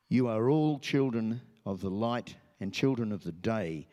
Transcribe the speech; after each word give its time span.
You 0.08 0.28
are 0.28 0.50
all 0.50 0.80
children 0.80 1.42
of 1.66 1.82
the 1.82 1.90
light 1.90 2.36
and 2.60 2.74
children 2.74 3.12
of 3.12 3.24
the 3.24 3.32
day. 3.32 3.88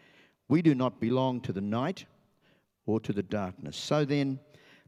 We 0.48 0.62
do 0.62 0.75
not 0.75 1.00
belong 1.00 1.41
to 1.42 1.53
the 1.53 1.60
night 1.60 2.05
or 2.86 3.00
to 3.00 3.12
the 3.12 3.22
darkness. 3.22 3.77
So 3.77 4.05
then, 4.05 4.38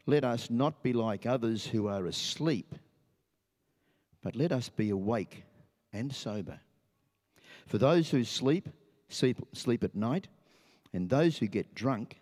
let 0.07 0.25
us 0.25 0.49
not 0.49 0.83
be 0.83 0.93
like 0.93 1.27
others 1.27 1.67
who 1.67 1.89
are 1.89 2.07
asleep, 2.07 2.75
but 4.23 4.37
let 4.37 4.53
us 4.53 4.69
be 4.69 4.91
awake 4.91 5.45
and 5.93 6.15
sober. 6.15 6.61
For 7.67 7.77
those 7.77 8.09
who 8.09 8.25
sleep, 8.25 8.69
sleep, 9.09 9.39
sleep 9.53 9.85
at 9.85 9.95
night, 9.95 10.29
and 10.93 11.09
those 11.09 11.39
who 11.39 11.47
get 11.47 11.75
drunk, 11.75 12.21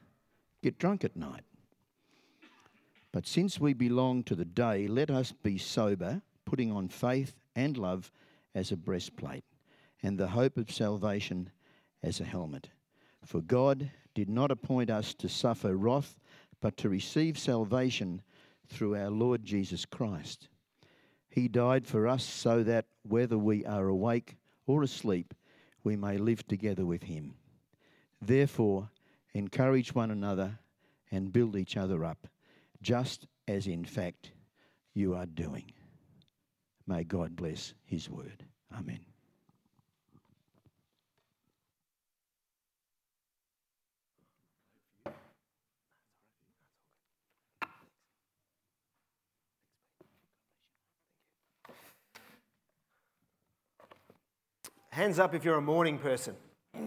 get 0.62 0.78
drunk 0.78 1.04
at 1.04 1.16
night. 1.16 1.42
But 3.12 3.26
since 3.26 3.58
we 3.58 3.72
belong 3.72 4.24
to 4.24 4.34
the 4.34 4.44
day, 4.44 4.86
let 4.86 5.10
us 5.10 5.32
be 5.32 5.58
sober, 5.58 6.22
putting 6.44 6.70
on 6.70 6.88
faith 6.88 7.34
and 7.54 7.76
love 7.76 8.10
as 8.54 8.72
a 8.72 8.76
breastplate, 8.76 9.44
and 10.02 10.18
the 10.18 10.28
hope 10.28 10.56
of 10.56 10.70
salvation 10.70 11.50
as 12.02 12.20
a 12.20 12.24
helmet. 12.24 12.68
For 13.24 13.40
God 13.40 13.90
did 14.14 14.28
not 14.28 14.50
appoint 14.50 14.90
us 14.90 15.14
to 15.14 15.28
suffer 15.28 15.76
wrath, 15.76 16.16
but 16.60 16.76
to 16.78 16.88
receive 16.88 17.38
salvation 17.38 18.22
through 18.68 18.96
our 18.96 19.10
Lord 19.10 19.44
Jesus 19.44 19.84
Christ. 19.84 20.48
He 21.28 21.48
died 21.48 21.86
for 21.86 22.06
us 22.06 22.24
so 22.24 22.62
that 22.62 22.86
whether 23.02 23.36
we 23.36 23.64
are 23.64 23.88
awake 23.88 24.36
or 24.66 24.82
asleep, 24.82 25.34
we 25.86 25.94
may 25.94 26.18
live 26.18 26.44
together 26.48 26.84
with 26.84 27.04
him. 27.04 27.32
Therefore, 28.20 28.90
encourage 29.34 29.94
one 29.94 30.10
another 30.10 30.58
and 31.12 31.32
build 31.32 31.54
each 31.54 31.76
other 31.76 32.04
up, 32.04 32.26
just 32.82 33.28
as 33.46 33.68
in 33.68 33.84
fact 33.84 34.32
you 34.94 35.14
are 35.14 35.26
doing. 35.26 35.70
May 36.88 37.04
God 37.04 37.36
bless 37.36 37.72
his 37.84 38.10
word. 38.10 38.44
Amen. 38.76 38.98
Hands 54.96 55.18
up 55.18 55.34
if 55.34 55.44
you're 55.44 55.58
a 55.58 55.60
morning 55.60 55.98
person. 55.98 56.34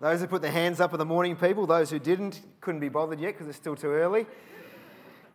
Those 0.00 0.22
who 0.22 0.26
put 0.26 0.40
their 0.40 0.50
hands 0.50 0.80
up 0.80 0.94
are 0.94 0.96
the 0.96 1.04
morning 1.04 1.36
people. 1.36 1.66
Those 1.66 1.90
who 1.90 1.98
didn't 1.98 2.40
couldn't 2.62 2.80
be 2.80 2.88
bothered 2.88 3.20
yet 3.20 3.34
because 3.34 3.46
it's 3.46 3.58
still 3.58 3.76
too 3.76 3.90
early. 3.90 4.24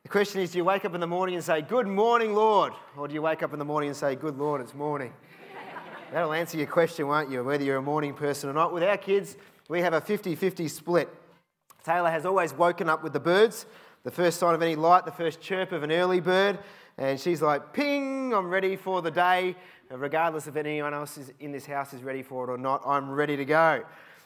The 0.02 0.10
question 0.10 0.42
is 0.42 0.54
do 0.54 0.58
you 0.58 0.66
wake 0.66 0.84
up 0.84 0.96
in 0.96 1.00
the 1.00 1.06
morning 1.06 1.36
and 1.36 1.44
say, 1.44 1.62
Good 1.62 1.86
morning, 1.86 2.34
Lord? 2.34 2.74
Or 2.98 3.08
do 3.08 3.14
you 3.14 3.22
wake 3.22 3.44
up 3.44 3.54
in 3.54 3.60
the 3.60 3.66
morning 3.66 3.90
and 3.90 3.96
say, 3.96 4.16
Good 4.16 4.40
Lord, 4.40 4.62
it's 4.62 4.74
morning? 4.74 5.14
That'll 6.12 6.34
answer 6.34 6.58
your 6.58 6.66
question, 6.66 7.08
won't 7.08 7.30
you, 7.30 7.44
whether 7.44 7.64
you're 7.64 7.78
a 7.78 7.82
morning 7.84 8.16
person 8.16 8.50
or 8.50 8.54
not. 8.54 8.74
With 8.74 8.82
our 8.82 8.98
kids, 8.98 9.38
we 9.70 9.82
have 9.82 9.94
a 9.94 10.02
50 10.02 10.34
50 10.34 10.68
split. 10.70 11.08
Taylor 11.86 12.10
has 12.10 12.26
always 12.26 12.52
woken 12.52 12.90
up 12.90 13.04
with 13.04 13.14
the 13.14 13.20
birds, 13.20 13.68
the 14.02 14.12
first 14.12 14.40
sign 14.40 14.56
of 14.56 14.64
any 14.64 14.76
light, 14.76 15.06
the 15.06 15.12
first 15.12 15.40
chirp 15.40 15.72
of 15.72 15.84
an 15.84 15.92
early 15.92 16.20
bird. 16.20 16.58
And 16.98 17.20
she's 17.20 17.44
like, 17.44 17.74
ping, 17.74 18.34
I'm 18.34 18.50
ready 18.50 18.76
for 18.76 19.02
the 19.02 19.12
day. 19.12 19.56
Regardless 19.96 20.48
if 20.48 20.56
anyone 20.56 20.94
else 20.94 21.20
in 21.40 21.52
this 21.52 21.66
house 21.66 21.94
is 21.94 22.02
ready 22.02 22.24
for 22.24 22.46
it 22.46 22.50
or 22.50 22.58
not, 22.58 22.82
I'm 22.86 23.12
ready 23.12 23.38
to 23.38 23.46
go. 23.46 23.84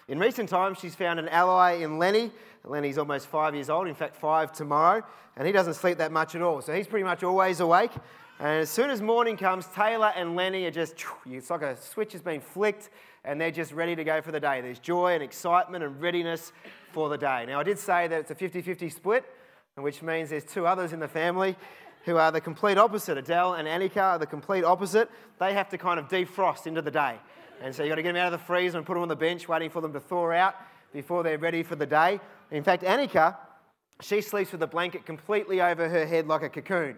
In 0.08 0.18
recent 0.18 0.48
times, 0.48 0.80
she's 0.80 0.96
found 0.96 1.20
an 1.20 1.28
ally 1.28 1.74
in 1.74 2.00
Lenny. 2.00 2.32
Lenny's 2.64 2.98
almost 2.98 3.28
five 3.28 3.54
years 3.54 3.70
old, 3.70 3.88
in 3.88 3.94
fact, 3.94 4.16
five 4.16 4.54
tomorrow, 4.54 5.04
and 5.36 5.46
he 5.46 5.52
doesn't 5.52 5.74
sleep 5.74 5.98
that 5.98 6.14
much 6.14 6.36
at 6.36 6.42
all. 6.42 6.62
So 6.62 6.74
he's 6.74 6.88
pretty 6.88 7.04
much 7.04 7.24
always 7.24 7.60
awake. 7.60 7.92
And 8.40 8.62
as 8.62 8.70
soon 8.70 8.90
as 8.90 9.02
morning 9.02 9.36
comes, 9.36 9.66
Taylor 9.68 10.14
and 10.16 10.36
Lenny 10.36 10.66
are 10.66 10.72
just, 10.72 10.96
it's 11.26 11.50
like 11.50 11.64
a 11.64 11.76
switch 11.76 12.14
has 12.14 12.22
been 12.22 12.40
flicked, 12.40 12.90
and 13.26 13.40
they're 13.42 13.52
just 13.52 13.74
ready 13.74 13.96
to 13.96 14.06
go 14.06 14.22
for 14.22 14.32
the 14.32 14.40
day. 14.40 14.62
There's 14.62 14.80
joy 14.80 15.16
and 15.16 15.24
excitement 15.24 15.84
and 15.84 16.00
readiness 16.00 16.54
for 16.94 17.10
the 17.10 17.18
day. 17.18 17.46
Now, 17.46 17.60
I 17.60 17.64
did 17.64 17.78
say 17.78 18.08
that 18.08 18.22
it's 18.22 18.32
a 18.32 18.36
50 18.36 18.62
50 18.62 18.90
split, 18.90 19.26
which 19.76 20.02
means 20.02 20.30
there's 20.30 20.46
two 20.46 20.66
others 20.66 20.94
in 20.94 21.00
the 21.02 21.08
family 21.08 21.58
who 22.08 22.18
are 22.18 22.32
the 22.32 22.42
complete 22.42 22.78
opposite. 22.78 23.18
Adele 23.18 23.56
and 23.56 23.68
Annika 23.68 24.02
are 24.02 24.18
the 24.18 24.26
complete 24.26 24.64
opposite. 24.64 25.12
They 25.40 25.54
have 25.54 25.70
to 25.70 25.78
kind 25.78 26.00
of 26.00 26.08
defrost 26.08 26.66
into 26.66 26.82
the 26.82 26.90
day. 26.90 27.18
And 27.62 27.76
so 27.76 27.84
you've 27.84 27.92
got 27.92 27.96
to 27.96 28.02
get 28.02 28.14
them 28.14 28.22
out 28.22 28.34
of 28.34 28.40
the 28.40 28.46
freezer 28.46 28.78
and 28.78 28.88
put 28.88 28.94
them 28.94 29.04
on 29.04 29.10
the 29.10 29.16
bench, 29.16 29.48
waiting 29.48 29.70
for 29.70 29.82
them 29.82 29.92
to 29.92 30.00
thaw 30.00 30.32
out 30.32 30.56
before 30.94 31.22
they're 31.22 31.38
ready 31.38 31.64
for 31.64 31.76
the 31.76 31.86
day. 31.86 32.20
In 32.50 32.64
fact, 32.64 32.84
Annika, 32.84 33.36
she 34.00 34.22
sleeps 34.22 34.54
with 34.54 34.64
a 34.64 34.68
blanket 34.68 35.06
completely 35.06 35.60
over 35.62 35.90
her 35.90 36.06
head 36.06 36.28
like 36.28 36.44
a 36.44 36.50
cocoon. 36.50 36.96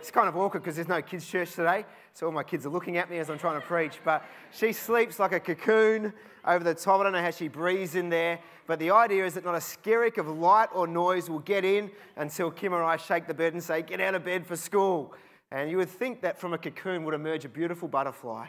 It's 0.00 0.10
kind 0.10 0.28
of 0.28 0.36
awkward 0.36 0.62
because 0.62 0.76
there's 0.76 0.88
no 0.88 1.02
kids' 1.02 1.26
church 1.28 1.54
today, 1.54 1.84
so 2.14 2.24
all 2.24 2.32
my 2.32 2.42
kids 2.42 2.64
are 2.64 2.70
looking 2.70 2.96
at 2.96 3.10
me 3.10 3.18
as 3.18 3.28
I'm 3.28 3.38
trying 3.38 3.60
to 3.60 3.66
preach. 3.66 4.00
But 4.02 4.24
she 4.50 4.72
sleeps 4.72 5.18
like 5.18 5.32
a 5.32 5.40
cocoon 5.40 6.14
over 6.46 6.64
the 6.64 6.72
top. 6.72 7.00
I 7.00 7.02
don't 7.02 7.12
know 7.12 7.20
how 7.20 7.30
she 7.30 7.48
breathes 7.48 7.94
in 7.94 8.08
there, 8.08 8.38
but 8.66 8.78
the 8.78 8.92
idea 8.92 9.26
is 9.26 9.34
that 9.34 9.44
not 9.44 9.54
a 9.54 9.58
skerrick 9.58 10.16
of 10.16 10.26
light 10.26 10.70
or 10.74 10.86
noise 10.86 11.28
will 11.28 11.40
get 11.40 11.66
in 11.66 11.90
until 12.16 12.50
Kim 12.50 12.72
or 12.72 12.82
I 12.82 12.96
shake 12.96 13.26
the 13.26 13.34
bed 13.34 13.52
and 13.52 13.62
say, 13.62 13.82
Get 13.82 14.00
out 14.00 14.14
of 14.14 14.24
bed 14.24 14.46
for 14.46 14.56
school. 14.56 15.12
And 15.50 15.70
you 15.70 15.76
would 15.76 15.90
think 15.90 16.22
that 16.22 16.40
from 16.40 16.54
a 16.54 16.58
cocoon 16.58 17.04
would 17.04 17.12
emerge 17.12 17.44
a 17.44 17.50
beautiful 17.50 17.86
butterfly. 17.86 18.46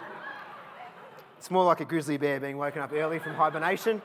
it's 1.36 1.50
more 1.50 1.66
like 1.66 1.80
a 1.80 1.84
grizzly 1.84 2.16
bear 2.16 2.40
being 2.40 2.56
woken 2.56 2.80
up 2.80 2.94
early 2.94 3.18
from 3.18 3.34
hibernation. 3.34 4.00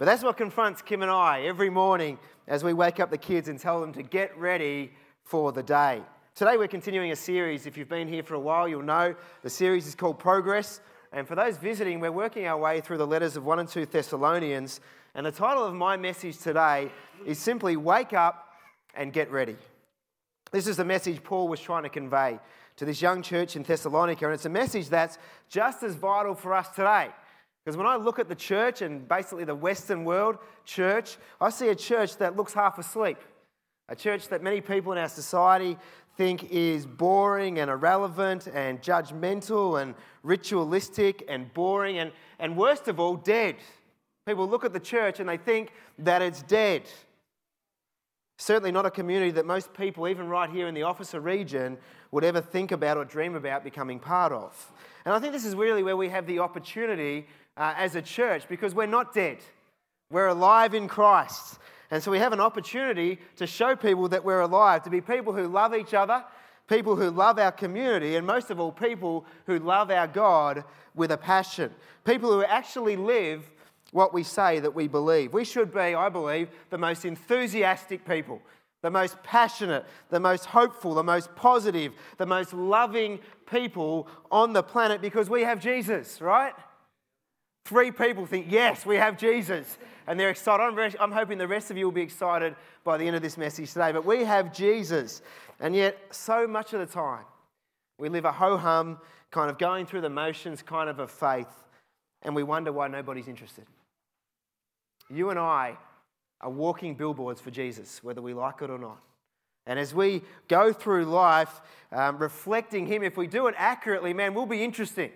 But 0.00 0.06
that's 0.06 0.24
what 0.24 0.36
confronts 0.36 0.82
Kim 0.82 1.02
and 1.02 1.12
I 1.12 1.42
every 1.42 1.70
morning 1.70 2.18
as 2.48 2.64
we 2.64 2.72
wake 2.72 2.98
up 2.98 3.10
the 3.10 3.18
kids 3.18 3.48
and 3.48 3.56
tell 3.60 3.80
them 3.80 3.92
to 3.92 4.02
get 4.02 4.36
ready 4.36 4.90
for 5.28 5.52
the 5.52 5.62
day. 5.62 6.00
Today 6.34 6.56
we're 6.56 6.68
continuing 6.68 7.12
a 7.12 7.16
series. 7.16 7.66
If 7.66 7.76
you've 7.76 7.88
been 7.88 8.08
here 8.08 8.22
for 8.22 8.32
a 8.32 8.40
while, 8.40 8.66
you'll 8.66 8.80
know 8.80 9.14
the 9.42 9.50
series 9.50 9.86
is 9.86 9.94
called 9.94 10.18
Progress. 10.18 10.80
And 11.12 11.28
for 11.28 11.34
those 11.34 11.58
visiting, 11.58 12.00
we're 12.00 12.10
working 12.10 12.46
our 12.46 12.56
way 12.56 12.80
through 12.80 12.96
the 12.96 13.06
letters 13.06 13.36
of 13.36 13.44
1 13.44 13.58
and 13.58 13.68
2 13.68 13.84
Thessalonians. 13.84 14.80
And 15.14 15.26
the 15.26 15.30
title 15.30 15.64
of 15.64 15.74
my 15.74 15.98
message 15.98 16.38
today 16.38 16.90
is 17.26 17.38
simply 17.38 17.76
Wake 17.76 18.14
Up 18.14 18.54
and 18.94 19.12
Get 19.12 19.30
Ready. 19.30 19.56
This 20.50 20.66
is 20.66 20.78
the 20.78 20.84
message 20.84 21.22
Paul 21.22 21.46
was 21.48 21.60
trying 21.60 21.82
to 21.82 21.90
convey 21.90 22.38
to 22.76 22.86
this 22.86 23.02
young 23.02 23.20
church 23.20 23.54
in 23.54 23.64
Thessalonica. 23.64 24.24
And 24.24 24.32
it's 24.32 24.46
a 24.46 24.50
message 24.50 24.88
that's 24.88 25.18
just 25.50 25.82
as 25.82 25.94
vital 25.94 26.34
for 26.34 26.54
us 26.54 26.70
today. 26.70 27.10
Because 27.62 27.76
when 27.76 27.86
I 27.86 27.96
look 27.96 28.18
at 28.18 28.30
the 28.30 28.34
church 28.34 28.80
and 28.80 29.06
basically 29.06 29.44
the 29.44 29.54
Western 29.54 30.06
world 30.06 30.38
church, 30.64 31.18
I 31.38 31.50
see 31.50 31.68
a 31.68 31.74
church 31.74 32.16
that 32.16 32.34
looks 32.34 32.54
half 32.54 32.78
asleep. 32.78 33.18
A 33.88 33.96
church 33.96 34.28
that 34.28 34.42
many 34.42 34.60
people 34.60 34.92
in 34.92 34.98
our 34.98 35.08
society 35.08 35.78
think 36.16 36.50
is 36.50 36.84
boring 36.84 37.58
and 37.60 37.70
irrelevant 37.70 38.48
and 38.48 38.82
judgmental 38.82 39.80
and 39.80 39.94
ritualistic 40.22 41.24
and 41.28 41.52
boring 41.54 41.98
and, 41.98 42.12
and 42.38 42.56
worst 42.56 42.88
of 42.88 43.00
all, 43.00 43.16
dead. 43.16 43.56
People 44.26 44.46
look 44.46 44.64
at 44.64 44.72
the 44.72 44.80
church 44.80 45.20
and 45.20 45.28
they 45.28 45.36
think 45.38 45.72
that 45.98 46.20
it's 46.20 46.42
dead. 46.42 46.82
Certainly 48.36 48.72
not 48.72 48.84
a 48.84 48.90
community 48.90 49.30
that 49.32 49.46
most 49.46 49.72
people, 49.72 50.06
even 50.06 50.28
right 50.28 50.50
here 50.50 50.68
in 50.68 50.74
the 50.74 50.82
Officer 50.82 51.20
region, 51.20 51.78
would 52.10 52.24
ever 52.24 52.40
think 52.40 52.72
about 52.72 52.96
or 52.96 53.04
dream 53.04 53.34
about 53.34 53.64
becoming 53.64 53.98
part 53.98 54.32
of. 54.32 54.72
And 55.04 55.14
I 55.14 55.18
think 55.18 55.32
this 55.32 55.44
is 55.44 55.54
really 55.54 55.82
where 55.82 55.96
we 55.96 56.08
have 56.10 56.26
the 56.26 56.40
opportunity 56.40 57.26
uh, 57.56 57.74
as 57.76 57.96
a 57.96 58.02
church 58.02 58.48
because 58.48 58.74
we're 58.74 58.86
not 58.86 59.14
dead. 59.14 59.38
We're 60.10 60.28
alive 60.28 60.74
in 60.74 60.88
Christ. 60.88 61.58
And 61.90 62.02
so 62.02 62.10
we 62.10 62.18
have 62.18 62.32
an 62.32 62.40
opportunity 62.40 63.18
to 63.36 63.46
show 63.46 63.74
people 63.74 64.08
that 64.08 64.24
we're 64.24 64.40
alive, 64.40 64.82
to 64.82 64.90
be 64.90 65.00
people 65.00 65.32
who 65.32 65.48
love 65.48 65.74
each 65.74 65.94
other, 65.94 66.22
people 66.68 66.96
who 66.96 67.10
love 67.10 67.38
our 67.38 67.52
community, 67.52 68.16
and 68.16 68.26
most 68.26 68.50
of 68.50 68.60
all, 68.60 68.72
people 68.72 69.24
who 69.46 69.58
love 69.58 69.90
our 69.90 70.06
God 70.06 70.64
with 70.94 71.10
a 71.10 71.16
passion. 71.16 71.72
People 72.04 72.30
who 72.30 72.44
actually 72.44 72.96
live 72.96 73.50
what 73.92 74.12
we 74.12 74.22
say 74.22 74.60
that 74.60 74.74
we 74.74 74.86
believe. 74.86 75.32
We 75.32 75.44
should 75.44 75.72
be, 75.72 75.80
I 75.80 76.08
believe, 76.10 76.48
the 76.70 76.78
most 76.78 77.04
enthusiastic 77.04 78.06
people, 78.06 78.42
the 78.82 78.90
most 78.90 79.22
passionate, 79.22 79.86
the 80.10 80.20
most 80.20 80.44
hopeful, 80.44 80.94
the 80.94 81.02
most 81.02 81.34
positive, 81.34 81.94
the 82.18 82.26
most 82.26 82.52
loving 82.52 83.18
people 83.50 84.06
on 84.30 84.52
the 84.52 84.62
planet 84.62 85.00
because 85.00 85.30
we 85.30 85.42
have 85.42 85.60
Jesus, 85.60 86.20
right? 86.20 86.52
Three 87.64 87.90
people 87.90 88.26
think, 88.26 88.46
yes, 88.50 88.84
we 88.84 88.96
have 88.96 89.18
Jesus. 89.18 89.78
And 90.08 90.18
they're 90.18 90.30
excited. 90.30 90.62
I'm, 90.62 90.94
I'm 90.98 91.12
hoping 91.12 91.36
the 91.36 91.46
rest 91.46 91.70
of 91.70 91.76
you 91.76 91.84
will 91.84 91.92
be 91.92 92.00
excited 92.00 92.56
by 92.82 92.96
the 92.96 93.06
end 93.06 93.14
of 93.14 93.20
this 93.20 93.36
message 93.36 93.72
today. 93.72 93.92
But 93.92 94.06
we 94.06 94.24
have 94.24 94.54
Jesus. 94.54 95.20
And 95.60 95.76
yet, 95.76 95.98
so 96.10 96.46
much 96.46 96.72
of 96.72 96.80
the 96.80 96.86
time, 96.86 97.24
we 97.98 98.08
live 98.08 98.24
a 98.24 98.32
ho 98.32 98.56
hum, 98.56 98.98
kind 99.30 99.50
of 99.50 99.58
going 99.58 99.84
through 99.84 100.00
the 100.00 100.08
motions 100.08 100.62
kind 100.62 100.88
of 100.88 100.98
a 100.98 101.06
faith, 101.06 101.52
and 102.22 102.34
we 102.34 102.42
wonder 102.42 102.72
why 102.72 102.88
nobody's 102.88 103.28
interested. 103.28 103.66
You 105.10 105.28
and 105.28 105.38
I 105.38 105.76
are 106.40 106.50
walking 106.50 106.94
billboards 106.94 107.40
for 107.42 107.50
Jesus, 107.50 108.02
whether 108.02 108.22
we 108.22 108.32
like 108.32 108.62
it 108.62 108.70
or 108.70 108.78
not. 108.78 109.00
And 109.66 109.78
as 109.78 109.92
we 109.92 110.22
go 110.48 110.72
through 110.72 111.04
life 111.04 111.60
um, 111.92 112.16
reflecting 112.16 112.86
Him, 112.86 113.02
if 113.02 113.18
we 113.18 113.26
do 113.26 113.46
it 113.48 113.54
accurately, 113.58 114.14
man, 114.14 114.32
we'll 114.32 114.46
be 114.46 114.64
interesting. 114.64 115.10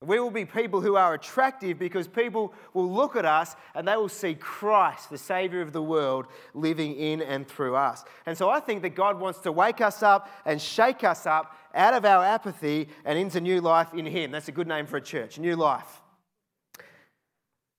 We 0.00 0.20
will 0.20 0.30
be 0.30 0.44
people 0.44 0.80
who 0.80 0.94
are 0.94 1.14
attractive 1.14 1.76
because 1.78 2.06
people 2.06 2.54
will 2.72 2.90
look 2.90 3.16
at 3.16 3.24
us 3.24 3.56
and 3.74 3.88
they 3.88 3.96
will 3.96 4.08
see 4.08 4.34
Christ, 4.34 5.10
the 5.10 5.18
Savior 5.18 5.60
of 5.60 5.72
the 5.72 5.82
world, 5.82 6.26
living 6.54 6.94
in 6.94 7.20
and 7.20 7.48
through 7.48 7.74
us. 7.74 8.04
And 8.24 8.38
so 8.38 8.48
I 8.48 8.60
think 8.60 8.82
that 8.82 8.94
God 8.94 9.18
wants 9.18 9.40
to 9.40 9.50
wake 9.50 9.80
us 9.80 10.04
up 10.04 10.30
and 10.44 10.62
shake 10.62 11.02
us 11.02 11.26
up 11.26 11.56
out 11.74 11.94
of 11.94 12.04
our 12.04 12.24
apathy 12.24 12.88
and 13.04 13.18
into 13.18 13.40
new 13.40 13.60
life 13.60 13.92
in 13.92 14.06
Him. 14.06 14.30
That's 14.30 14.46
a 14.46 14.52
good 14.52 14.68
name 14.68 14.86
for 14.86 14.98
a 14.98 15.02
church, 15.02 15.36
new 15.36 15.56
life. 15.56 16.00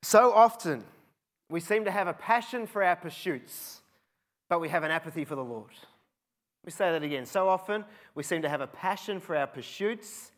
So 0.03 0.33
often, 0.33 0.83
we 1.49 1.61
seem 1.61 1.85
to 1.85 1.91
have 1.91 2.07
a 2.07 2.13
passion 2.13 2.67
for 2.67 2.83
our 2.83 2.97
pursuits, 2.97 3.79
but 4.49 4.59
we 4.59 4.67
have 4.67 4.83
an 4.83 4.91
apathy 4.91 5.23
for 5.23 5.35
the 5.35 5.43
Lord. 5.43 5.71
Let 5.71 6.65
me 6.65 6.71
say 6.71 6.91
that 6.91 7.01
again. 7.01 7.25
So 7.25 7.47
often, 7.47 7.85
we 8.13 8.23
seem 8.23 8.41
to 8.41 8.49
have 8.49 8.61
a 8.61 8.67
passion 8.67 9.21
for 9.21 9.37
our 9.37 9.47
pursuits 9.47 10.31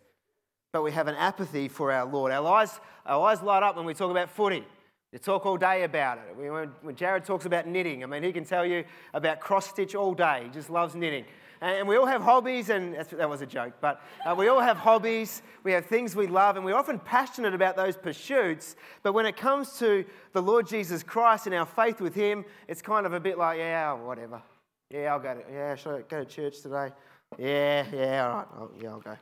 but 0.71 0.83
we 0.83 0.91
have 0.91 1.07
an 1.07 1.15
apathy 1.15 1.67
for 1.67 1.91
our 1.91 2.05
Lord. 2.05 2.31
Our 2.31 2.47
eyes, 2.47 2.79
our 3.05 3.27
eyes 3.27 3.41
light 3.41 3.63
up 3.63 3.75
when 3.75 3.85
we 3.85 3.93
talk 3.93 4.11
about 4.11 4.29
footy. 4.29 4.65
We 5.11 5.19
talk 5.19 5.45
all 5.45 5.57
day 5.57 5.83
about 5.83 6.19
it. 6.19 6.71
When 6.81 6.95
Jared 6.95 7.25
talks 7.25 7.45
about 7.45 7.67
knitting, 7.67 8.03
I 8.03 8.07
mean, 8.07 8.23
he 8.23 8.31
can 8.31 8.45
tell 8.45 8.65
you 8.65 8.85
about 9.13 9.41
cross 9.41 9.67
stitch 9.69 9.93
all 9.93 10.13
day. 10.13 10.43
He 10.45 10.49
just 10.49 10.69
loves 10.69 10.95
knitting. 10.95 11.25
And 11.59 11.87
we 11.87 11.97
all 11.97 12.05
have 12.07 12.21
hobbies, 12.21 12.69
and 12.69 12.95
that 12.95 13.29
was 13.29 13.41
a 13.41 13.45
joke, 13.45 13.73
but 13.81 14.01
uh, 14.25 14.33
we 14.33 14.47
all 14.47 14.61
have 14.61 14.77
hobbies. 14.77 15.43
We 15.63 15.73
have 15.73 15.85
things 15.85 16.15
we 16.15 16.25
love, 16.25 16.55
and 16.55 16.65
we're 16.65 16.75
often 16.75 16.97
passionate 16.97 17.53
about 17.53 17.75
those 17.75 17.95
pursuits. 17.95 18.75
But 19.03 19.13
when 19.13 19.27
it 19.27 19.37
comes 19.37 19.77
to 19.77 20.03
the 20.33 20.41
Lord 20.41 20.65
Jesus 20.65 21.03
Christ 21.03 21.45
and 21.45 21.53
our 21.53 21.67
faith 21.67 22.01
with 22.01 22.15
Him, 22.15 22.45
it's 22.67 22.81
kind 22.81 23.05
of 23.05 23.13
a 23.13 23.19
bit 23.19 23.37
like, 23.37 23.59
yeah, 23.59 23.93
whatever. 23.93 24.41
Yeah, 24.89 25.13
I'll 25.13 25.19
go 25.19 25.35
to, 25.35 25.41
yeah, 25.53 25.75
should 25.75 25.95
I 25.97 26.01
go 26.01 26.23
to 26.23 26.25
church 26.25 26.61
today? 26.61 26.89
Yeah, 27.37 27.85
yeah, 27.93 28.27
all 28.27 28.35
right. 28.37 28.47
I'll, 28.55 28.71
yeah, 28.81 28.89
I'll 28.89 28.99
go. 28.99 29.17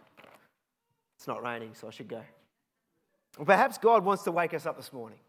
It's 1.19 1.27
not 1.27 1.43
raining, 1.43 1.73
so 1.73 1.89
I 1.89 1.91
should 1.91 2.07
go. 2.07 2.21
Well, 3.37 3.45
perhaps 3.45 3.77
God 3.77 4.05
wants 4.05 4.23
to 4.23 4.31
wake 4.31 4.53
us 4.53 4.65
up 4.65 4.77
this 4.77 4.93
morning. 4.93 5.19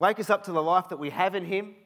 Wake 0.00 0.18
us 0.18 0.30
up 0.30 0.42
to 0.46 0.52
the 0.52 0.60
life 0.60 0.88
that 0.88 0.98
we 0.98 1.10
have 1.10 1.36
in 1.36 1.44
Him. 1.44 1.76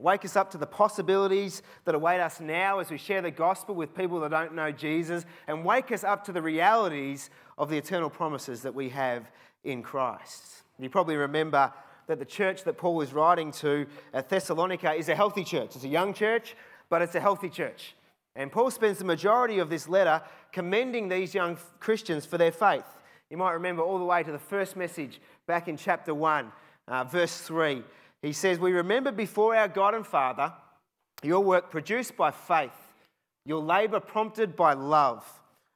Wake 0.00 0.24
us 0.24 0.34
up 0.34 0.50
to 0.50 0.58
the 0.58 0.66
possibilities 0.66 1.62
that 1.84 1.94
await 1.94 2.18
us 2.18 2.40
now 2.40 2.80
as 2.80 2.90
we 2.90 2.98
share 2.98 3.22
the 3.22 3.30
gospel 3.30 3.76
with 3.76 3.94
people 3.94 4.18
that 4.18 4.32
don't 4.32 4.56
know 4.56 4.72
Jesus. 4.72 5.24
And 5.46 5.64
wake 5.64 5.92
us 5.92 6.02
up 6.02 6.24
to 6.24 6.32
the 6.32 6.42
realities 6.42 7.30
of 7.56 7.70
the 7.70 7.78
eternal 7.78 8.10
promises 8.10 8.62
that 8.62 8.74
we 8.74 8.88
have 8.88 9.30
in 9.62 9.84
Christ. 9.84 10.64
You 10.80 10.90
probably 10.90 11.14
remember 11.14 11.72
that 12.08 12.18
the 12.18 12.24
church 12.24 12.64
that 12.64 12.76
Paul 12.76 13.02
is 13.02 13.12
writing 13.12 13.52
to 13.52 13.86
at 14.12 14.28
Thessalonica 14.28 14.94
is 14.94 15.08
a 15.08 15.14
healthy 15.14 15.44
church. 15.44 15.76
It's 15.76 15.84
a 15.84 15.88
young 15.88 16.12
church, 16.12 16.56
but 16.88 17.02
it's 17.02 17.14
a 17.14 17.20
healthy 17.20 17.50
church. 17.50 17.94
And 18.38 18.52
Paul 18.52 18.70
spends 18.70 18.98
the 18.98 19.04
majority 19.04 19.58
of 19.58 19.68
this 19.68 19.88
letter 19.88 20.22
commending 20.52 21.08
these 21.08 21.34
young 21.34 21.58
Christians 21.80 22.24
for 22.24 22.38
their 22.38 22.52
faith. 22.52 22.84
You 23.30 23.36
might 23.36 23.50
remember 23.50 23.82
all 23.82 23.98
the 23.98 24.04
way 24.04 24.22
to 24.22 24.30
the 24.30 24.38
first 24.38 24.76
message 24.76 25.20
back 25.48 25.66
in 25.66 25.76
chapter 25.76 26.14
1, 26.14 26.52
uh, 26.86 27.04
verse 27.04 27.36
3. 27.40 27.82
He 28.22 28.32
says, 28.32 28.60
We 28.60 28.70
remember 28.70 29.10
before 29.10 29.56
our 29.56 29.66
God 29.66 29.94
and 29.94 30.06
Father 30.06 30.52
your 31.24 31.40
work 31.40 31.68
produced 31.68 32.16
by 32.16 32.30
faith, 32.30 32.70
your 33.44 33.60
labour 33.60 33.98
prompted 33.98 34.54
by 34.54 34.72
love, 34.72 35.26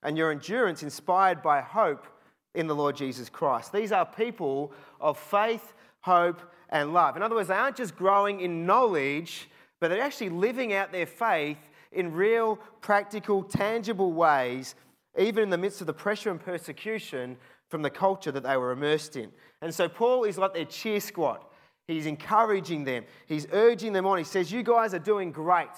and 0.05 0.17
your 0.17 0.31
endurance 0.31 0.85
inspired 0.85 1.43
by 1.43 1.61
hope 1.61 2.07
in 2.55 2.69
the 2.69 2.77
Lord 2.77 2.95
Jesus 2.95 3.29
Christ. 3.29 3.73
These 3.73 3.91
are 3.91 4.07
people 4.07 4.73
of 5.01 5.19
faith, 5.19 5.73
hope, 6.03 6.41
and 6.69 6.95
love. 6.95 7.17
In 7.17 7.25
other 7.25 7.35
words, 7.35 7.49
they 7.49 7.55
aren't 7.55 7.77
just 7.77 7.97
growing 7.97 8.41
in 8.41 8.65
knowledge, 8.67 9.49
but 9.81 9.89
they're 9.89 10.01
actually 10.01 10.31
living 10.31 10.73
out 10.73 10.93
their 10.93 11.07
faith 11.07 11.59
in 11.93 12.13
real, 12.13 12.57
practical, 12.81 13.43
tangible 13.43 14.13
ways, 14.13 14.75
even 15.19 15.45
in 15.45 15.51
the 15.51 15.59
midst 15.59 15.81
of 15.81 15.87
the 15.87 15.93
pressure 15.93 16.31
and 16.31 16.41
persecution 16.41 17.37
from 17.69 17.83
the 17.83 17.91
culture 17.91 18.33
that 18.33 18.43
they 18.43 18.57
were 18.57 18.73
immersed 18.73 19.17
in. 19.17 19.31
And 19.61 19.75
so 19.75 19.89
Paul 19.89 20.25
is 20.25 20.39
like 20.39 20.55
their 20.55 20.65
cheer 20.65 21.01
squad. 21.01 21.41
He's 21.89 22.07
encouraging 22.07 22.85
them, 22.85 23.05
he's 23.27 23.47
urging 23.53 23.93
them 23.93 24.07
on. 24.07 24.19
He 24.19 24.25
says, 24.25 24.53
You 24.53 24.63
guys 24.63 24.95
are 24.95 24.99
doing 24.99 25.33
great. 25.33 25.69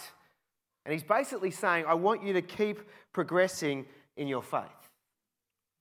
And 0.84 0.92
he's 0.92 1.02
basically 1.02 1.50
saying, 1.50 1.86
I 1.86 1.94
want 1.94 2.22
you 2.22 2.34
to 2.34 2.42
keep 2.42 2.80
progressing 3.12 3.86
in 4.16 4.28
your 4.28 4.42
faith. 4.42 4.62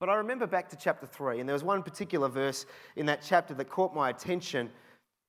But 0.00 0.08
I 0.08 0.14
remember 0.14 0.46
back 0.46 0.68
to 0.70 0.76
chapter 0.76 1.06
3, 1.06 1.40
and 1.40 1.48
there 1.48 1.54
was 1.54 1.62
one 1.62 1.82
particular 1.82 2.28
verse 2.28 2.66
in 2.96 3.06
that 3.06 3.22
chapter 3.22 3.54
that 3.54 3.68
caught 3.68 3.94
my 3.94 4.10
attention. 4.10 4.70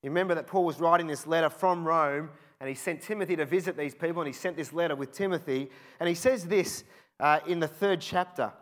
You 0.02 0.10
remember 0.10 0.34
that 0.34 0.46
Paul 0.46 0.64
was 0.64 0.80
writing 0.80 1.06
this 1.06 1.26
letter 1.26 1.50
from 1.50 1.86
Rome 1.86 2.30
and 2.60 2.68
he 2.68 2.74
sent 2.74 3.02
Timothy 3.02 3.36
to 3.36 3.44
visit 3.44 3.76
these 3.76 3.94
people, 3.94 4.22
and 4.22 4.26
he 4.26 4.32
sent 4.32 4.56
this 4.56 4.72
letter 4.72 4.96
with 4.96 5.12
Timothy. 5.12 5.70
And 6.00 6.08
he 6.08 6.14
says 6.14 6.46
this 6.46 6.84
uh, 7.20 7.40
in 7.46 7.60
the 7.60 7.68
third 7.68 8.00
chapter. 8.00 8.52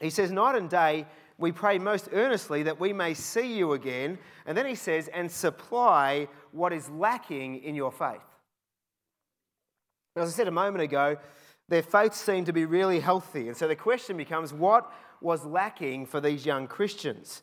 He 0.00 0.10
says, 0.10 0.30
Night 0.30 0.56
and 0.56 0.68
day 0.68 1.06
we 1.38 1.52
pray 1.52 1.78
most 1.78 2.08
earnestly 2.12 2.62
that 2.62 2.80
we 2.80 2.92
may 2.92 3.14
see 3.14 3.56
you 3.56 3.72
again. 3.72 4.18
And 4.46 4.56
then 4.56 4.66
he 4.66 4.74
says, 4.74 5.08
and 5.08 5.30
supply 5.30 6.28
what 6.52 6.72
is 6.72 6.88
lacking 6.88 7.62
in 7.62 7.74
your 7.74 7.92
faith. 7.92 8.20
As 10.16 10.30
I 10.30 10.32
said 10.32 10.48
a 10.48 10.52
moment 10.52 10.82
ago, 10.82 11.16
their 11.68 11.82
faith 11.82 12.14
seemed 12.14 12.46
to 12.46 12.52
be 12.52 12.64
really 12.64 13.00
healthy. 13.00 13.48
And 13.48 13.56
so 13.56 13.68
the 13.68 13.76
question 13.76 14.16
becomes 14.16 14.52
what 14.52 14.90
was 15.20 15.44
lacking 15.44 16.06
for 16.06 16.20
these 16.20 16.46
young 16.46 16.66
Christians? 16.66 17.42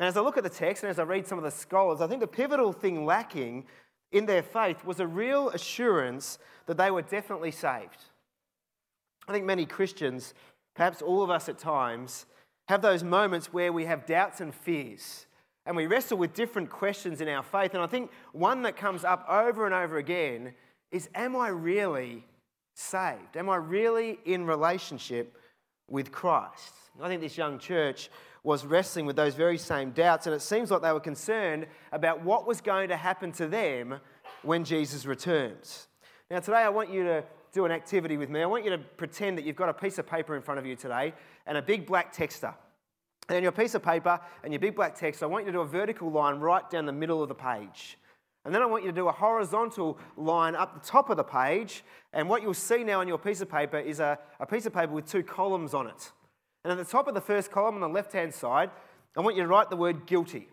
And 0.00 0.08
as 0.08 0.16
I 0.16 0.20
look 0.20 0.36
at 0.36 0.44
the 0.44 0.50
text 0.50 0.82
and 0.82 0.90
as 0.90 0.98
I 0.98 1.02
read 1.02 1.26
some 1.26 1.38
of 1.38 1.44
the 1.44 1.50
scholars, 1.50 2.00
I 2.00 2.06
think 2.06 2.20
the 2.20 2.26
pivotal 2.26 2.72
thing 2.72 3.04
lacking 3.04 3.66
in 4.12 4.26
their 4.26 4.42
faith 4.42 4.84
was 4.84 5.00
a 5.00 5.06
real 5.06 5.50
assurance 5.50 6.38
that 6.66 6.76
they 6.76 6.90
were 6.90 7.02
definitely 7.02 7.50
saved. 7.50 8.04
I 9.26 9.32
think 9.32 9.44
many 9.44 9.66
Christians, 9.66 10.34
perhaps 10.74 11.02
all 11.02 11.22
of 11.22 11.30
us 11.30 11.48
at 11.48 11.58
times, 11.58 12.26
have 12.68 12.82
those 12.82 13.02
moments 13.02 13.52
where 13.52 13.72
we 13.72 13.84
have 13.84 14.06
doubts 14.06 14.40
and 14.40 14.54
fears 14.54 15.26
and 15.68 15.76
we 15.76 15.86
wrestle 15.86 16.16
with 16.16 16.32
different 16.32 16.70
questions 16.70 17.20
in 17.20 17.28
our 17.28 17.42
faith. 17.42 17.74
And 17.74 17.82
I 17.82 17.86
think 17.86 18.10
one 18.32 18.62
that 18.62 18.74
comes 18.74 19.04
up 19.04 19.26
over 19.28 19.66
and 19.66 19.74
over 19.74 19.98
again 19.98 20.54
is 20.90 21.10
Am 21.14 21.36
I 21.36 21.48
really 21.48 22.24
saved? 22.74 23.36
Am 23.36 23.50
I 23.50 23.56
really 23.56 24.18
in 24.24 24.46
relationship 24.46 25.36
with 25.86 26.10
Christ? 26.10 26.72
I 27.02 27.08
think 27.08 27.20
this 27.20 27.36
young 27.36 27.58
church 27.58 28.08
was 28.42 28.64
wrestling 28.64 29.06
with 29.06 29.16
those 29.16 29.34
very 29.34 29.58
same 29.58 29.90
doubts, 29.90 30.26
and 30.26 30.34
it 30.34 30.40
seems 30.40 30.70
like 30.70 30.82
they 30.82 30.92
were 30.92 31.00
concerned 31.00 31.66
about 31.92 32.22
what 32.22 32.46
was 32.46 32.60
going 32.60 32.88
to 32.88 32.96
happen 32.96 33.32
to 33.32 33.46
them 33.46 34.00
when 34.42 34.64
Jesus 34.64 35.06
returns. 35.06 35.88
Now, 36.30 36.40
today 36.40 36.58
I 36.58 36.68
want 36.68 36.90
you 36.90 37.04
to 37.04 37.24
do 37.52 37.64
an 37.64 37.72
activity 37.72 38.16
with 38.16 38.30
me. 38.30 38.42
I 38.42 38.46
want 38.46 38.64
you 38.64 38.70
to 38.70 38.78
pretend 38.78 39.38
that 39.38 39.44
you've 39.44 39.56
got 39.56 39.68
a 39.68 39.74
piece 39.74 39.98
of 39.98 40.06
paper 40.06 40.36
in 40.36 40.42
front 40.42 40.60
of 40.60 40.66
you 40.66 40.76
today 40.76 41.14
and 41.46 41.56
a 41.56 41.62
big 41.62 41.86
black 41.86 42.14
texter. 42.14 42.54
And 43.28 43.36
on 43.36 43.42
your 43.42 43.52
piece 43.52 43.74
of 43.74 43.82
paper 43.82 44.20
and 44.44 44.52
your 44.52 44.60
big 44.60 44.74
black 44.74 44.94
text, 44.94 45.22
I 45.22 45.26
want 45.26 45.44
you 45.44 45.52
to 45.52 45.58
do 45.58 45.62
a 45.62 45.66
vertical 45.66 46.10
line 46.10 46.38
right 46.38 46.68
down 46.70 46.86
the 46.86 46.92
middle 46.92 47.22
of 47.22 47.28
the 47.28 47.34
page. 47.34 47.98
And 48.44 48.54
then 48.54 48.62
I 48.62 48.66
want 48.66 48.84
you 48.84 48.90
to 48.90 48.94
do 48.94 49.08
a 49.08 49.12
horizontal 49.12 49.98
line 50.16 50.54
up 50.54 50.74
the 50.74 50.88
top 50.88 51.10
of 51.10 51.16
the 51.16 51.24
page. 51.24 51.84
And 52.12 52.28
what 52.28 52.42
you'll 52.42 52.54
see 52.54 52.84
now 52.84 53.00
on 53.00 53.08
your 53.08 53.18
piece 53.18 53.40
of 53.40 53.50
paper 53.50 53.78
is 53.78 54.00
a, 54.00 54.18
a 54.40 54.46
piece 54.46 54.64
of 54.64 54.72
paper 54.72 54.92
with 54.92 55.06
two 55.06 55.22
columns 55.22 55.74
on 55.74 55.86
it. 55.86 56.12
And 56.68 56.78
at 56.78 56.86
the 56.86 56.92
top 56.92 57.08
of 57.08 57.14
the 57.14 57.22
first 57.22 57.50
column 57.50 57.76
on 57.76 57.80
the 57.80 57.88
left 57.88 58.12
hand 58.12 58.34
side, 58.34 58.68
I 59.16 59.20
want 59.20 59.36
you 59.36 59.42
to 59.42 59.48
write 59.48 59.70
the 59.70 59.76
word 59.76 60.04
guilty. 60.04 60.48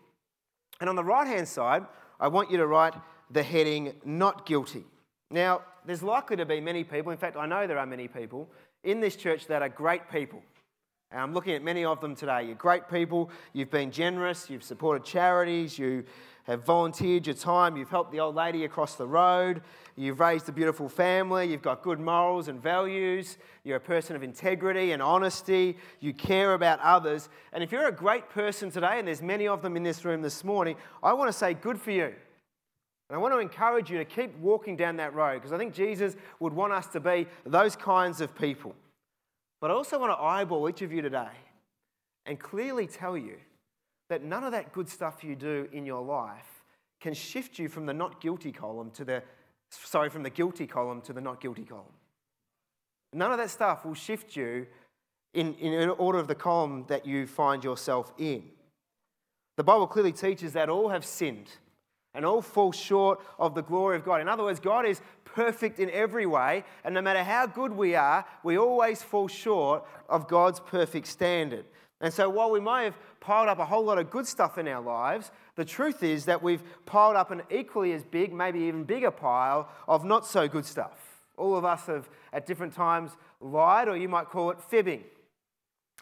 And 0.80 0.88
on 0.88 0.96
the 0.96 1.04
right 1.04 1.26
hand 1.26 1.46
side, 1.46 1.84
I 2.18 2.28
want 2.28 2.50
you 2.50 2.56
to 2.56 2.66
write 2.66 2.94
the 3.30 3.42
heading 3.42 3.92
not 4.02 4.46
guilty. 4.46 4.84
Now, 5.30 5.60
there's 5.84 6.02
likely 6.02 6.38
to 6.38 6.46
be 6.46 6.58
many 6.58 6.84
people, 6.84 7.12
in 7.12 7.18
fact, 7.18 7.36
I 7.36 7.44
know 7.44 7.66
there 7.66 7.78
are 7.78 7.84
many 7.84 8.08
people 8.08 8.48
in 8.82 8.98
this 8.98 9.14
church 9.14 9.46
that 9.48 9.60
are 9.60 9.68
great 9.68 10.10
people. 10.10 10.40
And 11.10 11.20
I'm 11.20 11.32
looking 11.32 11.54
at 11.54 11.62
many 11.62 11.84
of 11.84 12.00
them 12.00 12.16
today. 12.16 12.44
You're 12.44 12.56
great 12.56 12.88
people, 12.88 13.30
you've 13.52 13.70
been 13.70 13.90
generous, 13.90 14.50
you've 14.50 14.64
supported 14.64 15.04
charities, 15.04 15.78
you 15.78 16.04
have 16.44 16.64
volunteered 16.64 17.26
your 17.26 17.34
time, 17.34 17.76
you've 17.76 17.90
helped 17.90 18.12
the 18.12 18.20
old 18.20 18.34
lady 18.34 18.64
across 18.64 18.94
the 18.94 19.06
road, 19.06 19.62
you've 19.96 20.20
raised 20.20 20.48
a 20.48 20.52
beautiful 20.52 20.88
family, 20.88 21.48
you've 21.48 21.62
got 21.62 21.82
good 21.82 22.00
morals 22.00 22.48
and 22.48 22.62
values, 22.62 23.38
you're 23.64 23.76
a 23.76 23.80
person 23.80 24.14
of 24.14 24.22
integrity 24.22 24.92
and 24.92 25.02
honesty, 25.02 25.76
you 26.00 26.12
care 26.12 26.54
about 26.54 26.80
others. 26.80 27.28
And 27.52 27.62
if 27.62 27.72
you're 27.72 27.88
a 27.88 27.92
great 27.92 28.28
person 28.30 28.70
today, 28.70 28.98
and 28.98 29.08
there's 29.08 29.22
many 29.22 29.48
of 29.48 29.62
them 29.62 29.76
in 29.76 29.82
this 29.82 30.04
room 30.04 30.22
this 30.22 30.44
morning, 30.44 30.76
I 31.02 31.12
want 31.12 31.28
to 31.28 31.36
say 31.36 31.54
good 31.54 31.80
for 31.80 31.90
you. 31.90 32.14
And 33.08 33.16
I 33.16 33.18
want 33.18 33.32
to 33.34 33.38
encourage 33.38 33.90
you 33.90 33.98
to 33.98 34.04
keep 34.04 34.36
walking 34.38 34.76
down 34.76 34.96
that 34.96 35.14
road 35.14 35.34
because 35.34 35.52
I 35.52 35.58
think 35.58 35.72
Jesus 35.72 36.16
would 36.40 36.52
want 36.52 36.72
us 36.72 36.88
to 36.88 37.00
be 37.00 37.28
those 37.44 37.76
kinds 37.76 38.20
of 38.20 38.34
people. 38.34 38.74
But 39.60 39.70
I 39.70 39.74
also 39.74 39.98
want 39.98 40.12
to 40.12 40.22
eyeball 40.22 40.68
each 40.68 40.82
of 40.82 40.92
you 40.92 41.02
today 41.02 41.32
and 42.26 42.38
clearly 42.38 42.86
tell 42.86 43.16
you 43.16 43.36
that 44.08 44.22
none 44.22 44.44
of 44.44 44.52
that 44.52 44.72
good 44.72 44.88
stuff 44.88 45.24
you 45.24 45.34
do 45.34 45.68
in 45.72 45.86
your 45.86 46.02
life 46.02 46.62
can 47.00 47.14
shift 47.14 47.58
you 47.58 47.68
from 47.68 47.86
the 47.86 47.94
not 47.94 48.20
guilty 48.20 48.52
column 48.52 48.90
to 48.92 49.04
the, 49.04 49.22
sorry, 49.70 50.10
from 50.10 50.22
the 50.22 50.30
guilty 50.30 50.66
column 50.66 51.00
to 51.02 51.12
the 51.12 51.20
not 51.20 51.40
guilty 51.40 51.64
column. 51.64 51.84
None 53.12 53.32
of 53.32 53.38
that 53.38 53.50
stuff 53.50 53.84
will 53.84 53.94
shift 53.94 54.36
you 54.36 54.66
in, 55.34 55.54
in 55.54 55.88
order 55.90 56.18
of 56.18 56.28
the 56.28 56.34
column 56.34 56.84
that 56.88 57.06
you 57.06 57.26
find 57.26 57.62
yourself 57.64 58.12
in. 58.18 58.44
The 59.56 59.64
Bible 59.64 59.86
clearly 59.86 60.12
teaches 60.12 60.52
that 60.52 60.68
all 60.68 60.88
have 60.88 61.04
sinned 61.04 61.50
and 62.16 62.24
all 62.24 62.42
fall 62.42 62.72
short 62.72 63.20
of 63.38 63.54
the 63.54 63.62
glory 63.62 63.96
of 63.96 64.04
God. 64.04 64.20
In 64.20 64.28
other 64.28 64.42
words, 64.42 64.58
God 64.58 64.86
is 64.86 65.00
perfect 65.24 65.78
in 65.78 65.90
every 65.90 66.26
way, 66.26 66.64
and 66.82 66.94
no 66.94 67.02
matter 67.02 67.22
how 67.22 67.46
good 67.46 67.72
we 67.72 67.94
are, 67.94 68.24
we 68.42 68.56
always 68.56 69.02
fall 69.02 69.28
short 69.28 69.84
of 70.08 70.26
God's 70.26 70.58
perfect 70.58 71.06
standard. 71.06 71.66
And 72.00 72.12
so, 72.12 72.28
while 72.28 72.50
we 72.50 72.60
may 72.60 72.84
have 72.84 72.96
piled 73.20 73.48
up 73.48 73.58
a 73.58 73.64
whole 73.64 73.84
lot 73.84 73.98
of 73.98 74.10
good 74.10 74.26
stuff 74.26 74.58
in 74.58 74.66
our 74.66 74.82
lives, 74.82 75.30
the 75.54 75.64
truth 75.64 76.02
is 76.02 76.24
that 76.24 76.42
we've 76.42 76.62
piled 76.86 77.16
up 77.16 77.30
an 77.30 77.42
equally 77.50 77.92
as 77.92 78.02
big, 78.02 78.32
maybe 78.32 78.60
even 78.60 78.84
bigger 78.84 79.10
pile 79.10 79.68
of 79.86 80.04
not 80.04 80.26
so 80.26 80.48
good 80.48 80.66
stuff. 80.66 81.24
All 81.36 81.54
of 81.54 81.64
us 81.64 81.86
have 81.86 82.08
at 82.32 82.46
different 82.46 82.74
times 82.74 83.12
lied, 83.40 83.88
or 83.88 83.96
you 83.96 84.08
might 84.08 84.30
call 84.30 84.50
it 84.50 84.60
fibbing. 84.60 85.04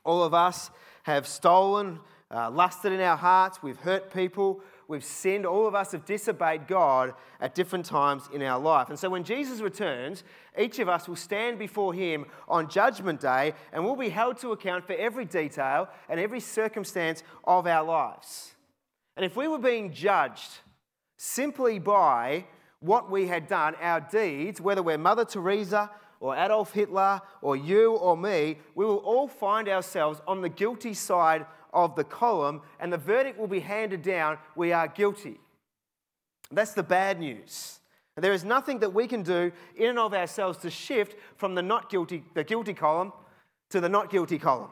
All 0.04 0.22
of 0.22 0.34
us 0.34 0.70
have 1.04 1.26
stolen, 1.26 2.00
uh, 2.30 2.50
lusted 2.50 2.92
in 2.92 3.00
our 3.00 3.16
hearts, 3.16 3.62
we've 3.62 3.78
hurt 3.78 4.12
people, 4.12 4.60
we've 4.88 5.04
sinned, 5.04 5.46
all 5.46 5.66
of 5.66 5.74
us 5.74 5.92
have 5.92 6.04
disobeyed 6.04 6.66
God 6.66 7.14
at 7.40 7.54
different 7.54 7.86
times 7.86 8.28
in 8.32 8.42
our 8.42 8.58
life. 8.58 8.88
And 8.88 8.98
so 8.98 9.08
when 9.10 9.24
Jesus 9.24 9.60
returns, 9.60 10.24
each 10.58 10.78
of 10.78 10.88
us 10.88 11.08
will 11.08 11.16
stand 11.16 11.58
before 11.58 11.94
him 11.94 12.26
on 12.48 12.68
Judgment 12.68 13.20
Day 13.20 13.54
and 13.72 13.84
will 13.84 13.96
be 13.96 14.08
held 14.08 14.38
to 14.38 14.52
account 14.52 14.86
for 14.86 14.94
every 14.94 15.24
detail 15.24 15.88
and 16.08 16.20
every 16.20 16.40
circumstance 16.40 17.22
of 17.44 17.66
our 17.66 17.84
lives. 17.84 18.54
And 19.16 19.24
if 19.24 19.36
we 19.36 19.48
were 19.48 19.58
being 19.58 19.92
judged 19.92 20.58
simply 21.16 21.78
by 21.78 22.46
what 22.80 23.10
we 23.10 23.26
had 23.26 23.46
done, 23.46 23.74
our 23.80 24.00
deeds, 24.00 24.60
whether 24.60 24.82
we're 24.82 24.98
Mother 24.98 25.24
Teresa, 25.24 25.90
or 26.24 26.34
Adolf 26.34 26.72
Hitler 26.72 27.20
or 27.42 27.54
you 27.54 27.92
or 27.96 28.16
me, 28.16 28.56
we 28.74 28.86
will 28.86 28.96
all 28.96 29.28
find 29.28 29.68
ourselves 29.68 30.22
on 30.26 30.40
the 30.40 30.48
guilty 30.48 30.94
side 30.94 31.44
of 31.74 31.96
the 31.96 32.04
column, 32.04 32.62
and 32.80 32.92
the 32.92 32.98
verdict 32.98 33.38
will 33.38 33.48
be 33.48 33.60
handed 33.60 34.02
down 34.02 34.38
we 34.56 34.72
are 34.72 34.88
guilty. 34.88 35.38
That's 36.50 36.72
the 36.72 36.82
bad 36.82 37.20
news. 37.20 37.80
There 38.16 38.32
is 38.32 38.44
nothing 38.44 38.78
that 38.78 38.94
we 38.94 39.08
can 39.08 39.22
do 39.22 39.50
in 39.76 39.90
and 39.90 39.98
of 39.98 40.14
ourselves 40.14 40.58
to 40.58 40.70
shift 40.70 41.16
from 41.36 41.54
the 41.54 41.62
not 41.62 41.90
guilty, 41.90 42.22
the 42.34 42.44
guilty 42.44 42.72
column 42.72 43.12
to 43.70 43.80
the 43.80 43.88
not 43.88 44.10
guilty 44.10 44.38
column. 44.38 44.70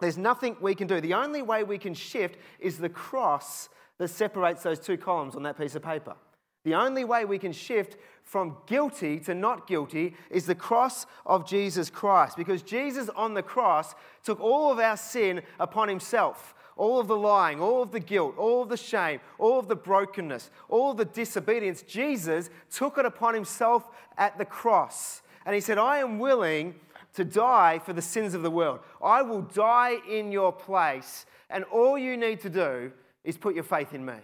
There's 0.00 0.18
nothing 0.18 0.56
we 0.60 0.74
can 0.74 0.88
do. 0.88 1.00
The 1.00 1.14
only 1.14 1.42
way 1.42 1.62
we 1.62 1.78
can 1.78 1.94
shift 1.94 2.38
is 2.58 2.78
the 2.78 2.88
cross 2.88 3.68
that 3.98 4.08
separates 4.08 4.62
those 4.62 4.80
two 4.80 4.96
columns 4.96 5.36
on 5.36 5.42
that 5.44 5.58
piece 5.58 5.74
of 5.74 5.82
paper. 5.82 6.16
The 6.64 6.74
only 6.74 7.04
way 7.04 7.24
we 7.24 7.38
can 7.38 7.52
shift 7.52 7.96
from 8.22 8.56
guilty 8.66 9.18
to 9.20 9.34
not 9.34 9.66
guilty 9.66 10.14
is 10.30 10.46
the 10.46 10.54
cross 10.54 11.06
of 11.26 11.48
Jesus 11.48 11.90
Christ. 11.90 12.36
Because 12.36 12.62
Jesus 12.62 13.08
on 13.16 13.34
the 13.34 13.42
cross 13.42 13.94
took 14.22 14.40
all 14.40 14.70
of 14.70 14.78
our 14.78 14.96
sin 14.96 15.42
upon 15.58 15.88
himself 15.88 16.54
all 16.80 16.98
of 16.98 17.08
the 17.08 17.16
lying, 17.16 17.60
all 17.60 17.82
of 17.82 17.92
the 17.92 18.00
guilt, 18.00 18.34
all 18.38 18.62
of 18.62 18.70
the 18.70 18.76
shame, 18.76 19.20
all 19.38 19.58
of 19.58 19.68
the 19.68 19.76
brokenness, 19.76 20.50
all 20.70 20.92
of 20.92 20.96
the 20.96 21.04
disobedience. 21.04 21.82
Jesus 21.82 22.48
took 22.72 22.96
it 22.96 23.04
upon 23.04 23.34
himself 23.34 23.90
at 24.16 24.38
the 24.38 24.46
cross. 24.46 25.20
And 25.44 25.54
he 25.54 25.60
said, 25.60 25.76
I 25.76 25.98
am 25.98 26.18
willing 26.18 26.74
to 27.14 27.24
die 27.24 27.80
for 27.80 27.92
the 27.92 28.00
sins 28.00 28.32
of 28.32 28.42
the 28.42 28.50
world. 28.50 28.80
I 29.02 29.20
will 29.20 29.42
die 29.42 29.98
in 30.08 30.32
your 30.32 30.52
place. 30.52 31.26
And 31.50 31.64
all 31.64 31.98
you 31.98 32.16
need 32.16 32.40
to 32.40 32.50
do 32.50 32.92
is 33.24 33.36
put 33.36 33.54
your 33.54 33.64
faith 33.64 33.92
in 33.92 34.02
me. 34.02 34.14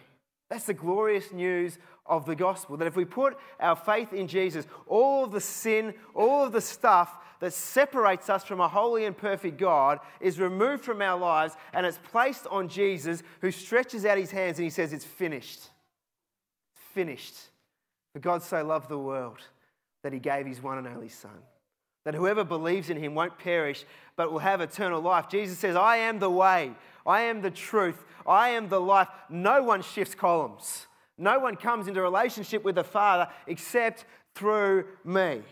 That's 0.49 0.65
the 0.65 0.75
glorious 0.75 1.33
news 1.33 1.79
of 2.09 2.27
the 2.27 2.35
gospel. 2.35 2.77
That 2.77 2.89
if 2.89 2.97
we 2.97 3.05
put 3.05 3.37
our 3.61 3.77
faith 3.77 4.13
in 4.13 4.29
Jesus, 4.29 4.67
all 4.87 5.25
of 5.25 5.33
the 5.33 5.41
sin, 5.41 5.95
all 6.15 6.45
of 6.45 6.53
the 6.53 6.61
stuff 6.61 7.17
that 7.41 7.53
separates 7.53 8.31
us 8.31 8.45
from 8.45 8.61
a 8.61 8.69
holy 8.69 9.05
and 9.05 9.17
perfect 9.17 9.59
God 9.59 10.01
is 10.21 10.41
removed 10.41 10.85
from 10.85 11.03
our 11.03 11.19
lives 11.19 11.55
and 11.73 11.85
it's 11.85 11.99
placed 11.99 12.47
on 12.47 12.69
Jesus, 12.69 13.23
who 13.41 13.51
stretches 13.51 14.05
out 14.05 14.19
his 14.19 14.31
hands 14.31 14.59
and 14.59 14.65
he 14.65 14.71
says, 14.71 14.93
It's 14.93 15.05
finished. 15.05 15.61
Finished. 16.95 17.35
For 18.13 18.21
God 18.21 18.43
so 18.43 18.65
loved 18.65 18.89
the 18.89 18.99
world 18.99 19.41
that 20.03 20.13
he 20.13 20.19
gave 20.19 20.47
his 20.47 20.63
one 20.63 20.79
and 20.79 20.87
only 20.87 21.09
Son. 21.09 21.39
That 22.05 22.15
whoever 22.15 22.45
believes 22.45 22.89
in 22.89 22.97
him 22.97 23.15
won't 23.15 23.39
perish, 23.39 23.85
but 24.15 24.31
will 24.31 24.39
have 24.39 24.61
eternal 24.61 25.01
life. 25.03 25.29
Jesus 25.29 25.59
says, 25.59 25.75
I 25.75 25.97
am 25.97 26.21
the 26.21 26.31
way, 26.31 26.73
I 27.05 27.23
am 27.23 27.43
the 27.43 27.51
truth, 27.51 28.05
I 28.27 28.51
am 28.51 28.69
the 28.69 28.81
life. 28.81 29.09
No 29.29 29.65
one 29.65 29.83
shifts 29.83 30.15
columns. 30.15 30.87
No 31.19 31.39
one 31.39 31.57
comes 31.57 31.89
into 31.89 32.03
relationship 32.03 32.65
with 32.65 32.75
the 32.75 32.85
Father 32.85 33.29
except 33.47 34.05
through 34.35 34.85
me. 35.05 35.43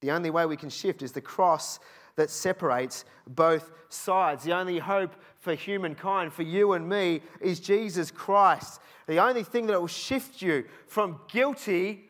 The 0.00 0.10
only 0.10 0.30
way 0.30 0.44
we 0.44 0.56
can 0.56 0.70
shift 0.70 1.02
is 1.02 1.12
the 1.12 1.20
cross 1.20 1.78
that 2.16 2.30
separates 2.30 3.04
both 3.26 3.70
sides. 3.88 4.44
The 4.44 4.52
only 4.52 4.78
hope 4.78 5.14
for 5.40 5.54
humankind, 5.54 6.32
for 6.32 6.42
you 6.42 6.72
and 6.72 6.88
me, 6.88 7.22
is 7.40 7.60
Jesus 7.60 8.10
Christ. 8.10 8.80
The 9.06 9.18
only 9.18 9.42
thing 9.42 9.66
that 9.68 9.80
will 9.80 9.86
shift 9.86 10.42
you 10.42 10.64
from 10.86 11.20
guilty 11.28 12.04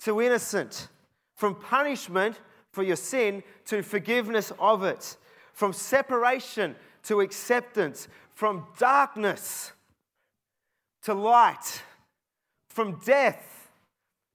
to 0.00 0.20
innocent, 0.20 0.88
from 1.34 1.54
punishment 1.54 2.40
for 2.70 2.82
your 2.82 2.96
sin 2.96 3.42
to 3.66 3.82
forgiveness 3.82 4.52
of 4.58 4.82
it, 4.84 5.16
from 5.52 5.72
separation 5.72 6.74
to 7.04 7.20
acceptance, 7.20 8.08
from 8.34 8.66
darkness 8.78 9.72
to 11.02 11.14
light, 11.14 11.82
from 12.68 12.98
death 13.04 13.70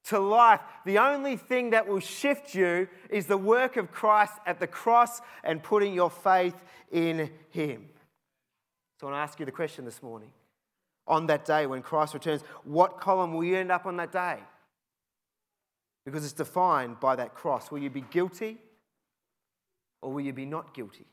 to 0.05 0.19
life. 0.19 0.62
The 0.86 1.00
only 1.00 1.36
thing 1.36 1.71
that 1.71 1.88
will 1.88 2.00
shift 2.00 2.55
you 2.55 2.88
is 3.09 3.25
the 3.25 3.38
work 3.38 3.77
of 3.77 3.91
Christ 3.91 4.33
at 4.45 4.59
the 4.59 4.67
cross 4.67 5.21
and 5.43 5.62
putting 5.62 5.93
your 5.93 6.09
faith 6.09 6.55
in 6.91 7.29
Him. 7.50 7.89
So 9.00 9.07
I 9.07 9.12
want 9.12 9.19
to 9.19 9.31
ask 9.31 9.39
you 9.39 9.45
the 9.45 9.51
question 9.51 9.86
this 9.86 10.01
morning. 10.01 10.31
On 11.07 11.27
that 11.27 11.45
day 11.45 11.67
when 11.67 11.81
Christ 11.81 12.13
returns, 12.13 12.41
what 12.63 13.00
column 13.00 13.33
will 13.33 13.43
you 13.43 13.55
end 13.55 13.71
up 13.71 13.86
on 13.86 13.97
that 13.97 14.12
day? 14.12 14.39
Because 16.05 16.24
it's 16.24 16.33
defined 16.33 17.00
by 17.00 17.15
that 17.15 17.33
cross. 17.33 17.69
Will 17.69 17.79
you 17.79 17.89
be 17.89 18.01
guilty 18.01 18.57
or 20.01 20.12
will 20.12 20.21
you 20.21 20.33
be 20.33 20.45
not 20.45 20.74
guilty? 20.74 21.05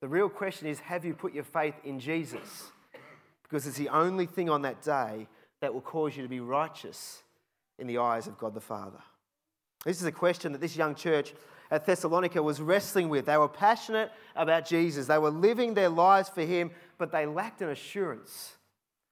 The 0.00 0.08
real 0.08 0.28
question 0.28 0.68
is 0.68 0.80
have 0.80 1.04
you 1.04 1.14
put 1.14 1.34
your 1.34 1.44
faith 1.44 1.74
in 1.84 1.98
Jesus? 1.98 2.70
Because 3.48 3.66
it's 3.66 3.78
the 3.78 3.88
only 3.88 4.26
thing 4.26 4.50
on 4.50 4.62
that 4.62 4.82
day 4.82 5.26
that 5.60 5.72
will 5.72 5.80
cause 5.80 6.16
you 6.16 6.22
to 6.22 6.28
be 6.28 6.40
righteous 6.40 7.22
in 7.78 7.86
the 7.86 7.98
eyes 7.98 8.26
of 8.26 8.38
God 8.38 8.54
the 8.54 8.60
Father. 8.60 8.98
This 9.84 10.00
is 10.00 10.06
a 10.06 10.12
question 10.12 10.52
that 10.52 10.60
this 10.60 10.76
young 10.76 10.94
church 10.94 11.32
at 11.70 11.86
Thessalonica 11.86 12.42
was 12.42 12.60
wrestling 12.60 13.08
with. 13.08 13.26
They 13.26 13.36
were 13.36 13.48
passionate 13.48 14.10
about 14.36 14.66
Jesus, 14.66 15.06
they 15.06 15.18
were 15.18 15.30
living 15.30 15.74
their 15.74 15.88
lives 15.88 16.28
for 16.28 16.42
Him, 16.42 16.70
but 16.98 17.12
they 17.12 17.26
lacked 17.26 17.62
an 17.62 17.70
assurance. 17.70 18.54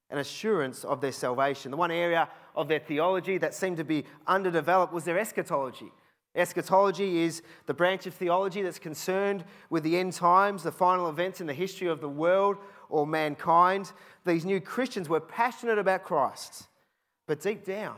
An 0.08 0.18
assurance 0.18 0.84
of 0.84 1.00
their 1.00 1.12
salvation. 1.12 1.72
The 1.72 1.76
one 1.76 1.90
area 1.90 2.28
of 2.54 2.68
their 2.68 2.78
theology 2.78 3.38
that 3.38 3.54
seemed 3.54 3.76
to 3.78 3.84
be 3.84 4.04
underdeveloped 4.26 4.92
was 4.92 5.04
their 5.04 5.18
eschatology. 5.18 5.90
Eschatology 6.36 7.22
is 7.22 7.42
the 7.64 7.74
branch 7.74 8.06
of 8.06 8.14
theology 8.14 8.62
that's 8.62 8.78
concerned 8.78 9.42
with 9.70 9.82
the 9.82 9.96
end 9.96 10.12
times, 10.12 10.62
the 10.62 10.70
final 10.70 11.08
events 11.08 11.40
in 11.40 11.46
the 11.46 11.54
history 11.54 11.88
of 11.88 12.00
the 12.00 12.08
world 12.08 12.58
or 12.88 13.06
mankind. 13.06 13.92
These 14.24 14.44
new 14.44 14.60
Christians 14.60 15.08
were 15.08 15.20
passionate 15.20 15.78
about 15.78 16.04
Christ, 16.04 16.66
but 17.26 17.40
deep 17.40 17.64
down, 17.64 17.96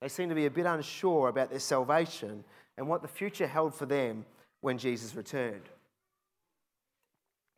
they 0.00 0.08
seemed 0.08 0.30
to 0.30 0.34
be 0.34 0.46
a 0.46 0.50
bit 0.50 0.66
unsure 0.66 1.28
about 1.28 1.50
their 1.50 1.60
salvation 1.60 2.44
and 2.76 2.88
what 2.88 3.02
the 3.02 3.08
future 3.08 3.46
held 3.46 3.74
for 3.74 3.86
them 3.86 4.24
when 4.60 4.78
Jesus 4.78 5.14
returned. 5.14 5.68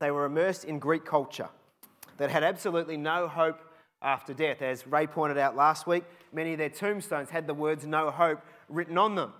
They 0.00 0.10
were 0.10 0.26
immersed 0.26 0.64
in 0.64 0.78
Greek 0.78 1.04
culture 1.04 1.48
that 2.18 2.30
had 2.30 2.44
absolutely 2.44 2.96
no 2.96 3.28
hope 3.28 3.60
after 4.02 4.34
death. 4.34 4.60
As 4.60 4.86
Ray 4.86 5.06
pointed 5.06 5.38
out 5.38 5.56
last 5.56 5.86
week, 5.86 6.04
many 6.32 6.52
of 6.52 6.58
their 6.58 6.68
tombstones 6.68 7.30
had 7.30 7.46
the 7.46 7.54
words 7.54 7.86
no 7.86 8.10
hope 8.10 8.40
written 8.68 8.98
on 8.98 9.14
them. 9.14 9.32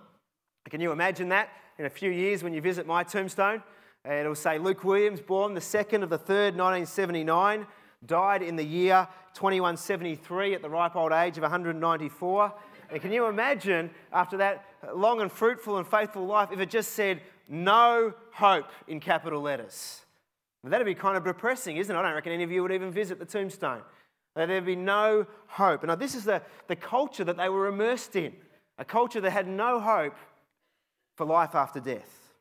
Can 0.69 0.81
you 0.81 0.91
imagine 0.91 1.29
that? 1.29 1.49
in 1.79 1.85
a 1.85 1.89
few 1.89 2.09
years 2.09 2.43
when 2.43 2.53
you 2.53 2.61
visit 2.61 2.87
my 2.87 3.03
tombstone. 3.03 3.61
It'll 4.09 4.35
say 4.35 4.57
Luke 4.57 4.83
Williams, 4.83 5.19
born 5.19 5.53
the 5.53 5.59
2nd 5.59 6.01
of 6.01 6.09
the 6.09 6.17
3rd, 6.17 6.55
1979, 6.55 7.67
died 8.05 8.41
in 8.41 8.55
the 8.55 8.63
year 8.63 9.07
2173 9.33 10.55
at 10.55 10.61
the 10.61 10.69
ripe 10.69 10.95
old 10.95 11.11
age 11.11 11.37
of 11.37 11.41
194. 11.41 12.53
And 12.89 13.01
can 13.01 13.11
you 13.11 13.25
imagine, 13.25 13.89
after 14.13 14.37
that 14.37 14.65
long 14.93 15.19
and 15.19 15.29
fruitful 15.31 15.77
and 15.77 15.85
faithful 15.85 16.25
life, 16.25 16.49
if 16.53 16.59
it 16.59 16.69
just 16.69 16.93
said, 16.93 17.21
no 17.49 18.13
hope 18.31 18.69
in 18.87 18.99
capital 18.99 19.41
letters? 19.41 20.01
That'd 20.63 20.85
be 20.85 20.95
kind 20.95 21.17
of 21.17 21.23
depressing, 21.23 21.77
isn't 21.77 21.93
it? 21.93 21.97
I 21.97 22.01
don't 22.01 22.13
reckon 22.13 22.33
any 22.33 22.43
of 22.43 22.51
you 22.51 22.61
would 22.61 22.71
even 22.71 22.91
visit 22.91 23.19
the 23.19 23.25
tombstone. 23.25 23.81
There'd 24.35 24.65
be 24.65 24.75
no 24.75 25.25
hope. 25.47 25.81
And 25.81 25.89
now, 25.89 25.95
this 25.95 26.13
is 26.13 26.25
the, 26.25 26.41
the 26.67 26.75
culture 26.75 27.23
that 27.23 27.37
they 27.37 27.49
were 27.49 27.67
immersed 27.67 28.15
in 28.15 28.33
a 28.77 28.85
culture 28.85 29.19
that 29.21 29.31
had 29.31 29.47
no 29.47 29.79
hope 29.79 30.15
for 31.15 31.25
life 31.25 31.55
after 31.55 31.79
death. 31.79 32.31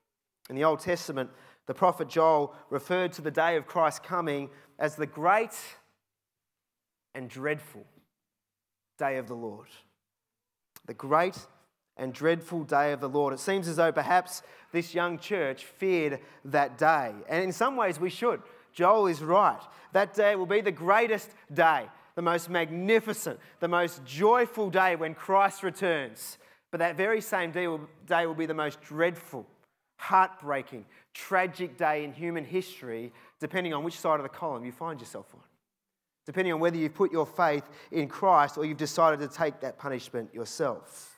In 0.51 0.57
the 0.57 0.65
Old 0.65 0.81
Testament, 0.81 1.31
the 1.67 1.75
prophet 1.75 2.09
Joel 2.09 2.55
referred 2.71 3.13
to 3.15 3.23
the 3.23 3.31
day 3.31 3.57
of 3.57 3.67
Christ's 3.67 4.01
coming 4.01 4.51
as 4.79 4.97
the 4.97 5.07
great 5.07 5.57
and 7.15 7.29
dreadful 7.29 7.85
day 8.99 9.17
of 9.19 9.29
the 9.29 9.35
Lord. 9.35 9.69
The 10.87 10.95
great 10.95 11.39
and 11.97 12.13
dreadful 12.13 12.65
day 12.65 12.93
of 12.93 13.01
the 13.01 13.09
Lord. 13.09 13.33
It 13.33 13.41
seems 13.41 13.69
as 13.69 13.77
though 13.77 13.93
perhaps 13.93 14.43
this 14.73 14.95
young 14.95 15.19
church 15.19 15.65
feared 15.65 16.21
that 16.45 16.79
day. 16.79 17.13
And 17.29 17.43
in 17.43 17.53
some 17.53 17.77
ways, 17.77 17.99
we 17.99 18.11
should. 18.11 18.43
Joel 18.73 19.07
is 19.07 19.23
right. 19.23 19.61
That 19.93 20.15
day 20.15 20.37
will 20.37 20.47
be 20.47 20.61
the 20.61 20.71
greatest 20.71 21.31
day, 21.53 21.87
the 22.15 22.23
most 22.23 22.51
magnificent, 22.51 23.41
the 23.61 23.69
most 23.69 24.05
joyful 24.05 24.69
day 24.69 24.97
when 24.97 25.15
Christ 25.15 25.63
returns. 25.63 26.37
But 26.71 26.79
that 26.79 26.97
very 26.97 27.23
same 27.23 27.53
day 27.53 27.67
will, 27.67 27.89
day 28.07 28.27
will 28.27 28.35
be 28.35 28.47
the 28.47 28.55
most 28.55 28.83
dreadful, 28.83 29.47
heartbreaking, 29.97 30.85
tragic 31.15 31.77
day 31.77 32.05
in 32.05 32.13
human 32.13 32.45
history, 32.45 33.13
depending 33.41 33.75
on 33.75 33.85
which 33.85 33.99
side 33.99 34.21
of 34.21 34.23
the 34.23 34.29
column 34.29 34.65
you 34.65 34.73
find 34.73 35.01
yourself 35.01 35.27
on 35.35 35.41
depending 36.27 36.53
on 36.53 36.59
whether 36.61 36.77
you've 36.77 36.95
put 36.95 37.13
your 37.13 37.25
faith 37.25 37.63
in 37.93 38.09
Christ 38.09 38.59
or 38.59 38.65
you've 38.65 38.77
decided 38.77 39.21
to 39.21 39.29
take 39.29 39.61
that 39.61 39.79
punishment 39.79 40.35
yourself. 40.35 41.15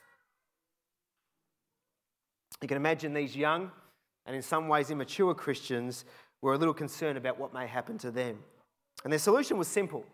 You 2.61 2.67
can 2.67 2.77
imagine 2.77 3.13
these 3.13 3.35
young 3.35 3.71
and 4.25 4.35
in 4.35 4.41
some 4.41 4.67
ways 4.67 4.91
immature 4.91 5.33
Christians 5.33 6.05
were 6.41 6.53
a 6.53 6.57
little 6.57 6.73
concerned 6.73 7.17
about 7.17 7.39
what 7.39 7.53
may 7.53 7.65
happen 7.65 7.97
to 7.99 8.11
them. 8.11 8.37
And 9.03 9.11
their 9.11 9.19
solution 9.19 9.57
was 9.57 9.67
simple. 9.67 10.05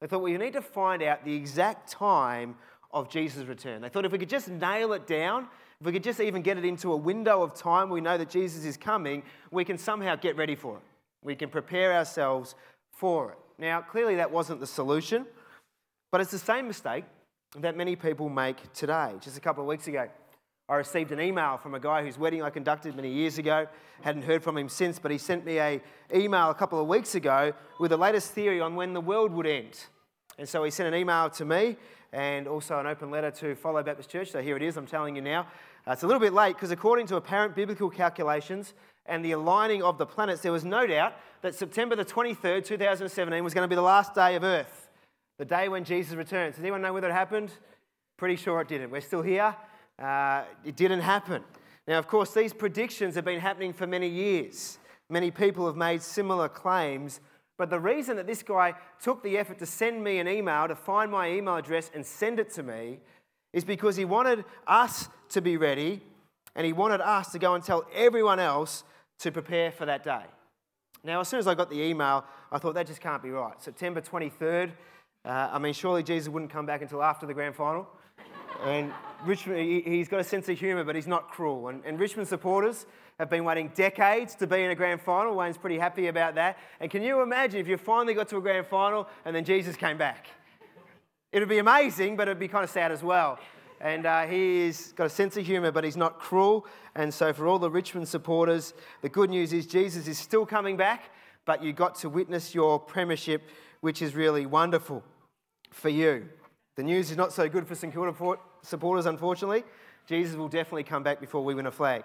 They 0.00 0.08
thought, 0.08 0.22
well, 0.22 0.32
you 0.32 0.38
need 0.38 0.54
to 0.54 0.62
find 0.62 1.02
out 1.02 1.24
the 1.24 1.34
exact 1.34 1.90
time 1.90 2.56
of 2.90 3.08
Jesus' 3.08 3.46
return. 3.46 3.82
They 3.82 3.88
thought 3.88 4.04
if 4.04 4.12
we 4.12 4.18
could 4.18 4.28
just 4.28 4.48
nail 4.48 4.92
it 4.94 5.06
down, 5.06 5.48
if 5.84 5.86
we 5.86 5.92
could 5.92 6.02
just 6.02 6.18
even 6.18 6.40
get 6.40 6.56
it 6.56 6.64
into 6.64 6.94
a 6.94 6.96
window 6.96 7.42
of 7.42 7.52
time 7.52 7.90
we 7.90 8.00
know 8.00 8.16
that 8.16 8.30
Jesus 8.30 8.64
is 8.64 8.74
coming, 8.74 9.22
we 9.50 9.66
can 9.66 9.76
somehow 9.76 10.16
get 10.16 10.34
ready 10.34 10.54
for 10.54 10.78
it. 10.78 10.82
We 11.22 11.34
can 11.34 11.50
prepare 11.50 11.92
ourselves 11.92 12.54
for 12.90 13.32
it. 13.32 13.38
Now, 13.58 13.82
clearly, 13.82 14.16
that 14.16 14.30
wasn't 14.30 14.60
the 14.60 14.66
solution, 14.66 15.26
but 16.10 16.22
it's 16.22 16.30
the 16.30 16.38
same 16.38 16.68
mistake 16.68 17.04
that 17.58 17.76
many 17.76 17.96
people 17.96 18.30
make 18.30 18.72
today. 18.72 19.12
Just 19.20 19.36
a 19.36 19.42
couple 19.42 19.62
of 19.62 19.68
weeks 19.68 19.86
ago, 19.86 20.08
I 20.70 20.76
received 20.76 21.12
an 21.12 21.20
email 21.20 21.58
from 21.58 21.74
a 21.74 21.80
guy 21.80 22.02
whose 22.02 22.16
wedding 22.16 22.42
I 22.42 22.48
conducted 22.48 22.96
many 22.96 23.12
years 23.12 23.36
ago. 23.36 23.66
Hadn't 24.00 24.22
heard 24.22 24.42
from 24.42 24.56
him 24.56 24.70
since, 24.70 24.98
but 24.98 25.10
he 25.10 25.18
sent 25.18 25.44
me 25.44 25.58
a 25.58 25.82
email 26.14 26.48
a 26.48 26.54
couple 26.54 26.80
of 26.80 26.88
weeks 26.88 27.14
ago 27.14 27.52
with 27.78 27.90
the 27.90 27.98
latest 27.98 28.32
theory 28.32 28.58
on 28.58 28.74
when 28.74 28.94
the 28.94 29.02
world 29.02 29.32
would 29.32 29.46
end. 29.46 29.84
And 30.38 30.48
so 30.48 30.64
he 30.64 30.70
sent 30.70 30.88
an 30.88 30.98
email 30.98 31.28
to 31.28 31.44
me 31.44 31.76
and 32.14 32.46
also 32.46 32.78
an 32.78 32.86
open 32.86 33.10
letter 33.10 33.30
to 33.30 33.54
Follow 33.56 33.82
Baptist 33.82 34.08
Church. 34.08 34.30
So 34.30 34.40
here 34.40 34.56
it 34.56 34.62
is, 34.62 34.76
I'm 34.76 34.86
telling 34.86 35.16
you 35.16 35.22
now. 35.22 35.46
Uh, 35.86 35.92
it's 35.92 36.02
a 36.02 36.06
little 36.06 36.20
bit 36.20 36.32
late 36.32 36.54
because 36.54 36.70
according 36.70 37.06
to 37.06 37.16
apparent 37.16 37.54
biblical 37.54 37.90
calculations, 37.90 38.74
and 39.06 39.24
the 39.24 39.32
aligning 39.32 39.82
of 39.82 39.98
the 39.98 40.06
planets, 40.06 40.40
there 40.40 40.52
was 40.52 40.64
no 40.64 40.86
doubt 40.86 41.14
that 41.42 41.54
September 41.54 41.94
the 41.94 42.04
23rd, 42.04 42.64
2017 42.64 43.44
was 43.44 43.52
going 43.52 43.64
to 43.64 43.68
be 43.68 43.74
the 43.74 43.82
last 43.82 44.14
day 44.14 44.34
of 44.34 44.42
Earth, 44.42 44.88
the 45.38 45.44
day 45.44 45.68
when 45.68 45.84
Jesus 45.84 46.14
returns. 46.14 46.56
Does 46.56 46.64
anyone 46.64 46.80
know 46.80 46.92
whether 46.92 47.08
it 47.08 47.12
happened? 47.12 47.50
Pretty 48.16 48.36
sure 48.36 48.60
it 48.60 48.68
didn't. 48.68 48.90
We're 48.90 49.02
still 49.02 49.22
here. 49.22 49.54
Uh, 49.98 50.44
it 50.64 50.76
didn't 50.76 51.00
happen. 51.00 51.42
Now, 51.86 51.98
of 51.98 52.08
course, 52.08 52.32
these 52.32 52.54
predictions 52.54 53.14
have 53.14 53.24
been 53.24 53.40
happening 53.40 53.74
for 53.74 53.86
many 53.86 54.08
years. 54.08 54.78
Many 55.10 55.30
people 55.30 55.66
have 55.66 55.76
made 55.76 56.00
similar 56.00 56.48
claims. 56.48 57.20
But 57.58 57.68
the 57.70 57.78
reason 57.78 58.16
that 58.16 58.26
this 58.26 58.42
guy 58.42 58.74
took 59.00 59.22
the 59.22 59.36
effort 59.36 59.58
to 59.58 59.66
send 59.66 60.02
me 60.02 60.18
an 60.18 60.26
email, 60.26 60.66
to 60.66 60.74
find 60.74 61.10
my 61.10 61.30
email 61.30 61.56
address 61.56 61.90
and 61.94 62.04
send 62.04 62.40
it 62.40 62.52
to 62.54 62.62
me, 62.62 63.00
is 63.54 63.64
because 63.64 63.96
he 63.96 64.04
wanted 64.04 64.44
us 64.66 65.08
to 65.30 65.40
be 65.40 65.56
ready 65.56 66.02
and 66.56 66.66
he 66.66 66.72
wanted 66.72 67.00
us 67.00 67.32
to 67.32 67.38
go 67.38 67.54
and 67.54 67.64
tell 67.64 67.86
everyone 67.94 68.40
else 68.40 68.84
to 69.20 69.30
prepare 69.30 69.70
for 69.70 69.86
that 69.86 70.02
day. 70.02 70.24
Now, 71.04 71.20
as 71.20 71.28
soon 71.28 71.38
as 71.38 71.46
I 71.46 71.54
got 71.54 71.70
the 71.70 71.80
email, 71.80 72.24
I 72.50 72.58
thought 72.58 72.74
that 72.74 72.86
just 72.86 73.00
can't 73.00 73.22
be 73.22 73.30
right. 73.30 73.60
September 73.62 74.00
23rd, 74.00 74.72
uh, 75.24 75.50
I 75.52 75.58
mean, 75.58 75.72
surely 75.72 76.02
Jesus 76.02 76.28
wouldn't 76.28 76.50
come 76.50 76.66
back 76.66 76.82
until 76.82 77.02
after 77.02 77.26
the 77.26 77.34
grand 77.34 77.54
final. 77.54 77.86
And 78.64 78.92
Richmond, 79.24 79.60
he, 79.60 79.98
has 79.98 80.08
got 80.08 80.20
a 80.20 80.24
sense 80.24 80.48
of 80.48 80.58
humour, 80.58 80.82
but 80.82 80.96
he's 80.96 81.06
not 81.06 81.28
cruel. 81.30 81.68
And, 81.68 81.82
and 81.84 81.98
Richmond 81.98 82.28
supporters 82.28 82.86
have 83.18 83.30
been 83.30 83.44
waiting 83.44 83.70
decades 83.74 84.34
to 84.36 84.46
be 84.46 84.62
in 84.62 84.70
a 84.70 84.74
grand 84.74 85.00
final. 85.00 85.36
Wayne's 85.36 85.58
pretty 85.58 85.78
happy 85.78 86.08
about 86.08 86.34
that. 86.34 86.58
And 86.80 86.90
can 86.90 87.02
you 87.02 87.22
imagine 87.22 87.60
if 87.60 87.68
you 87.68 87.76
finally 87.76 88.14
got 88.14 88.28
to 88.28 88.38
a 88.38 88.40
grand 88.40 88.66
final 88.66 89.08
and 89.24 89.36
then 89.36 89.44
Jesus 89.44 89.76
came 89.76 89.96
back? 89.96 90.26
It 91.34 91.40
would 91.40 91.48
be 91.48 91.58
amazing, 91.58 92.14
but 92.14 92.28
it 92.28 92.30
would 92.30 92.38
be 92.38 92.46
kind 92.46 92.62
of 92.62 92.70
sad 92.70 92.92
as 92.92 93.02
well. 93.02 93.40
And 93.80 94.06
uh, 94.06 94.22
he's 94.22 94.92
got 94.92 95.06
a 95.06 95.10
sense 95.10 95.36
of 95.36 95.44
humour, 95.44 95.72
but 95.72 95.82
he's 95.82 95.96
not 95.96 96.20
cruel. 96.20 96.64
And 96.94 97.12
so, 97.12 97.32
for 97.32 97.48
all 97.48 97.58
the 97.58 97.68
Richmond 97.68 98.06
supporters, 98.06 98.72
the 99.02 99.08
good 99.08 99.30
news 99.30 99.52
is 99.52 99.66
Jesus 99.66 100.06
is 100.06 100.16
still 100.16 100.46
coming 100.46 100.76
back, 100.76 101.10
but 101.44 101.60
you 101.60 101.72
got 101.72 101.96
to 101.96 102.08
witness 102.08 102.54
your 102.54 102.78
premiership, 102.78 103.42
which 103.80 104.00
is 104.00 104.14
really 104.14 104.46
wonderful 104.46 105.02
for 105.72 105.88
you. 105.88 106.28
The 106.76 106.84
news 106.84 107.10
is 107.10 107.16
not 107.16 107.32
so 107.32 107.48
good 107.48 107.66
for 107.66 107.74
St 107.74 107.92
Kilda 107.92 108.14
supporters, 108.62 109.06
unfortunately. 109.06 109.64
Jesus 110.06 110.36
will 110.36 110.46
definitely 110.46 110.84
come 110.84 111.02
back 111.02 111.18
before 111.18 111.42
we 111.42 111.56
win 111.56 111.66
a 111.66 111.72
flag. 111.72 112.04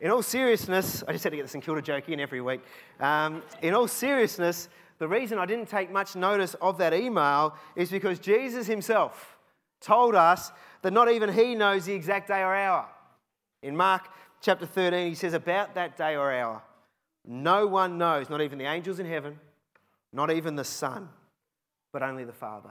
In 0.00 0.12
all 0.12 0.22
seriousness, 0.22 1.02
I 1.08 1.10
just 1.10 1.24
had 1.24 1.30
to 1.30 1.36
get 1.36 1.42
the 1.42 1.48
St 1.48 1.64
Kilda 1.64 1.82
joke 1.82 2.08
in 2.10 2.20
every 2.20 2.40
week. 2.40 2.60
Um, 3.00 3.42
in 3.60 3.74
all 3.74 3.88
seriousness, 3.88 4.68
the 4.98 5.08
reason 5.08 5.38
I 5.38 5.46
didn't 5.46 5.68
take 5.68 5.90
much 5.90 6.16
notice 6.16 6.54
of 6.54 6.78
that 6.78 6.94
email 6.94 7.54
is 7.74 7.90
because 7.90 8.18
Jesus 8.18 8.66
himself 8.66 9.38
told 9.80 10.14
us 10.14 10.52
that 10.82 10.92
not 10.92 11.10
even 11.10 11.32
he 11.32 11.54
knows 11.54 11.84
the 11.84 11.92
exact 11.92 12.28
day 12.28 12.40
or 12.40 12.54
hour. 12.54 12.86
In 13.62 13.76
Mark 13.76 14.08
chapter 14.40 14.66
13, 14.66 15.08
he 15.08 15.14
says, 15.14 15.34
About 15.34 15.74
that 15.74 15.96
day 15.96 16.16
or 16.16 16.32
hour, 16.32 16.62
no 17.26 17.66
one 17.66 17.98
knows, 17.98 18.30
not 18.30 18.40
even 18.40 18.58
the 18.58 18.64
angels 18.64 18.98
in 18.98 19.06
heaven, 19.06 19.38
not 20.12 20.30
even 20.30 20.56
the 20.56 20.64
Son, 20.64 21.08
but 21.92 22.02
only 22.02 22.24
the 22.24 22.32
Father. 22.32 22.70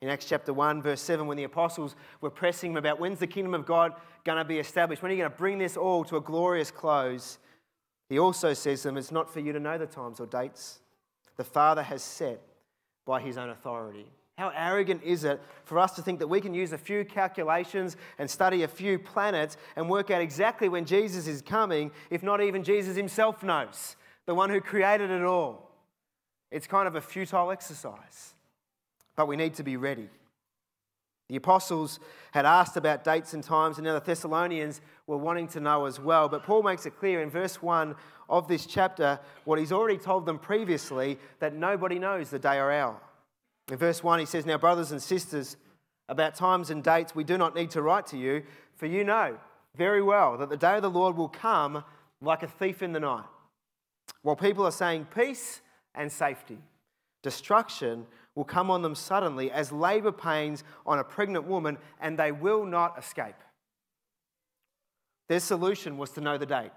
In 0.00 0.08
Acts 0.08 0.26
chapter 0.26 0.52
1, 0.52 0.82
verse 0.82 1.00
7, 1.00 1.26
when 1.26 1.36
the 1.36 1.44
apostles 1.44 1.94
were 2.20 2.30
pressing 2.30 2.72
him 2.72 2.76
about 2.76 2.98
when's 2.98 3.20
the 3.20 3.26
kingdom 3.26 3.54
of 3.54 3.64
God 3.64 3.94
going 4.24 4.38
to 4.38 4.44
be 4.44 4.58
established, 4.58 5.00
when 5.00 5.10
are 5.10 5.14
you 5.14 5.20
going 5.20 5.30
to 5.30 5.38
bring 5.38 5.58
this 5.58 5.76
all 5.76 6.04
to 6.04 6.16
a 6.16 6.20
glorious 6.20 6.70
close, 6.70 7.38
he 8.08 8.18
also 8.18 8.52
says 8.52 8.82
to 8.82 8.88
them, 8.88 8.98
It's 8.98 9.12
not 9.12 9.32
for 9.32 9.40
you 9.40 9.52
to 9.52 9.60
know 9.60 9.78
the 9.78 9.86
times 9.86 10.20
or 10.20 10.26
dates. 10.26 10.80
The 11.36 11.44
Father 11.44 11.82
has 11.82 12.02
set 12.02 12.40
by 13.04 13.20
his 13.20 13.36
own 13.36 13.50
authority. 13.50 14.06
How 14.38 14.52
arrogant 14.56 15.02
is 15.02 15.24
it 15.24 15.40
for 15.64 15.78
us 15.78 15.92
to 15.92 16.02
think 16.02 16.18
that 16.18 16.26
we 16.26 16.40
can 16.40 16.54
use 16.54 16.72
a 16.72 16.78
few 16.78 17.04
calculations 17.04 17.96
and 18.18 18.30
study 18.30 18.62
a 18.62 18.68
few 18.68 18.98
planets 18.98 19.56
and 19.76 19.88
work 19.88 20.10
out 20.10 20.22
exactly 20.22 20.68
when 20.68 20.84
Jesus 20.84 21.26
is 21.26 21.42
coming, 21.42 21.90
if 22.10 22.22
not 22.22 22.40
even 22.40 22.64
Jesus 22.64 22.96
himself 22.96 23.42
knows, 23.42 23.96
the 24.26 24.34
one 24.34 24.50
who 24.50 24.60
created 24.60 25.10
it 25.10 25.22
all? 25.22 25.70
It's 26.50 26.66
kind 26.66 26.88
of 26.88 26.96
a 26.96 27.00
futile 27.00 27.50
exercise, 27.50 28.34
but 29.16 29.28
we 29.28 29.36
need 29.36 29.54
to 29.54 29.62
be 29.62 29.76
ready. 29.76 30.08
The 31.32 31.38
apostles 31.38 31.98
had 32.32 32.44
asked 32.44 32.76
about 32.76 33.04
dates 33.04 33.32
and 33.32 33.42
times, 33.42 33.78
and 33.78 33.86
now 33.86 33.94
the 33.94 34.00
Thessalonians 34.00 34.82
were 35.06 35.16
wanting 35.16 35.48
to 35.48 35.60
know 35.60 35.86
as 35.86 35.98
well. 35.98 36.28
But 36.28 36.42
Paul 36.42 36.62
makes 36.62 36.84
it 36.84 36.98
clear 36.98 37.22
in 37.22 37.30
verse 37.30 37.62
1 37.62 37.94
of 38.28 38.48
this 38.48 38.66
chapter 38.66 39.18
what 39.44 39.58
he's 39.58 39.72
already 39.72 39.96
told 39.96 40.26
them 40.26 40.38
previously 40.38 41.18
that 41.38 41.54
nobody 41.54 41.98
knows 41.98 42.28
the 42.28 42.38
day 42.38 42.58
or 42.58 42.70
hour. 42.70 43.00
In 43.70 43.78
verse 43.78 44.04
1, 44.04 44.18
he 44.18 44.26
says, 44.26 44.44
Now, 44.44 44.58
brothers 44.58 44.92
and 44.92 45.02
sisters, 45.02 45.56
about 46.06 46.34
times 46.34 46.68
and 46.68 46.84
dates 46.84 47.14
we 47.14 47.24
do 47.24 47.38
not 47.38 47.54
need 47.54 47.70
to 47.70 47.80
write 47.80 48.06
to 48.08 48.18
you, 48.18 48.42
for 48.74 48.84
you 48.84 49.02
know 49.02 49.38
very 49.74 50.02
well 50.02 50.36
that 50.36 50.50
the 50.50 50.56
day 50.58 50.76
of 50.76 50.82
the 50.82 50.90
Lord 50.90 51.16
will 51.16 51.30
come 51.30 51.82
like 52.20 52.42
a 52.42 52.46
thief 52.46 52.82
in 52.82 52.92
the 52.92 53.00
night. 53.00 53.24
While 54.20 54.36
people 54.36 54.66
are 54.66 54.70
saying 54.70 55.06
peace 55.14 55.62
and 55.94 56.12
safety, 56.12 56.58
destruction 57.22 58.06
will 58.34 58.44
come 58.44 58.70
on 58.70 58.82
them 58.82 58.94
suddenly 58.94 59.50
as 59.50 59.72
labor 59.72 60.12
pains 60.12 60.64
on 60.86 60.98
a 60.98 61.04
pregnant 61.04 61.46
woman, 61.46 61.78
and 62.00 62.18
they 62.18 62.32
will 62.32 62.64
not 62.64 62.98
escape. 62.98 63.36
Their 65.28 65.40
solution 65.40 65.98
was 65.98 66.10
to 66.12 66.20
know 66.20 66.38
the 66.38 66.46
date. 66.46 66.72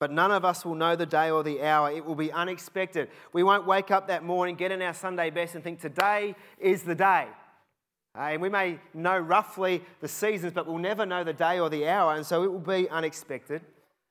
But 0.00 0.10
none 0.10 0.32
of 0.32 0.44
us 0.44 0.64
will 0.64 0.74
know 0.74 0.96
the 0.96 1.06
day 1.06 1.30
or 1.30 1.42
the 1.42 1.62
hour. 1.62 1.90
It 1.90 2.04
will 2.04 2.16
be 2.16 2.32
unexpected. 2.32 3.08
We 3.32 3.42
won't 3.42 3.66
wake 3.66 3.90
up 3.90 4.08
that 4.08 4.24
morning, 4.24 4.56
get 4.56 4.72
in 4.72 4.82
our 4.82 4.92
Sunday 4.92 5.30
best, 5.30 5.54
and 5.54 5.62
think, 5.62 5.80
today 5.80 6.34
is 6.58 6.82
the 6.82 6.94
day. 6.94 7.28
And 8.14 8.42
we 8.42 8.48
may 8.48 8.78
know 8.92 9.18
roughly 9.18 9.82
the 10.00 10.08
seasons, 10.08 10.52
but 10.52 10.66
we'll 10.66 10.78
never 10.78 11.06
know 11.06 11.24
the 11.24 11.32
day 11.32 11.58
or 11.58 11.70
the 11.70 11.88
hour, 11.88 12.14
and 12.14 12.26
so 12.26 12.42
it 12.42 12.52
will 12.52 12.58
be 12.58 12.88
unexpected. 12.88 13.62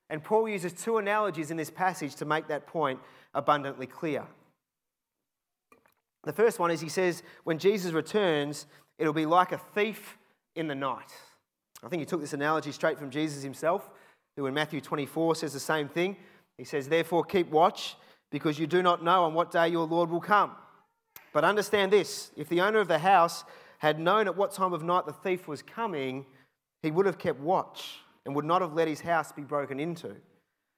And 0.09 0.23
Paul 0.23 0.49
uses 0.49 0.73
two 0.73 0.97
analogies 0.97 1.51
in 1.51 1.57
this 1.57 1.69
passage 1.69 2.15
to 2.15 2.25
make 2.25 2.47
that 2.47 2.67
point 2.67 2.99
abundantly 3.33 3.87
clear. 3.87 4.25
The 6.23 6.33
first 6.33 6.59
one 6.59 6.71
is 6.71 6.81
he 6.81 6.89
says, 6.89 7.23
when 7.43 7.59
Jesus 7.59 7.91
returns, 7.91 8.65
it'll 8.97 9.13
be 9.13 9.25
like 9.25 9.51
a 9.51 9.57
thief 9.57 10.17
in 10.55 10.67
the 10.67 10.75
night. 10.75 11.12
I 11.83 11.89
think 11.89 11.99
he 11.99 12.05
took 12.05 12.21
this 12.21 12.33
analogy 12.33 12.71
straight 12.71 12.97
from 12.97 13.09
Jesus 13.09 13.43
himself, 13.43 13.89
who 14.38 14.45
in 14.45 14.53
Matthew 14.53 14.79
24 14.79 15.36
says 15.36 15.53
the 15.53 15.59
same 15.59 15.89
thing. 15.89 16.15
He 16.57 16.63
says, 16.63 16.88
Therefore, 16.88 17.23
keep 17.23 17.49
watch, 17.49 17.95
because 18.31 18.57
you 18.57 18.67
do 18.67 18.81
not 18.81 19.03
know 19.03 19.25
on 19.25 19.33
what 19.33 19.51
day 19.51 19.67
your 19.67 19.86
Lord 19.86 20.09
will 20.09 20.21
come. 20.21 20.51
But 21.33 21.43
understand 21.43 21.91
this 21.91 22.31
if 22.38 22.47
the 22.47 22.62
owner 22.62 22.79
of 22.79 22.88
the 22.88 22.99
house 22.99 23.43
had 23.79 23.99
known 23.99 24.27
at 24.27 24.38
what 24.38 24.53
time 24.53 24.71
of 24.71 24.83
night 24.83 25.05
the 25.05 25.13
thief 25.13 25.47
was 25.47 25.62
coming, 25.62 26.25
he 26.81 26.91
would 26.91 27.05
have 27.05 27.17
kept 27.17 27.39
watch 27.39 27.99
and 28.25 28.33
would 28.36 28.45
not 28.45 28.62
have 28.62 28.73
let 28.73 28.88
his 28.88 29.01
house 29.01 29.31
be 29.31 29.41
broken 29.41 29.79
into. 29.79 30.15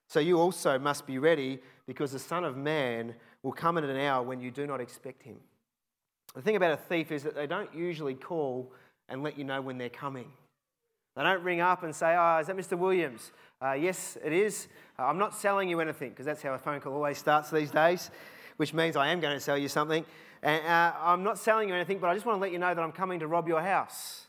So 0.09 0.19
you 0.19 0.39
also 0.39 0.79
must 0.79 1.05
be 1.05 1.19
ready, 1.19 1.59
because 1.87 2.11
the 2.11 2.19
Son 2.19 2.43
of 2.43 2.57
Man 2.57 3.15
will 3.45 3.53
come 3.53 3.77
at 3.77 3.83
an 3.83 3.95
hour 3.95 4.23
when 4.23 4.41
you 4.41 4.49
do 4.49 4.65
not 4.65 4.81
expect 4.81 5.21
him. 5.21 5.35
The 6.33 6.41
thing 6.41 6.55
about 6.55 6.71
a 6.71 6.77
thief 6.77 7.11
is 7.11 7.21
that 7.23 7.35
they 7.35 7.45
don't 7.45 7.71
usually 7.75 8.15
call 8.15 8.73
and 9.07 9.21
let 9.21 9.37
you 9.37 9.43
know 9.43 9.61
when 9.61 9.77
they're 9.77 9.87
coming. 9.87 10.31
They 11.15 11.21
don't 11.21 11.43
ring 11.43 11.61
up 11.61 11.83
and 11.83 11.95
say, 11.95 12.15
Oh, 12.17 12.39
is 12.39 12.47
that 12.47 12.57
Mr. 12.57 12.75
Williams? 12.75 13.31
Uh, 13.63 13.73
yes, 13.73 14.17
it 14.25 14.33
is. 14.33 14.67
Uh, 14.97 15.03
I'm 15.03 15.19
not 15.19 15.35
selling 15.35 15.69
you 15.69 15.79
anything, 15.79 16.09
because 16.09 16.25
that's 16.25 16.41
how 16.41 16.55
a 16.55 16.57
phone 16.57 16.81
call 16.81 16.93
always 16.93 17.19
starts 17.19 17.51
these 17.51 17.69
days, 17.69 18.09
which 18.57 18.73
means 18.73 18.95
I 18.95 19.09
am 19.09 19.19
going 19.19 19.35
to 19.35 19.39
sell 19.39 19.59
you 19.59 19.67
something. 19.67 20.03
And 20.41 20.65
uh, 20.65 20.93
I'm 20.99 21.21
not 21.21 21.37
selling 21.37 21.69
you 21.69 21.75
anything, 21.75 21.99
but 21.99 22.07
I 22.07 22.15
just 22.15 22.25
want 22.25 22.37
to 22.37 22.41
let 22.41 22.51
you 22.51 22.57
know 22.57 22.73
that 22.73 22.81
I'm 22.81 22.91
coming 22.91 23.19
to 23.19 23.27
rob 23.27 23.47
your 23.47 23.61
house. 23.61 24.25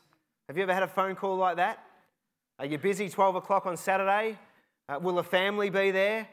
Have 0.47 0.57
you 0.57 0.63
ever 0.63 0.75
had 0.75 0.83
a 0.83 0.87
phone 0.87 1.15
call 1.15 1.37
like 1.37 1.55
that? 1.55 1.83
Are 2.59 2.67
you 2.67 2.77
busy 2.77 3.09
12 3.09 3.35
o'clock 3.35 3.65
on 3.65 3.77
Saturday? 3.77 4.37
Uh, 4.87 4.99
will 5.01 5.17
a 5.17 5.23
family 5.23 5.71
be 5.71 5.89
there? 5.89 6.27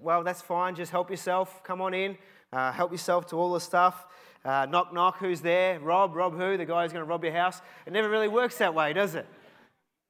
Well, 0.00 0.22
that's 0.22 0.42
fine. 0.42 0.74
Just 0.74 0.92
help 0.92 1.10
yourself. 1.10 1.62
Come 1.62 1.80
on 1.80 1.94
in. 1.94 2.16
Uh, 2.52 2.72
help 2.72 2.92
yourself 2.92 3.26
to 3.26 3.36
all 3.36 3.52
the 3.52 3.60
stuff. 3.60 4.06
Uh, 4.44 4.66
knock, 4.66 4.92
knock. 4.92 5.18
Who's 5.18 5.40
there? 5.40 5.80
Rob. 5.80 6.14
Rob 6.14 6.36
who? 6.36 6.56
The 6.56 6.64
guy 6.64 6.82
who's 6.82 6.92
going 6.92 7.04
to 7.04 7.08
rob 7.08 7.24
your 7.24 7.32
house. 7.32 7.60
It 7.86 7.92
never 7.92 8.08
really 8.08 8.28
works 8.28 8.58
that 8.58 8.74
way, 8.74 8.92
does 8.92 9.14
it? 9.14 9.26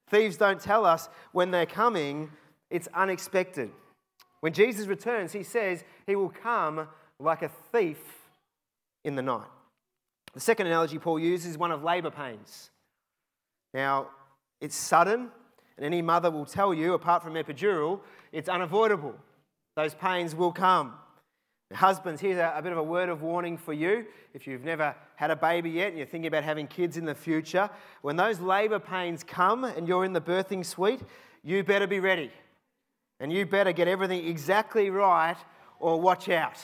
Thieves 0.09 0.37
don't 0.37 0.61
tell 0.61 0.85
us 0.85 1.09
when 1.33 1.51
they're 1.51 1.67
coming, 1.67 2.31
it's 2.71 2.89
unexpected. 2.95 3.71
When 4.41 4.53
Jesus 4.53 4.87
returns, 4.87 5.33
he 5.33 5.43
says 5.43 5.83
he 6.07 6.15
will 6.15 6.29
come 6.29 6.87
like 7.19 7.43
a 7.43 7.51
thief 7.73 7.99
in 9.05 9.17
the 9.17 9.23
night. 9.23 9.49
The 10.35 10.41
second 10.41 10.67
analogy 10.67 10.99
Paul 10.99 11.19
uses 11.19 11.53
is 11.53 11.59
one 11.59 11.73
of 11.73 11.83
labour 11.83 12.11
pains. 12.11 12.71
Now, 13.75 14.09
it's 14.61 14.77
sudden, 14.77 15.31
and 15.77 15.87
any 15.87 16.03
mother 16.03 16.31
will 16.31 16.45
tell 16.45 16.73
you, 16.73 16.95
apart 16.95 17.23
from 17.23 17.35
epidural, 17.35 18.01
it's 18.33 18.49
unavoidable. 18.49 19.15
Those 19.77 19.95
pains 19.95 20.35
will 20.35 20.53
come. 20.53 20.95
Husbands, 21.73 22.21
here's 22.21 22.39
a, 22.39 22.55
a, 22.57 22.63
bit 22.63 22.73
of 22.73 22.79
a 22.79 22.83
word 22.83 23.09
of 23.09 23.23
warning 23.23 23.59
for 23.59 23.73
you. 23.73 24.07
If 24.33 24.47
you've 24.47 24.65
never 24.65 24.95
had 25.17 25.31
a 25.31 25.37
baby 25.37 25.71
yet 25.71 25.89
and 25.89 25.99
you're 25.99 26.07
thinking 26.07 26.29
about 26.29 26.45
having 26.45 26.67
kids 26.67 26.97
in 26.97 27.05
the 27.05 27.15
future, 27.15 27.69
when 28.03 28.17
those 28.17 28.41
labour 28.41 28.79
pains 28.79 29.23
come 29.23 29.65
and 29.65 29.87
you're 29.87 30.05
in 30.05 30.13
the 30.13 30.21
birthing 30.21 30.65
suite, 30.65 31.01
you 31.43 31.63
better 31.63 31.87
be 31.87 32.01
ready. 32.01 32.31
And 33.21 33.33
you 33.33 33.45
better 33.47 33.73
get 33.73 33.89
everything 33.89 34.27
exactly 34.27 34.91
right 34.91 35.37
or 35.79 36.01
watch 36.01 36.29
out. 36.29 36.59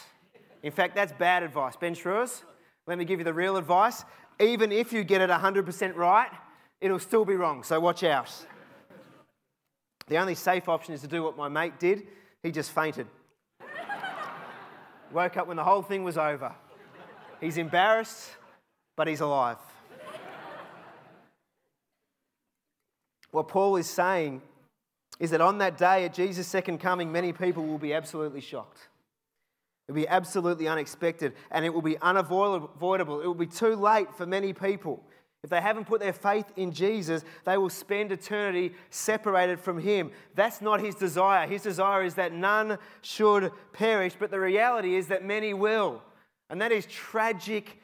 In 0.62 0.72
fact, 0.72 0.94
that's 0.94 1.12
bad 1.12 1.42
advice. 1.42 1.76
Ben 1.76 1.94
Schruers, 1.94 2.42
let 2.86 2.96
me 2.96 3.04
give 3.04 3.18
you 3.18 3.24
the 3.24 3.34
real 3.34 3.56
advice. 3.56 4.04
Even 4.40 4.72
if 4.72 4.92
you 4.92 5.04
get 5.04 5.20
it 5.20 5.30
100% 5.30 5.96
right, 5.96 6.30
it'll 6.80 6.98
still 6.98 7.24
be 7.24 7.34
wrong, 7.34 7.62
so 7.62 7.78
watch 7.80 8.04
out. 8.04 8.30
The 10.06 10.18
only 10.18 10.34
safe 10.34 10.68
option 10.68 10.94
is 10.94 11.00
to 11.00 11.08
do 11.08 11.22
what 11.22 11.36
my 11.36 11.48
mate 11.48 11.78
did. 11.78 12.06
He 12.42 12.50
just 12.50 12.72
fainted. 12.72 13.06
Woke 15.12 15.36
up 15.36 15.46
when 15.46 15.56
the 15.56 15.64
whole 15.64 15.82
thing 15.82 16.04
was 16.04 16.16
over. 16.16 16.52
He's 17.40 17.58
embarrassed, 17.58 18.30
but 18.96 19.06
he's 19.08 19.20
alive. 19.20 19.58
what 23.30 23.48
Paul 23.48 23.76
is 23.76 23.88
saying 23.88 24.42
is 25.18 25.30
that 25.30 25.40
on 25.40 25.58
that 25.58 25.78
day 25.78 26.04
at 26.04 26.14
Jesus' 26.14 26.46
second 26.46 26.78
coming, 26.78 27.10
many 27.10 27.32
people 27.32 27.66
will 27.66 27.78
be 27.78 27.94
absolutely 27.94 28.40
shocked. 28.40 28.88
It 29.88 29.92
will 29.92 30.02
be 30.02 30.08
absolutely 30.08 30.68
unexpected 30.68 31.34
and 31.50 31.64
it 31.64 31.72
will 31.72 31.82
be 31.82 31.98
unavoidable. 31.98 33.20
It 33.20 33.26
will 33.26 33.34
be 33.34 33.46
too 33.46 33.74
late 33.74 34.14
for 34.14 34.26
many 34.26 34.52
people. 34.52 35.02
If 35.42 35.50
they 35.50 35.60
haven't 35.60 35.86
put 35.86 36.00
their 36.00 36.12
faith 36.12 36.46
in 36.54 36.70
Jesus, 36.70 37.24
they 37.44 37.58
will 37.58 37.68
spend 37.68 38.12
eternity 38.12 38.74
separated 38.90 39.58
from 39.58 39.80
Him. 39.80 40.12
That's 40.36 40.60
not 40.60 40.80
His 40.80 40.94
desire. 40.94 41.48
His 41.48 41.62
desire 41.62 42.04
is 42.04 42.14
that 42.14 42.32
none 42.32 42.78
should 43.00 43.50
perish, 43.72 44.14
but 44.18 44.30
the 44.30 44.38
reality 44.38 44.94
is 44.94 45.08
that 45.08 45.24
many 45.24 45.52
will. 45.52 46.00
And 46.48 46.60
that 46.60 46.70
is 46.70 46.86
tragic 46.86 47.80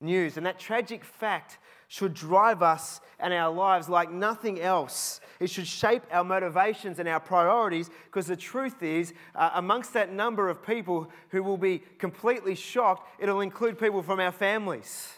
news. 0.00 0.36
And 0.36 0.44
that 0.46 0.58
tragic 0.58 1.04
fact 1.04 1.58
should 1.86 2.12
drive 2.12 2.60
us 2.60 3.00
and 3.20 3.32
our 3.32 3.54
lives 3.54 3.88
like 3.88 4.10
nothing 4.10 4.60
else. 4.60 5.20
It 5.38 5.48
should 5.48 5.68
shape 5.68 6.02
our 6.10 6.24
motivations 6.24 6.98
and 6.98 7.08
our 7.08 7.20
priorities 7.20 7.88
because 8.06 8.26
the 8.26 8.34
truth 8.34 8.82
is, 8.82 9.14
uh, 9.36 9.50
amongst 9.54 9.92
that 9.92 10.12
number 10.12 10.48
of 10.48 10.66
people 10.66 11.08
who 11.28 11.44
will 11.44 11.56
be 11.56 11.84
completely 11.98 12.56
shocked, 12.56 13.08
it'll 13.20 13.42
include 13.42 13.78
people 13.78 14.02
from 14.02 14.18
our 14.18 14.32
families 14.32 15.12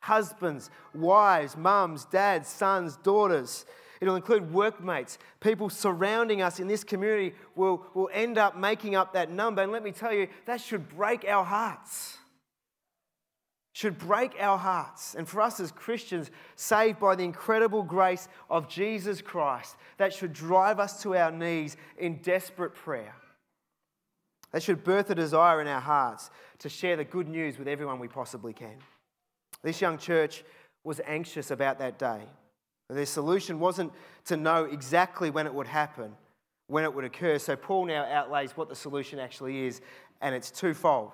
husbands, 0.00 0.70
wives, 0.94 1.56
mums, 1.56 2.04
dads, 2.06 2.48
sons, 2.48 2.96
daughters. 2.96 3.64
It'll 4.00 4.16
include 4.16 4.52
workmates. 4.52 5.18
People 5.40 5.68
surrounding 5.68 6.40
us 6.40 6.58
in 6.58 6.66
this 6.66 6.82
community 6.82 7.34
will, 7.54 7.84
will 7.94 8.08
end 8.12 8.38
up 8.38 8.56
making 8.56 8.94
up 8.94 9.12
that 9.12 9.30
number. 9.30 9.62
And 9.62 9.72
let 9.72 9.82
me 9.82 9.92
tell 9.92 10.12
you, 10.12 10.28
that 10.46 10.60
should 10.60 10.88
break 10.88 11.26
our 11.26 11.44
hearts. 11.44 12.16
Should 13.72 13.98
break 13.98 14.34
our 14.40 14.56
hearts. 14.58 15.14
And 15.14 15.28
for 15.28 15.42
us 15.42 15.60
as 15.60 15.70
Christians, 15.70 16.30
saved 16.56 16.98
by 16.98 17.14
the 17.14 17.24
incredible 17.24 17.82
grace 17.82 18.26
of 18.48 18.68
Jesus 18.68 19.20
Christ, 19.20 19.76
that 19.98 20.14
should 20.14 20.32
drive 20.32 20.80
us 20.80 21.02
to 21.02 21.14
our 21.14 21.30
knees 21.30 21.76
in 21.98 22.16
desperate 22.16 22.74
prayer. 22.74 23.14
That 24.52 24.62
should 24.62 24.82
birth 24.82 25.10
a 25.10 25.14
desire 25.14 25.60
in 25.60 25.68
our 25.68 25.80
hearts 25.80 26.30
to 26.60 26.68
share 26.68 26.96
the 26.96 27.04
good 27.04 27.28
news 27.28 27.58
with 27.58 27.68
everyone 27.68 27.98
we 27.98 28.08
possibly 28.08 28.52
can. 28.52 28.76
This 29.62 29.80
young 29.80 29.98
church 29.98 30.44
was 30.84 31.00
anxious 31.06 31.50
about 31.50 31.78
that 31.78 31.98
day. 31.98 32.20
Their 32.88 33.06
solution 33.06 33.60
wasn't 33.60 33.92
to 34.26 34.36
know 34.36 34.64
exactly 34.64 35.30
when 35.30 35.46
it 35.46 35.54
would 35.54 35.66
happen, 35.66 36.12
when 36.66 36.84
it 36.84 36.92
would 36.92 37.04
occur. 37.04 37.38
So 37.38 37.54
Paul 37.56 37.86
now 37.86 38.04
outlays 38.04 38.56
what 38.56 38.68
the 38.68 38.74
solution 38.74 39.18
actually 39.18 39.66
is, 39.66 39.80
and 40.20 40.34
it's 40.34 40.50
twofold. 40.50 41.12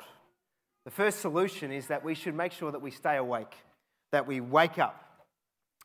The 0.84 0.90
first 0.90 1.20
solution 1.20 1.72
is 1.72 1.88
that 1.88 2.04
we 2.04 2.14
should 2.14 2.34
make 2.34 2.52
sure 2.52 2.70
that 2.70 2.80
we 2.80 2.90
stay 2.90 3.16
awake, 3.16 3.54
that 4.12 4.26
we 4.26 4.40
wake 4.40 4.78
up. 4.78 5.24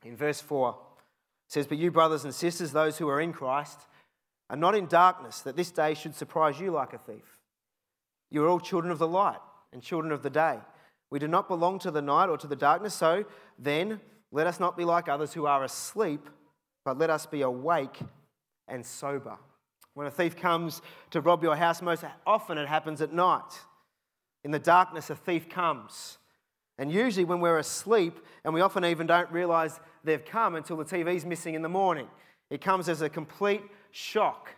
In 0.03 0.15
verse 0.15 0.39
4, 0.39 0.69
it 0.69 1.53
says, 1.53 1.67
But 1.67 1.77
you, 1.77 1.91
brothers 1.91 2.23
and 2.23 2.33
sisters, 2.33 2.71
those 2.71 2.97
who 2.97 3.09
are 3.09 3.19
in 3.19 3.33
Christ, 3.33 3.79
are 4.49 4.57
not 4.57 4.75
in 4.75 4.85
darkness, 4.85 5.41
that 5.41 5.55
this 5.55 5.71
day 5.71 5.93
should 5.93 6.15
surprise 6.15 6.59
you 6.59 6.71
like 6.71 6.93
a 6.93 6.97
thief. 6.97 7.39
You 8.29 8.43
are 8.45 8.47
all 8.47 8.59
children 8.59 8.91
of 8.91 8.99
the 8.99 9.07
light 9.07 9.39
and 9.73 9.81
children 9.81 10.11
of 10.11 10.23
the 10.23 10.29
day. 10.29 10.59
We 11.11 11.19
do 11.19 11.27
not 11.27 11.47
belong 11.47 11.77
to 11.79 11.91
the 11.91 12.01
night 12.01 12.29
or 12.29 12.37
to 12.37 12.47
the 12.47 12.55
darkness, 12.55 12.95
so 12.95 13.25
then 13.59 13.99
let 14.31 14.47
us 14.47 14.59
not 14.59 14.77
be 14.77 14.85
like 14.85 15.09
others 15.09 15.33
who 15.33 15.45
are 15.45 15.63
asleep, 15.63 16.29
but 16.85 16.97
let 16.97 17.09
us 17.09 17.25
be 17.25 17.41
awake 17.41 17.99
and 18.67 18.85
sober. 18.85 19.37
When 19.93 20.07
a 20.07 20.11
thief 20.11 20.37
comes 20.37 20.81
to 21.11 21.19
rob 21.19 21.43
your 21.43 21.55
house, 21.55 21.81
most 21.81 22.05
often 22.25 22.57
it 22.57 22.67
happens 22.67 23.01
at 23.01 23.13
night. 23.13 23.59
In 24.45 24.51
the 24.51 24.59
darkness, 24.59 25.09
a 25.09 25.15
thief 25.15 25.49
comes. 25.49 26.17
And 26.77 26.89
usually, 26.91 27.25
when 27.25 27.41
we're 27.41 27.59
asleep, 27.59 28.19
and 28.45 28.53
we 28.53 28.61
often 28.61 28.85
even 28.85 29.05
don't 29.05 29.29
realize 29.31 29.79
they've 30.03 30.23
come 30.23 30.55
until 30.55 30.77
the 30.77 30.85
TV's 30.85 31.25
missing 31.25 31.53
in 31.53 31.61
the 31.61 31.69
morning, 31.69 32.07
it 32.49 32.61
comes 32.61 32.87
as 32.87 33.01
a 33.01 33.09
complete 33.09 33.61
shock 33.91 34.55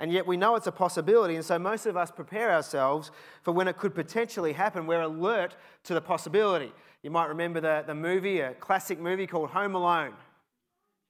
and 0.00 0.10
yet 0.10 0.26
we 0.26 0.38
know 0.38 0.56
it's 0.56 0.66
a 0.66 0.72
possibility, 0.72 1.36
and 1.36 1.44
so 1.44 1.58
most 1.58 1.84
of 1.84 1.94
us 1.94 2.10
prepare 2.10 2.52
ourselves 2.52 3.10
for 3.42 3.52
when 3.52 3.68
it 3.68 3.76
could 3.76 3.94
potentially 3.94 4.54
happen. 4.54 4.86
We're 4.86 5.02
alert 5.02 5.56
to 5.84 5.94
the 5.94 6.00
possibility. 6.00 6.72
You 7.02 7.10
might 7.10 7.26
remember 7.26 7.60
the, 7.60 7.84
the 7.86 7.94
movie, 7.94 8.40
a 8.40 8.54
classic 8.54 8.98
movie 8.98 9.26
called 9.26 9.50
Home 9.50 9.74
Alone. 9.74 10.14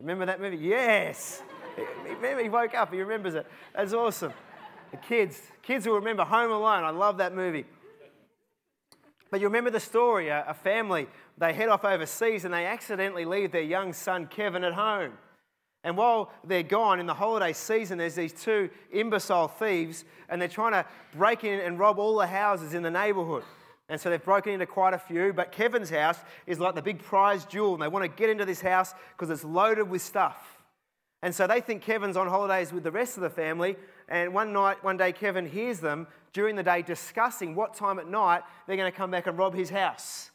Remember 0.01 0.27
that 0.27 0.41
movie? 0.41 0.57
Yes. 0.57 1.41
He 1.77 2.49
woke 2.49 2.75
up, 2.75 2.93
he 2.93 3.01
remembers 3.01 3.35
it. 3.35 3.47
That's 3.75 3.93
awesome. 3.93 4.33
The 4.91 4.97
kids, 4.97 5.41
kids 5.63 5.87
will 5.87 5.95
remember 5.95 6.25
Home 6.25 6.51
Alone. 6.51 6.83
I 6.83 6.91
love 6.91 7.19
that 7.19 7.33
movie. 7.33 7.67
But 9.31 9.39
you 9.39 9.47
remember 9.47 9.71
the 9.71 9.79
story 9.79 10.29
a 10.29 10.57
family, 10.65 11.07
they 11.39 11.53
head 11.53 11.69
off 11.69 11.85
overseas 11.85 12.45
and 12.45 12.53
they 12.53 12.67
accidentally 12.67 13.25
leave 13.25 13.53
their 13.53 13.63
young 13.63 13.93
son 13.93 14.27
Kevin 14.27 14.65
at 14.65 14.73
home. 14.73 15.13
And 15.83 15.97
while 15.97 16.31
they're 16.45 16.63
gone 16.63 17.01
in 17.01 17.07
the 17.07 17.15
holiday 17.15 17.53
season, 17.53 17.99
there's 17.99 18.15
these 18.15 18.33
two 18.33 18.69
imbecile 18.93 19.49
thieves, 19.49 20.05
and 20.29 20.41
they're 20.41 20.49
trying 20.49 20.73
to 20.73 20.85
break 21.17 21.45
in 21.45 21.61
and 21.61 21.79
rob 21.79 21.99
all 21.99 22.19
the 22.19 22.27
houses 22.27 22.75
in 22.75 22.83
the 22.83 22.91
neighborhood. 22.91 23.45
And 23.89 24.01
so 24.01 24.11
they've 24.11 24.23
broken 24.23 24.53
into 24.53 24.67
quite 24.67 24.95
a 24.95 24.99
few, 24.99 25.33
but 25.33 25.53
Kevin's 25.53 25.91
house 25.91 26.19
is 26.47 26.61
like 26.61 26.75
the 26.75 26.83
big 26.83 27.03
prize 27.03 27.45
jewel, 27.47 27.75
and 27.75 27.83
they 27.83 27.89
want 27.89 28.05
to 28.05 28.09
get 28.09 28.29
into 28.29 28.45
this 28.45 28.61
house 28.61 28.95
because 29.17 29.31
it's 29.31 29.45
loaded 29.45 29.89
with 29.89 30.03
stuff. 30.03 30.63
And 31.23 31.35
so 31.35 31.47
they 31.47 31.61
think 31.61 31.83
Kevin's 31.83 32.17
on 32.17 32.29
holidays 32.29 32.73
with 32.73 32.85
the 32.85 32.91
rest 32.91 33.17
of 33.17 33.23
the 33.23 33.31
family, 33.31 33.77
and 34.09 34.35
one 34.35 34.53
night, 34.53 34.83
one 34.83 34.97
day, 34.97 35.13
Kevin 35.13 35.47
hears 35.47 35.81
them 35.81 36.07
during 36.33 36.57
the 36.57 36.63
day 36.63 36.83
discussing 36.83 37.55
what 37.55 37.75
time 37.75 37.99
at 37.99 38.09
night 38.09 38.43
they're 38.67 38.77
going 38.77 38.91
to 38.91 38.97
come 38.97 39.11
back 39.11 39.27
and 39.27 39.39
rob 39.39 39.55
his 39.55 39.71
house. 39.71 40.31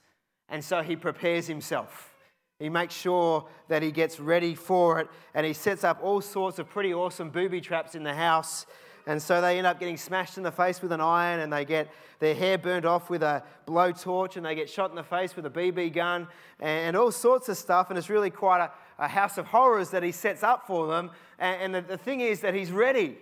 And 0.50 0.64
so 0.64 0.82
he 0.82 0.96
prepares 0.96 1.48
himself. 1.48 2.15
He 2.60 2.70
makes 2.70 2.94
sure 2.96 3.48
that 3.68 3.84
he 3.84 3.92
gets 3.92 4.20
ready 4.20 4.56
for 4.56 5.00
it, 5.00 5.10
and 5.34 5.46
he 5.46 5.54
sets 5.54 5.84
up 5.84 6.00
all 6.02 6.22
sorts 6.22 6.58
of 6.60 6.70
pretty 6.70 6.94
awesome 6.94 7.30
booby 7.30 7.62
traps 7.62 7.96
in 7.96 8.04
the 8.04 8.14
house 8.14 8.66
and 9.08 9.22
so 9.22 9.40
they 9.40 9.58
end 9.58 9.68
up 9.68 9.80
getting 9.80 9.98
smashed 9.98 10.38
in 10.38 10.44
the 10.44 10.52
face 10.52 10.82
with 10.82 10.92
an 10.92 11.02
iron 11.02 11.40
and 11.42 11.54
they 11.54 11.64
get 11.64 11.92
their 12.20 12.34
hair 12.34 12.58
burned 12.58 12.86
off 12.86 13.10
with 13.10 13.22
a 13.22 13.44
blowtorch 13.68 14.36
and 14.36 14.46
they 14.46 14.56
get 14.56 14.70
shot 14.70 14.90
in 14.90 14.96
the 14.96 15.04
face 15.04 15.36
with 15.36 15.46
a 15.46 15.50
BB 15.50 15.94
gun 15.94 16.28
and 16.60 16.98
all 16.98 17.12
sorts 17.12 17.48
of 17.48 17.58
stuff. 17.58 17.90
And 17.90 18.00
it's 18.00 18.10
really 18.10 18.32
quite 18.32 18.62
a, 18.62 18.72
a 18.98 19.08
house 19.08 19.38
of 19.38 19.46
horrors 19.46 19.92
that 19.92 20.02
he 20.02 20.12
sets 20.12 20.42
up 20.42 20.66
for 20.66 20.88
them. 20.88 21.12
And, 21.38 21.62
and 21.62 21.76
the, 21.76 21.82
the 21.82 21.98
thing 21.98 22.22
is 22.22 22.40
that 22.42 22.56
he's 22.56 22.72
ready, 22.72 23.18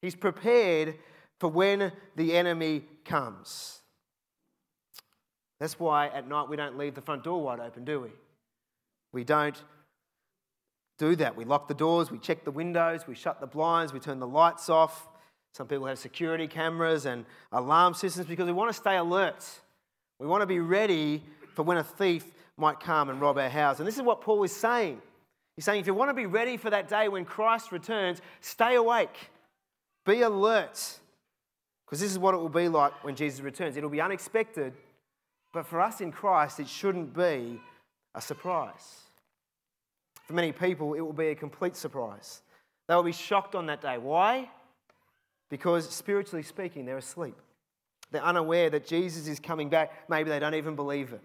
he's 0.00 0.14
prepared 0.14 0.98
for 1.40 1.48
when 1.48 1.90
the 2.14 2.36
enemy 2.36 2.84
comes. 3.04 3.80
That's 5.58 5.80
why 5.80 6.08
at 6.08 6.28
night 6.28 6.48
we 6.48 6.56
don't 6.56 6.78
leave 6.78 6.94
the 6.94 7.00
front 7.02 7.24
door 7.24 7.42
wide 7.42 7.58
open, 7.58 7.84
do 7.84 8.00
we? 8.00 8.10
We 9.12 9.24
don't 9.24 9.60
do 10.98 11.16
that. 11.16 11.36
We 11.36 11.44
lock 11.44 11.68
the 11.68 11.74
doors, 11.74 12.10
we 12.10 12.18
check 12.18 12.44
the 12.44 12.50
windows, 12.50 13.06
we 13.06 13.14
shut 13.14 13.40
the 13.40 13.46
blinds, 13.46 13.92
we 13.92 14.00
turn 14.00 14.20
the 14.20 14.26
lights 14.26 14.68
off. 14.68 15.08
Some 15.52 15.66
people 15.66 15.86
have 15.86 15.98
security 15.98 16.46
cameras 16.46 17.04
and 17.04 17.26
alarm 17.50 17.94
systems 17.94 18.26
because 18.26 18.46
we 18.46 18.52
want 18.52 18.70
to 18.70 18.74
stay 18.74 18.96
alert. 18.96 19.44
We 20.18 20.26
want 20.26 20.42
to 20.42 20.46
be 20.46 20.60
ready 20.60 21.22
for 21.54 21.62
when 21.62 21.76
a 21.76 21.84
thief 21.84 22.24
might 22.56 22.80
come 22.80 23.10
and 23.10 23.20
rob 23.20 23.38
our 23.38 23.48
house. 23.48 23.78
And 23.78 23.86
this 23.86 23.96
is 23.96 24.02
what 24.02 24.20
Paul 24.20 24.42
is 24.44 24.54
saying. 24.54 25.00
He's 25.56 25.64
saying 25.64 25.80
if 25.80 25.86
you 25.86 25.94
want 25.94 26.08
to 26.08 26.14
be 26.14 26.26
ready 26.26 26.56
for 26.56 26.70
that 26.70 26.88
day 26.88 27.08
when 27.08 27.24
Christ 27.24 27.72
returns, 27.72 28.22
stay 28.40 28.76
awake, 28.76 29.30
be 30.06 30.22
alert. 30.22 30.98
Because 31.84 32.00
this 32.00 32.10
is 32.10 32.18
what 32.18 32.34
it 32.34 32.38
will 32.38 32.48
be 32.48 32.68
like 32.68 33.04
when 33.04 33.14
Jesus 33.14 33.40
returns. 33.40 33.76
It'll 33.76 33.90
be 33.90 34.00
unexpected, 34.00 34.72
but 35.52 35.66
for 35.66 35.80
us 35.80 36.00
in 36.00 36.10
Christ, 36.10 36.58
it 36.60 36.68
shouldn't 36.68 37.14
be 37.14 37.60
a 38.14 38.20
surprise. 38.20 39.00
For 40.24 40.34
many 40.34 40.52
people, 40.52 40.94
it 40.94 41.00
will 41.00 41.12
be 41.12 41.28
a 41.28 41.34
complete 41.34 41.76
surprise. 41.76 42.42
They 42.88 42.94
will 42.94 43.02
be 43.02 43.12
shocked 43.12 43.54
on 43.54 43.66
that 43.66 43.80
day. 43.80 43.98
Why? 43.98 44.48
Because 45.50 45.88
spiritually 45.88 46.42
speaking, 46.42 46.84
they're 46.84 46.98
asleep. 46.98 47.36
They're 48.10 48.24
unaware 48.24 48.70
that 48.70 48.86
Jesus 48.86 49.26
is 49.26 49.40
coming 49.40 49.68
back. 49.68 50.08
Maybe 50.08 50.30
they 50.30 50.38
don't 50.38 50.54
even 50.54 50.76
believe 50.76 51.12
it. 51.12 51.22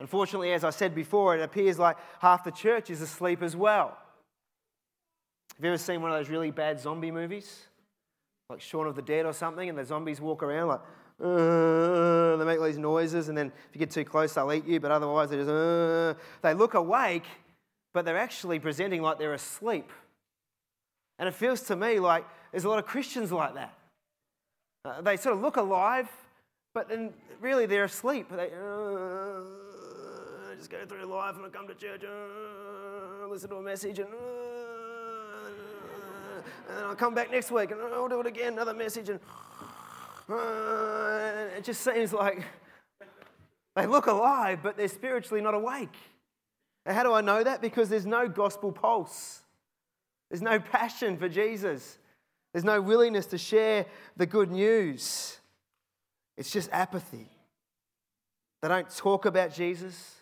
Unfortunately, 0.00 0.52
as 0.52 0.64
I 0.64 0.70
said 0.70 0.94
before, 0.94 1.36
it 1.36 1.42
appears 1.42 1.78
like 1.78 1.96
half 2.20 2.44
the 2.44 2.50
church 2.50 2.90
is 2.90 3.00
asleep 3.00 3.42
as 3.42 3.54
well. 3.54 3.96
Have 5.56 5.64
you 5.64 5.70
ever 5.70 5.78
seen 5.78 6.02
one 6.02 6.10
of 6.10 6.18
those 6.18 6.28
really 6.28 6.50
bad 6.50 6.80
zombie 6.80 7.10
movies? 7.10 7.66
Like 8.50 8.60
Shaun 8.60 8.86
of 8.86 8.96
the 8.96 9.02
Dead 9.02 9.24
or 9.24 9.32
something, 9.32 9.68
and 9.68 9.78
the 9.78 9.84
zombies 9.84 10.20
walk 10.20 10.42
around 10.42 10.68
like, 10.68 10.80
uh, 11.22 12.36
they 12.36 12.44
make 12.44 12.58
all 12.58 12.66
these 12.66 12.78
noises, 12.78 13.28
and 13.28 13.38
then 13.38 13.46
if 13.46 13.74
you 13.74 13.78
get 13.78 13.90
too 13.90 14.04
close, 14.04 14.34
they'll 14.34 14.52
eat 14.52 14.66
you, 14.66 14.80
but 14.80 14.90
otherwise 14.90 15.30
they 15.30 15.36
just, 15.36 15.50
uh, 15.50 16.14
they 16.42 16.54
look 16.54 16.74
awake, 16.74 17.26
but 17.92 18.04
they're 18.04 18.18
actually 18.18 18.58
presenting 18.58 19.00
like 19.00 19.18
they're 19.18 19.34
asleep. 19.34 19.90
And 21.18 21.28
it 21.28 21.34
feels 21.34 21.60
to 21.62 21.76
me 21.76 22.00
like 22.00 22.24
there's 22.50 22.64
a 22.64 22.68
lot 22.68 22.80
of 22.80 22.86
Christians 22.86 23.30
like 23.30 23.54
that. 23.54 23.78
Uh, 24.84 25.00
they 25.00 25.16
sort 25.16 25.36
of 25.36 25.40
look 25.40 25.56
alive, 25.56 26.08
but 26.74 26.88
then 26.88 27.14
really 27.40 27.66
they're 27.66 27.84
asleep. 27.84 28.28
They 28.30 28.50
uh, 28.52 29.40
just 30.56 30.70
go 30.70 30.84
through 30.84 31.04
life 31.04 31.36
and 31.36 31.46
I 31.46 31.48
come 31.48 31.68
to 31.68 31.74
church, 31.74 32.02
uh, 32.04 33.28
listen 33.28 33.50
to 33.50 33.56
a 33.56 33.62
message, 33.62 34.00
and, 34.00 34.08
uh, 34.08 34.16
and 36.70 36.86
I'll 36.86 36.96
come 36.96 37.14
back 37.14 37.30
next 37.30 37.52
week 37.52 37.70
and 37.70 37.80
I'll 37.80 38.08
do 38.08 38.20
it 38.20 38.26
again, 38.26 38.54
another 38.54 38.74
message, 38.74 39.08
and 39.08 39.20
it 40.28 41.64
just 41.64 41.82
seems 41.82 42.12
like 42.12 42.44
they 43.76 43.86
look 43.86 44.06
alive, 44.06 44.60
but 44.62 44.76
they're 44.76 44.88
spiritually 44.88 45.42
not 45.42 45.54
awake. 45.54 45.96
And 46.86 46.96
how 46.96 47.02
do 47.02 47.12
I 47.12 47.20
know 47.20 47.42
that? 47.42 47.60
Because 47.60 47.88
there's 47.88 48.06
no 48.06 48.28
gospel 48.28 48.72
pulse, 48.72 49.42
there's 50.30 50.42
no 50.42 50.58
passion 50.58 51.16
for 51.16 51.28
Jesus, 51.28 51.98
there's 52.52 52.64
no 52.64 52.80
willingness 52.80 53.26
to 53.26 53.38
share 53.38 53.86
the 54.16 54.26
good 54.26 54.50
news. 54.50 55.38
It's 56.36 56.50
just 56.50 56.68
apathy. 56.72 57.28
They 58.62 58.68
don't 58.68 58.88
talk 58.96 59.26
about 59.26 59.52
Jesus, 59.54 60.16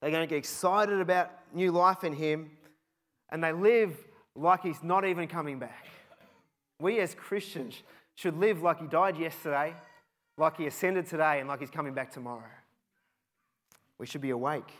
they 0.00 0.10
don't 0.10 0.28
get 0.28 0.38
excited 0.38 1.00
about 1.00 1.30
new 1.52 1.72
life 1.72 2.04
in 2.04 2.12
Him, 2.12 2.50
and 3.30 3.42
they 3.42 3.52
live 3.52 3.96
like 4.34 4.62
He's 4.62 4.82
not 4.82 5.04
even 5.04 5.28
coming 5.28 5.58
back. 5.58 5.86
We 6.80 7.00
as 7.00 7.14
Christians 7.14 7.82
should 8.16 8.36
live 8.36 8.62
like 8.62 8.80
He 8.80 8.86
died 8.86 9.16
yesterday, 9.16 9.74
like 10.36 10.56
He 10.56 10.66
ascended 10.66 11.06
today, 11.06 11.38
and 11.38 11.48
like 11.48 11.60
He's 11.60 11.70
coming 11.70 11.94
back 11.94 12.10
tomorrow. 12.10 12.42
We 13.98 14.06
should 14.06 14.20
be 14.20 14.30
awake 14.30 14.70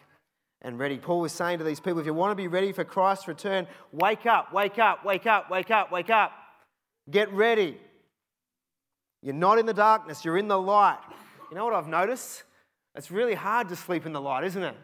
and 0.62 0.79
ready. 0.79 0.99
Paul 0.99 1.20
was 1.20 1.33
saying 1.33 1.59
to 1.59 1.64
these 1.64 1.81
people, 1.81 2.01
if 2.01 2.07
you 2.07 2.14
want 2.14 2.33
to 2.33 2.35
be 2.35 2.49
ready 2.49 2.72
for 2.72 2.85
Christ's 2.85 3.29
return, 3.29 3.66
wake 3.92 4.27
up, 4.27 4.53
wake 4.53 4.79
up, 4.79 5.05
wake 5.05 5.27
up, 5.27 5.51
wake 5.51 5.70
up, 5.70 5.92
wake 5.92 6.11
up. 6.11 6.33
Get 7.11 7.33
ready. 7.33 7.79
You're 9.22 9.35
not 9.35 9.59
in 9.59 9.66
the 9.66 9.75
darkness, 9.75 10.25
you're 10.25 10.38
in 10.38 10.49
the 10.49 10.61
light. 10.61 10.99
You 11.51 11.57
know 11.57 11.64
what 11.64 11.75
I've 11.75 11.88
noticed? 11.88 12.42
It's 12.94 13.11
really 13.11 13.35
hard 13.35 13.68
to 13.68 13.77
sleep 13.77 14.07
in 14.07 14.12
the 14.12 14.20
light, 14.20 14.44
isn't 14.44 14.62
it? 14.62 14.75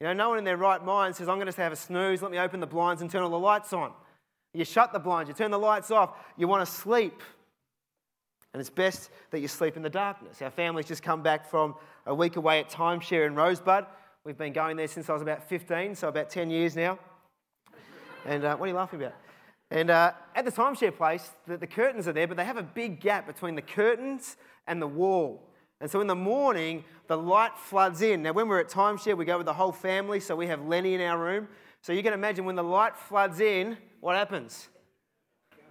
You 0.00 0.06
know, 0.06 0.12
no 0.12 0.28
one 0.28 0.38
in 0.38 0.44
their 0.44 0.56
right 0.56 0.84
mind 0.84 1.16
says, 1.16 1.28
I'm 1.28 1.38
going 1.38 1.50
to 1.50 1.60
have 1.62 1.72
a 1.72 1.76
snooze, 1.76 2.22
let 2.22 2.30
me 2.30 2.38
open 2.38 2.60
the 2.60 2.66
blinds 2.66 3.02
and 3.02 3.10
turn 3.10 3.22
all 3.22 3.30
the 3.30 3.38
lights 3.38 3.72
on. 3.72 3.92
You 4.52 4.64
shut 4.64 4.92
the 4.92 4.98
blinds, 4.98 5.28
you 5.28 5.34
turn 5.34 5.50
the 5.50 5.58
lights 5.58 5.90
off, 5.90 6.10
you 6.36 6.48
want 6.48 6.66
to 6.66 6.72
sleep. 6.72 7.22
And 8.56 8.60
it's 8.62 8.70
best 8.70 9.10
that 9.32 9.40
you 9.40 9.48
sleep 9.48 9.76
in 9.76 9.82
the 9.82 9.90
darkness. 9.90 10.40
Our 10.40 10.48
family's 10.48 10.86
just 10.86 11.02
come 11.02 11.22
back 11.22 11.46
from 11.46 11.74
a 12.06 12.14
week 12.14 12.36
away 12.36 12.58
at 12.58 12.70
timeshare 12.70 13.26
in 13.26 13.34
Rosebud. 13.34 13.84
We've 14.24 14.38
been 14.38 14.54
going 14.54 14.78
there 14.78 14.88
since 14.88 15.10
I 15.10 15.12
was 15.12 15.20
about 15.20 15.46
15, 15.46 15.94
so 15.94 16.08
about 16.08 16.30
10 16.30 16.48
years 16.48 16.74
now. 16.74 16.98
And 18.24 18.46
uh, 18.46 18.56
what 18.56 18.64
are 18.64 18.68
you 18.68 18.74
laughing 18.74 19.02
about? 19.02 19.12
And 19.70 19.90
uh, 19.90 20.12
at 20.34 20.46
the 20.46 20.50
timeshare 20.50 20.96
place, 20.96 21.32
the, 21.46 21.58
the, 21.58 21.66
curtains 21.66 22.08
are 22.08 22.14
there, 22.14 22.26
but 22.26 22.38
they 22.38 22.46
have 22.46 22.56
a 22.56 22.62
big 22.62 22.98
gap 22.98 23.26
between 23.26 23.56
the 23.56 23.60
curtains 23.60 24.38
and 24.66 24.80
the 24.80 24.86
wall. 24.86 25.50
And 25.82 25.90
so 25.90 26.00
in 26.00 26.06
the 26.06 26.14
morning, 26.14 26.82
the 27.08 27.18
light 27.18 27.58
floods 27.58 28.00
in. 28.00 28.22
Now, 28.22 28.32
when 28.32 28.48
we're 28.48 28.60
at 28.60 28.70
timeshare, 28.70 29.18
we 29.18 29.26
go 29.26 29.36
with 29.36 29.44
the 29.44 29.52
whole 29.52 29.70
family, 29.70 30.18
so 30.18 30.34
we 30.34 30.46
have 30.46 30.64
Lenny 30.64 30.94
in 30.94 31.02
our 31.02 31.22
room. 31.22 31.48
So 31.82 31.92
you 31.92 32.02
can 32.02 32.14
imagine 32.14 32.46
when 32.46 32.56
the 32.56 32.64
light 32.64 32.96
floods 32.96 33.38
in, 33.38 33.76
what 34.00 34.16
happens? 34.16 34.68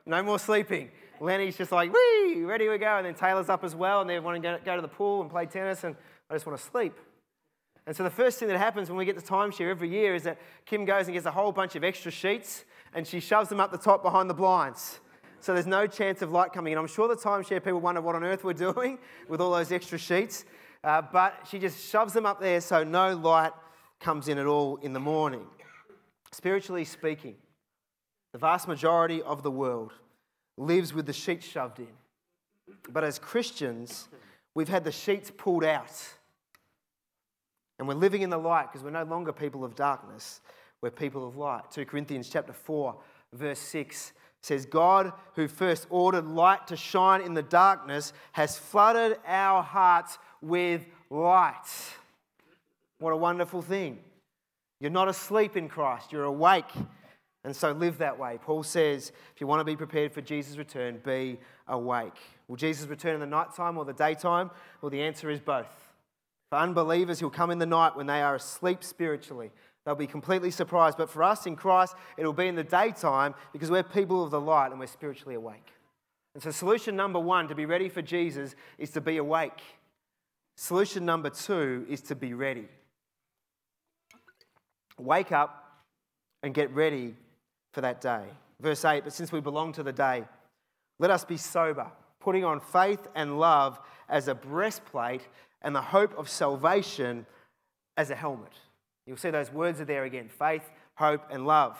No 0.06 0.21
more 0.21 0.38
sleeping. 0.38 0.91
Lenny's 1.19 1.58
just 1.58 1.71
like, 1.71 1.93
wee, 1.93 2.43
ready 2.43 2.67
we 2.67 2.78
go. 2.78 2.97
And 2.97 3.06
then 3.06 3.13
Taylor's 3.13 3.49
up 3.49 3.63
as 3.63 3.75
well, 3.75 4.01
and 4.01 4.10
they 4.10 4.19
want 4.19 4.41
to 4.41 4.41
go, 4.41 4.58
go 4.63 4.75
to 4.75 4.82
the 4.82 4.88
pool 4.88 5.21
and 5.21 5.30
play 5.30 5.45
tennis, 5.45 5.84
and 5.84 5.95
I 6.30 6.34
just 6.34 6.45
want 6.45 6.60
to 6.60 6.65
sleep. 6.65 6.93
And 7.88 7.95
so 7.95 8.04
the 8.04 8.10
first 8.10 8.39
thing 8.39 8.47
that 8.47 8.58
happens 8.58 8.89
when 8.89 8.97
we 8.97 9.06
get 9.06 9.15
the 9.15 9.21
timeshare 9.21 9.69
every 9.69 9.89
year 9.89 10.15
is 10.15 10.23
that 10.23 10.39
Kim 10.65 10.86
goes 10.86 11.06
and 11.06 11.13
gets 11.13 11.28
a 11.28 11.32
whole 11.32 11.51
bunch 11.51 11.75
of 11.75 11.84
extra 11.84 12.12
sheets 12.12 12.65
and 12.95 13.06
she 13.06 13.19
shoves 13.19 13.49
them 13.49 13.60
up 13.60 13.71
the 13.71 13.78
top 13.78 14.01
behind 14.01 14.30
the 14.30 14.34
blinds. 14.34 14.99
So 15.39 15.54
there's 15.54 15.67
no 15.67 15.86
chance 15.86 16.23
of 16.23 16.32
light 16.32 16.51
coming 16.51 16.73
in. 16.73 16.80
I'm 16.80 16.88
sure 16.88 17.08
the 17.08 17.15
timeshare 17.15 17.63
people 17.63 17.80
wonder 17.80 18.01
what 18.01 18.15
on 18.15 18.23
earth 18.23 18.43
we're 18.43 18.54
doing 18.73 18.97
with 19.28 19.39
all 19.39 19.51
those 19.51 19.71
extra 19.71 19.99
sheets. 19.99 20.45
Uh, 20.84 21.04
but 21.12 21.45
she 21.49 21.60
just 21.60 21.89
shoves 21.89 22.13
them 22.13 22.25
up 22.25 22.39
there 22.39 22.62
so 22.62 22.84
no 22.84 23.15
light 23.15 23.51
comes 23.99 24.28
in 24.28 24.39
at 24.39 24.47
all 24.47 24.78
in 24.78 24.93
the 24.93 24.99
morning. 24.99 25.45
Spiritually 26.32 26.86
speaking, 26.86 27.36
the 28.34 28.39
vast 28.39 28.67
majority 28.67 29.21
of 29.21 29.43
the 29.43 29.51
world 29.51 29.93
lives 30.58 30.94
with 30.94 31.06
the 31.06 31.13
sheets 31.13 31.46
shoved 31.46 31.80
in. 31.80 31.88
But 32.89 33.04
as 33.04 33.20
Christians, 33.20 34.08
we've 34.54 34.70
had 34.70 34.84
the 34.84 34.91
sheets 34.91 35.32
pulled 35.36 35.63
out 35.63 35.91
and 37.78 37.88
we're 37.88 37.96
living 37.96 38.22
in 38.22 38.30
the 38.30 38.38
light 38.38 38.72
because 38.72 38.84
we're 38.84 38.91
no 38.91 39.04
longer 39.04 39.34
people 39.34 39.63
of 39.63 39.76
darkness, 39.76 40.41
we're 40.82 40.91
people 40.91 41.28
of 41.28 41.36
light. 41.36 41.72
2 41.72 41.86
Corinthians 41.86 42.30
chapter 42.30 42.54
4, 42.54 42.96
verse 43.34 43.60
6 43.60 44.13
says, 44.41 44.65
God, 44.65 45.12
who 45.34 45.48
first 45.48 45.88
ordered 45.89 46.26
light 46.26 46.68
to 46.68 46.78
shine 46.78 47.22
in 47.22 47.34
the 47.34 47.44
darkness, 47.44 48.13
has 48.34 48.58
flooded 48.58 49.18
our 49.26 49.62
hearts 49.62 50.18
with 50.41 50.86
light. 51.10 51.65
What 53.00 53.12
a 53.12 53.18
wonderful 53.18 53.62
thing. 53.62 54.00
You're 54.80 54.91
not 54.91 55.10
asleep 55.10 55.58
in 55.58 55.68
Christ, 55.68 56.12
you're 56.12 56.26
awake. 56.26 56.72
And 57.45 57.55
so 57.55 57.71
live 57.71 57.99
that 57.99 58.17
way. 58.17 58.39
Paul 58.41 58.63
says, 58.63 59.12
if 59.36 59.39
you 59.39 59.45
want 59.45 59.60
to 59.60 59.63
be 59.63 59.75
prepared 59.75 60.12
for 60.12 60.19
Jesus' 60.19 60.58
return, 60.58 60.99
be 61.05 61.38
awake. 61.67 62.17
Will 62.47 62.55
Jesus 62.55 62.88
return 62.88 63.13
in 63.13 63.19
the 63.19 63.27
nighttime 63.27 63.77
or 63.77 63.86
the 63.86 63.93
daytime? 63.93 64.49
Well, 64.81 64.89
the 64.89 65.03
answer 65.03 65.29
is 65.29 65.39
both. 65.39 65.67
For 66.49 66.58
unbelievers, 66.58 67.19
he'll 67.19 67.29
come 67.29 67.51
in 67.51 67.60
the 67.60 67.67
night 67.67 67.95
when 67.95 68.08
they 68.08 68.23
are 68.23 68.36
asleep 68.36 68.84
spiritually. 68.84 69.51
They'll 69.86 69.93
be 69.93 70.08
completely 70.08 70.49
surprised. 70.49 70.97
But 70.97 71.08
for 71.08 71.21
us 71.21 71.45
in 71.45 71.55
Christ, 71.55 71.93
it'll 72.17 72.34
be 72.34 72.47
in 72.47 72.55
the 72.55 72.63
daytime 72.63 73.36
because 73.53 73.69
we're 73.69 73.84
people 73.84 74.23
of 74.23 74.31
the 74.31 74.41
light 74.41 74.71
and 74.71 74.79
we're 74.79 74.88
spiritually 74.88 75.36
awake. 75.36 75.71
And 76.34 76.41
so, 76.41 76.49
solution 76.49 76.95
number 76.95 77.19
one 77.19 77.47
to 77.47 77.55
be 77.55 77.67
ready 77.67 77.89
for 77.89 78.01
Jesus 78.01 78.55
is 78.79 78.89
to 78.91 79.01
be 79.01 79.17
awake. 79.17 79.62
Solution 80.58 81.05
number 81.05 81.29
two 81.29 81.86
is 81.88 82.01
to 82.01 82.15
be 82.15 82.34
ready. 82.34 82.67
Wake 84.97 85.31
up 85.31 85.84
and 86.41 86.53
get 86.53 86.73
ready 86.73 87.15
for 87.75 87.81
that 87.81 88.01
day. 88.01 88.23
Verse 88.61 88.83
8, 88.85 89.03
but 89.03 89.13
since 89.13 89.31
we 89.31 89.41
belong 89.41 89.73
to 89.73 89.83
the 89.83 89.91
day, 89.91 90.23
let 90.97 91.11
us 91.11 91.25
be 91.25 91.35
sober, 91.35 91.91
putting 92.21 92.45
on 92.45 92.61
faith 92.61 93.05
and 93.13 93.38
love 93.38 93.79
as 94.07 94.29
a 94.29 94.33
breastplate 94.33 95.27
and 95.61 95.75
the 95.75 95.81
hope 95.81 96.17
of 96.17 96.29
salvation 96.29 97.25
as 97.97 98.09
a 98.09 98.15
helmet. 98.15 98.53
You'll 99.05 99.17
see 99.17 99.29
those 99.29 99.51
words 99.51 99.81
are 99.81 99.85
there 99.85 100.05
again 100.05 100.29
faith, 100.29 100.63
hope, 100.95 101.21
and 101.29 101.45
love. 101.45 101.77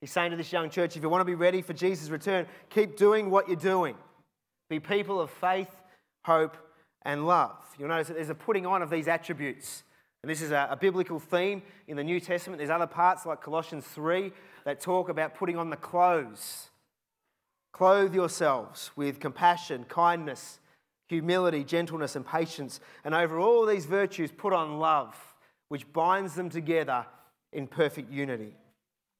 He's 0.00 0.10
saying 0.10 0.30
to 0.30 0.36
this 0.36 0.52
young 0.52 0.70
church 0.70 0.96
if 0.96 1.02
you 1.02 1.08
want 1.10 1.20
to 1.20 1.26
be 1.26 1.34
ready 1.34 1.60
for 1.60 1.74
Jesus' 1.74 2.08
return, 2.08 2.46
keep 2.70 2.96
doing 2.96 3.30
what 3.30 3.46
you're 3.46 3.56
doing. 3.56 3.94
Be 4.70 4.80
people 4.80 5.20
of 5.20 5.30
faith, 5.30 5.70
hope, 6.24 6.56
and 7.02 7.26
love. 7.26 7.62
You'll 7.78 7.88
notice 7.88 8.08
that 8.08 8.14
there's 8.14 8.30
a 8.30 8.34
putting 8.34 8.64
on 8.64 8.80
of 8.80 8.88
these 8.88 9.06
attributes. 9.06 9.84
And 10.26 10.30
this 10.32 10.42
is 10.42 10.50
a, 10.50 10.66
a, 10.72 10.76
biblical 10.76 11.20
theme 11.20 11.62
in 11.86 11.96
the 11.96 12.02
New 12.02 12.18
Testament. 12.18 12.58
There's 12.58 12.68
other 12.68 12.88
parts 12.88 13.26
like 13.26 13.40
Colossians 13.40 13.84
3 13.86 14.32
that 14.64 14.80
talk 14.80 15.08
about 15.08 15.36
putting 15.36 15.56
on 15.56 15.70
the 15.70 15.76
clothes. 15.76 16.70
Clothe 17.72 18.12
yourselves 18.12 18.90
with 18.96 19.20
compassion, 19.20 19.84
kindness, 19.88 20.58
humility, 21.06 21.62
gentleness, 21.62 22.16
and 22.16 22.26
patience. 22.26 22.80
And 23.04 23.14
over 23.14 23.38
all 23.38 23.66
these 23.66 23.86
virtues, 23.86 24.32
put 24.32 24.52
on 24.52 24.80
love, 24.80 25.14
which 25.68 25.92
binds 25.92 26.34
them 26.34 26.50
together 26.50 27.06
in 27.52 27.68
perfect 27.68 28.10
unity. 28.10 28.56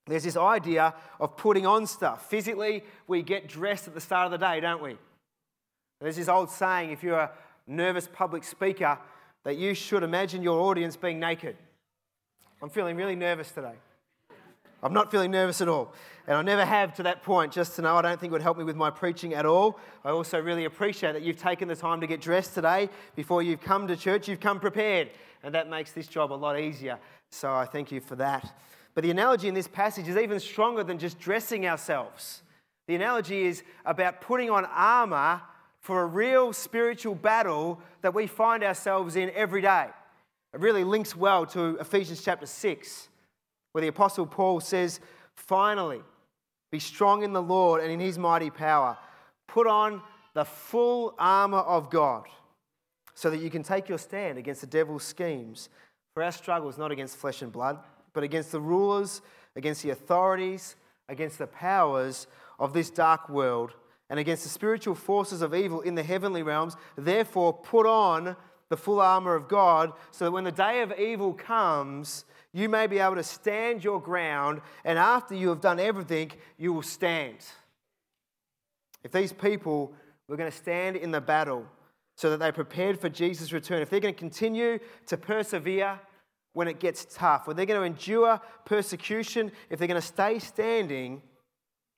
There's 0.08 0.24
this 0.24 0.36
idea 0.36 0.92
of 1.20 1.36
putting 1.36 1.66
on 1.66 1.86
stuff. 1.86 2.28
Physically, 2.28 2.82
we 3.06 3.22
get 3.22 3.46
dressed 3.46 3.86
at 3.86 3.94
the 3.94 4.00
start 4.00 4.32
of 4.32 4.32
the 4.32 4.44
day, 4.44 4.58
don't 4.58 4.82
we? 4.82 4.96
There's 6.00 6.16
this 6.16 6.28
old 6.28 6.50
saying 6.50 6.90
if 6.90 7.04
you're 7.04 7.20
a 7.20 7.30
nervous 7.68 8.08
public 8.12 8.42
speaker, 8.42 8.98
that 9.46 9.56
you 9.56 9.74
should 9.74 10.02
imagine 10.02 10.42
your 10.42 10.58
audience 10.58 10.96
being 10.96 11.20
naked. 11.20 11.56
I'm 12.60 12.68
feeling 12.68 12.96
really 12.96 13.14
nervous 13.14 13.52
today. 13.52 13.74
I'm 14.82 14.92
not 14.92 15.08
feeling 15.08 15.30
nervous 15.30 15.60
at 15.60 15.68
all. 15.68 15.94
And 16.26 16.36
I 16.36 16.42
never 16.42 16.64
have 16.64 16.96
to 16.96 17.04
that 17.04 17.22
point, 17.22 17.52
just 17.52 17.76
to 17.76 17.82
know 17.82 17.94
I 17.94 18.02
don't 18.02 18.18
think 18.18 18.32
it 18.32 18.34
would 18.34 18.42
help 18.42 18.58
me 18.58 18.64
with 18.64 18.74
my 18.74 18.90
preaching 18.90 19.34
at 19.34 19.46
all. 19.46 19.78
I 20.04 20.10
also 20.10 20.40
really 20.40 20.64
appreciate 20.64 21.12
that 21.12 21.22
you've 21.22 21.38
taken 21.38 21.68
the 21.68 21.76
time 21.76 22.00
to 22.00 22.08
get 22.08 22.20
dressed 22.20 22.54
today 22.54 22.88
before 23.14 23.40
you've 23.40 23.60
come 23.60 23.86
to 23.86 23.94
church. 23.94 24.26
You've 24.26 24.40
come 24.40 24.58
prepared, 24.58 25.10
and 25.44 25.54
that 25.54 25.70
makes 25.70 25.92
this 25.92 26.08
job 26.08 26.32
a 26.32 26.34
lot 26.34 26.58
easier. 26.58 26.98
So 27.30 27.54
I 27.54 27.66
thank 27.66 27.92
you 27.92 28.00
for 28.00 28.16
that. 28.16 28.52
But 28.96 29.04
the 29.04 29.12
analogy 29.12 29.46
in 29.46 29.54
this 29.54 29.68
passage 29.68 30.08
is 30.08 30.16
even 30.16 30.40
stronger 30.40 30.82
than 30.82 30.98
just 30.98 31.20
dressing 31.20 31.68
ourselves. 31.68 32.42
The 32.88 32.96
analogy 32.96 33.44
is 33.44 33.62
about 33.84 34.20
putting 34.20 34.50
on 34.50 34.64
armor 34.64 35.40
for 35.86 36.02
a 36.02 36.06
real 36.06 36.52
spiritual 36.52 37.14
battle 37.14 37.80
that 38.02 38.12
we 38.12 38.26
find 38.26 38.64
ourselves 38.64 39.14
in 39.14 39.30
every 39.36 39.60
day. 39.60 39.86
It 40.52 40.58
really 40.58 40.82
links 40.82 41.14
well 41.14 41.46
to 41.46 41.76
Ephesians 41.76 42.24
chapter 42.24 42.44
6, 42.44 43.08
where 43.70 43.82
the 43.82 43.86
Apostle 43.86 44.26
Paul 44.26 44.58
says, 44.58 44.98
Finally, 45.36 46.00
be 46.72 46.80
strong 46.80 47.22
in 47.22 47.32
the 47.32 47.40
Lord 47.40 47.84
and 47.84 47.92
in 47.92 48.00
his 48.00 48.18
mighty 48.18 48.50
power. 48.50 48.98
Put 49.46 49.68
on 49.68 50.02
the 50.34 50.44
full 50.44 51.14
armor 51.20 51.58
of 51.58 51.88
God 51.88 52.24
so 53.14 53.30
that 53.30 53.38
you 53.38 53.48
can 53.48 53.62
take 53.62 53.88
your 53.88 53.98
stand 53.98 54.38
against 54.38 54.62
the 54.62 54.66
devil's 54.66 55.04
schemes. 55.04 55.68
For 56.14 56.24
our 56.24 56.32
struggle 56.32 56.68
is 56.68 56.78
not 56.78 56.90
against 56.90 57.16
flesh 57.16 57.42
and 57.42 57.52
blood 57.52 57.78
but 58.12 58.24
against 58.24 58.50
the 58.50 58.60
rulers, 58.60 59.20
against 59.56 59.82
the 59.82 59.90
authorities, 59.90 60.74
against 61.10 61.36
the 61.36 61.46
powers 61.46 62.26
of 62.58 62.72
this 62.72 62.88
dark 62.88 63.28
world, 63.28 63.74
and 64.08 64.18
against 64.18 64.42
the 64.44 64.48
spiritual 64.48 64.94
forces 64.94 65.42
of 65.42 65.54
evil 65.54 65.80
in 65.80 65.94
the 65.94 66.02
heavenly 66.02 66.42
realms. 66.42 66.76
Therefore, 66.96 67.52
put 67.52 67.86
on 67.86 68.36
the 68.68 68.76
full 68.76 69.00
armor 69.00 69.34
of 69.34 69.48
God, 69.48 69.92
so 70.10 70.24
that 70.24 70.32
when 70.32 70.44
the 70.44 70.52
day 70.52 70.82
of 70.82 70.92
evil 70.98 71.32
comes, 71.32 72.24
you 72.52 72.68
may 72.68 72.86
be 72.86 72.98
able 72.98 73.14
to 73.14 73.22
stand 73.22 73.84
your 73.84 74.00
ground, 74.00 74.60
and 74.84 74.98
after 74.98 75.34
you 75.34 75.48
have 75.50 75.60
done 75.60 75.78
everything, 75.78 76.32
you 76.58 76.72
will 76.72 76.82
stand. 76.82 77.36
If 79.04 79.12
these 79.12 79.32
people 79.32 79.94
were 80.28 80.36
going 80.36 80.50
to 80.50 80.56
stand 80.56 80.96
in 80.96 81.12
the 81.12 81.20
battle 81.20 81.64
so 82.16 82.30
that 82.30 82.38
they 82.38 82.50
prepared 82.50 83.00
for 83.00 83.08
Jesus' 83.08 83.52
return, 83.52 83.82
if 83.82 83.90
they're 83.90 84.00
going 84.00 84.14
to 84.14 84.18
continue 84.18 84.80
to 85.06 85.16
persevere, 85.16 86.00
when 86.54 86.68
it 86.68 86.80
gets 86.80 87.06
tough, 87.14 87.46
when 87.46 87.54
they're 87.54 87.66
going 87.66 87.78
to 87.78 87.86
endure 87.86 88.40
persecution, 88.64 89.52
if 89.68 89.78
they're 89.78 89.86
going 89.86 90.00
to 90.00 90.06
stay 90.06 90.38
standing, 90.38 91.20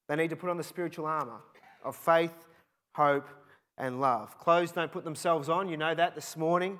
they 0.09 0.17
need 0.17 0.31
to 0.31 0.37
put 0.37 0.51
on 0.51 0.57
the 0.57 0.65
spiritual 0.65 1.07
armor 1.07 1.39
of 1.85 1.97
faith, 1.97 2.33
hope, 2.95 3.29
and 3.77 4.01
love. 4.01 4.39
Clothes 4.39 4.73
don't 4.73 4.91
put 4.91 5.05
themselves 5.05 5.49
on. 5.49 5.69
You 5.69 5.77
know 5.77 5.95
that 5.95 6.15
this 6.15 6.37
morning. 6.37 6.79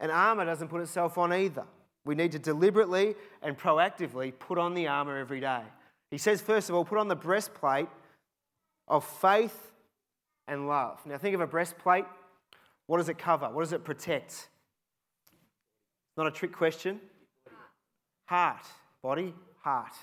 And 0.00 0.10
armor 0.10 0.44
doesn't 0.44 0.68
put 0.68 0.80
itself 0.80 1.18
on 1.18 1.32
either. 1.32 1.64
We 2.04 2.14
need 2.14 2.32
to 2.32 2.38
deliberately 2.38 3.14
and 3.42 3.58
proactively 3.58 4.32
put 4.38 4.58
on 4.58 4.74
the 4.74 4.86
armor 4.86 5.18
every 5.18 5.40
day. 5.40 5.62
He 6.10 6.18
says, 6.18 6.40
first 6.40 6.68
of 6.68 6.74
all, 6.74 6.84
put 6.84 6.98
on 6.98 7.08
the 7.08 7.16
breastplate 7.16 7.88
of 8.88 9.04
faith 9.04 9.72
and 10.46 10.68
love. 10.68 11.00
Now, 11.04 11.18
think 11.18 11.34
of 11.34 11.40
a 11.40 11.46
breastplate. 11.46 12.04
What 12.86 12.98
does 12.98 13.08
it 13.08 13.18
cover? 13.18 13.48
What 13.50 13.62
does 13.62 13.72
it 13.72 13.84
protect? 13.84 14.48
Not 16.16 16.26
a 16.26 16.30
trick 16.30 16.52
question. 16.52 17.00
Heart, 18.26 18.64
body, 19.02 19.34
heart. 19.62 19.94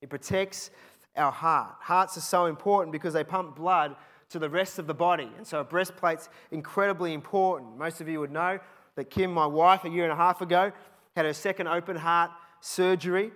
It 0.00 0.08
protects 0.08 0.70
our 1.18 1.32
heart. 1.32 1.74
Hearts 1.80 2.16
are 2.16 2.22
so 2.22 2.46
important 2.46 2.92
because 2.92 3.14
they 3.14 3.24
pump 3.24 3.56
blood 3.56 3.96
to 4.30 4.38
the 4.38 4.48
rest 4.48 4.78
of 4.78 4.86
the 4.86 4.94
body. 4.94 5.30
And 5.36 5.46
so 5.46 5.60
a 5.60 5.64
breastplate's 5.64 6.28
incredibly 6.50 7.12
important. 7.14 7.76
Most 7.78 8.00
of 8.00 8.08
you 8.08 8.20
would 8.20 8.30
know 8.30 8.58
that 8.94 9.10
Kim, 9.10 9.32
my 9.32 9.46
wife, 9.46 9.84
a 9.84 9.88
year 9.88 10.04
and 10.04 10.12
a 10.12 10.16
half 10.16 10.40
ago, 10.40 10.72
had 11.16 11.24
her 11.24 11.32
second 11.32 11.68
open 11.68 11.96
heart 11.96 12.30
surgery. 12.60 13.32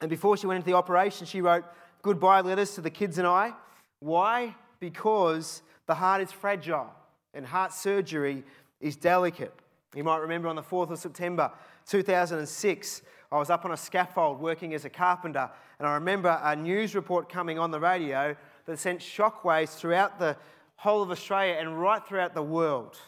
And 0.00 0.10
before 0.10 0.36
she 0.36 0.46
went 0.46 0.56
into 0.56 0.66
the 0.66 0.76
operation, 0.76 1.26
she 1.26 1.40
wrote 1.40 1.64
goodbye 2.02 2.40
letters 2.40 2.74
to 2.74 2.80
the 2.80 2.90
kids 2.90 3.18
and 3.18 3.26
I. 3.26 3.52
Why? 4.00 4.54
Because 4.80 5.62
the 5.86 5.94
heart 5.94 6.20
is 6.20 6.32
fragile 6.32 6.92
and 7.34 7.46
heart 7.46 7.72
surgery 7.72 8.44
is 8.80 8.96
delicate. 8.96 9.52
You 9.94 10.04
might 10.04 10.18
remember 10.18 10.48
on 10.48 10.56
the 10.56 10.62
4th 10.62 10.90
of 10.90 10.98
September 10.98 11.50
2006, 11.86 13.02
I 13.30 13.38
was 13.38 13.50
up 13.50 13.64
on 13.64 13.72
a 13.72 13.76
scaffold 13.76 14.40
working 14.40 14.74
as 14.74 14.84
a 14.84 14.90
carpenter, 14.90 15.50
and 15.78 15.88
I 15.88 15.94
remember 15.94 16.40
a 16.42 16.56
news 16.56 16.94
report 16.94 17.28
coming 17.28 17.58
on 17.58 17.70
the 17.70 17.80
radio 17.80 18.36
that 18.66 18.78
sent 18.78 19.00
shockwaves 19.00 19.76
throughout 19.76 20.18
the 20.18 20.36
whole 20.76 21.02
of 21.02 21.10
Australia 21.10 21.56
and 21.58 21.80
right 21.80 22.06
throughout 22.06 22.34
the 22.34 22.42
world. 22.42 22.98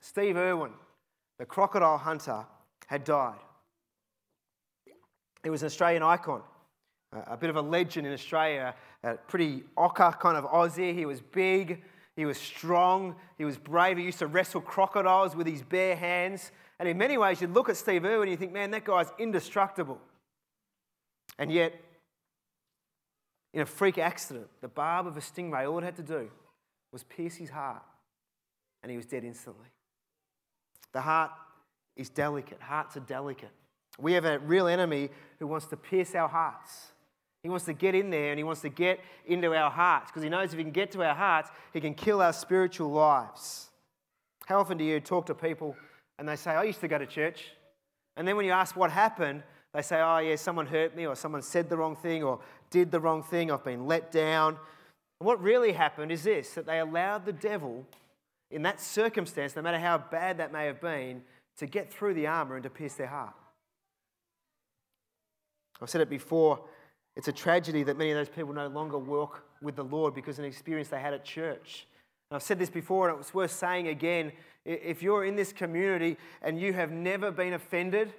Steve 0.00 0.36
Irwin, 0.36 0.72
the 1.38 1.46
crocodile 1.46 1.98
hunter, 1.98 2.44
had 2.86 3.04
died. 3.04 3.38
He 5.42 5.50
was 5.50 5.62
an 5.62 5.66
Australian 5.66 6.02
icon, 6.02 6.42
a 7.12 7.36
bit 7.36 7.50
of 7.50 7.56
a 7.56 7.62
legend 7.62 8.06
in 8.06 8.12
Australia, 8.12 8.74
a 9.02 9.14
pretty 9.14 9.62
ochre 9.76 10.14
kind 10.20 10.36
of 10.36 10.44
Aussie. 10.44 10.94
He 10.94 11.06
was 11.06 11.20
big, 11.20 11.82
he 12.18 12.26
was 12.26 12.36
strong. 12.36 13.14
He 13.36 13.44
was 13.44 13.56
brave. 13.56 13.96
He 13.96 14.02
used 14.02 14.18
to 14.18 14.26
wrestle 14.26 14.60
crocodiles 14.60 15.36
with 15.36 15.46
his 15.46 15.62
bare 15.62 15.94
hands. 15.94 16.50
And 16.80 16.88
in 16.88 16.98
many 16.98 17.16
ways, 17.16 17.40
you'd 17.40 17.54
look 17.54 17.68
at 17.68 17.76
Steve 17.76 18.04
Irwin 18.04 18.22
and 18.22 18.30
you 18.32 18.36
think, 18.36 18.52
man, 18.52 18.72
that 18.72 18.84
guy's 18.84 19.12
indestructible. 19.20 20.00
And 21.38 21.48
yet, 21.52 21.80
in 23.52 23.60
a 23.60 23.66
freak 23.66 23.98
accident, 23.98 24.46
the 24.60 24.68
barb 24.68 25.06
of 25.06 25.16
a 25.16 25.20
stingray, 25.20 25.70
all 25.70 25.78
it 25.78 25.84
had 25.84 25.96
to 25.96 26.02
do 26.02 26.30
was 26.92 27.02
pierce 27.04 27.36
his 27.36 27.50
heart, 27.50 27.82
and 28.82 28.90
he 28.90 28.96
was 28.96 29.06
dead 29.06 29.24
instantly. 29.24 29.68
The 30.92 31.00
heart 31.00 31.30
is 31.96 32.08
delicate. 32.08 32.60
Hearts 32.60 32.96
are 32.96 33.00
delicate. 33.00 33.50
We 33.98 34.12
have 34.12 34.24
a 34.24 34.38
real 34.38 34.68
enemy 34.68 35.10
who 35.38 35.46
wants 35.46 35.66
to 35.66 35.76
pierce 35.76 36.14
our 36.14 36.28
hearts. 36.28 36.92
He 37.42 37.48
wants 37.48 37.64
to 37.66 37.72
get 37.72 37.94
in 37.94 38.10
there 38.10 38.30
and 38.30 38.38
he 38.38 38.44
wants 38.44 38.62
to 38.62 38.68
get 38.68 39.00
into 39.26 39.54
our 39.54 39.70
hearts 39.70 40.10
because 40.10 40.22
he 40.22 40.28
knows 40.28 40.52
if 40.52 40.58
he 40.58 40.64
can 40.64 40.72
get 40.72 40.92
to 40.92 41.02
our 41.02 41.14
hearts, 41.14 41.50
he 41.72 41.80
can 41.80 41.94
kill 41.94 42.20
our 42.20 42.32
spiritual 42.32 42.90
lives. 42.90 43.70
How 44.46 44.60
often 44.60 44.78
do 44.78 44.84
you 44.84 45.00
talk 45.00 45.26
to 45.26 45.34
people 45.34 45.76
and 46.18 46.28
they 46.28 46.36
say, 46.36 46.52
I 46.52 46.64
used 46.64 46.80
to 46.80 46.88
go 46.88 46.98
to 46.98 47.06
church? 47.06 47.52
And 48.16 48.26
then 48.26 48.36
when 48.36 48.46
you 48.46 48.52
ask 48.52 48.76
what 48.76 48.90
happened, 48.90 49.42
they 49.74 49.82
say, 49.82 50.00
Oh, 50.00 50.18
yeah, 50.18 50.36
someone 50.36 50.66
hurt 50.66 50.96
me, 50.96 51.06
or 51.06 51.14
someone 51.14 51.42
said 51.42 51.68
the 51.68 51.76
wrong 51.76 51.96
thing, 51.96 52.22
or 52.22 52.40
did 52.70 52.90
the 52.90 53.00
wrong 53.00 53.22
thing, 53.22 53.50
I've 53.50 53.64
been 53.64 53.86
let 53.86 54.10
down. 54.10 54.56
And 55.20 55.26
what 55.26 55.42
really 55.42 55.72
happened 55.72 56.12
is 56.12 56.24
this 56.24 56.50
that 56.54 56.66
they 56.66 56.78
allowed 56.78 57.24
the 57.24 57.32
devil, 57.32 57.86
in 58.50 58.62
that 58.62 58.80
circumstance, 58.80 59.56
no 59.56 59.62
matter 59.62 59.78
how 59.78 59.98
bad 59.98 60.38
that 60.38 60.52
may 60.52 60.66
have 60.66 60.80
been, 60.80 61.22
to 61.58 61.66
get 61.66 61.92
through 61.92 62.14
the 62.14 62.26
armor 62.26 62.54
and 62.54 62.62
to 62.62 62.70
pierce 62.70 62.94
their 62.94 63.08
heart. 63.08 63.34
I've 65.80 65.90
said 65.90 66.00
it 66.00 66.10
before 66.10 66.60
it's 67.18 67.26
a 67.26 67.32
tragedy 67.32 67.82
that 67.82 67.98
many 67.98 68.12
of 68.12 68.16
those 68.16 68.28
people 68.28 68.54
no 68.54 68.68
longer 68.68 68.96
walk 68.96 69.42
with 69.60 69.74
the 69.74 69.82
Lord 69.82 70.14
because 70.14 70.38
of 70.38 70.44
an 70.44 70.48
experience 70.48 70.88
they 70.88 71.00
had 71.00 71.14
at 71.14 71.24
church. 71.24 71.88
And 72.30 72.36
I've 72.36 72.44
said 72.44 72.60
this 72.60 72.70
before, 72.70 73.10
and 73.10 73.18
it's 73.18 73.34
worth 73.34 73.50
saying 73.50 73.88
again. 73.88 74.30
If 74.64 75.02
you're 75.02 75.24
in 75.24 75.34
this 75.34 75.52
community 75.52 76.16
and 76.42 76.60
you 76.60 76.72
have 76.74 76.92
never 76.92 77.32
been 77.32 77.54
offended, 77.54 78.12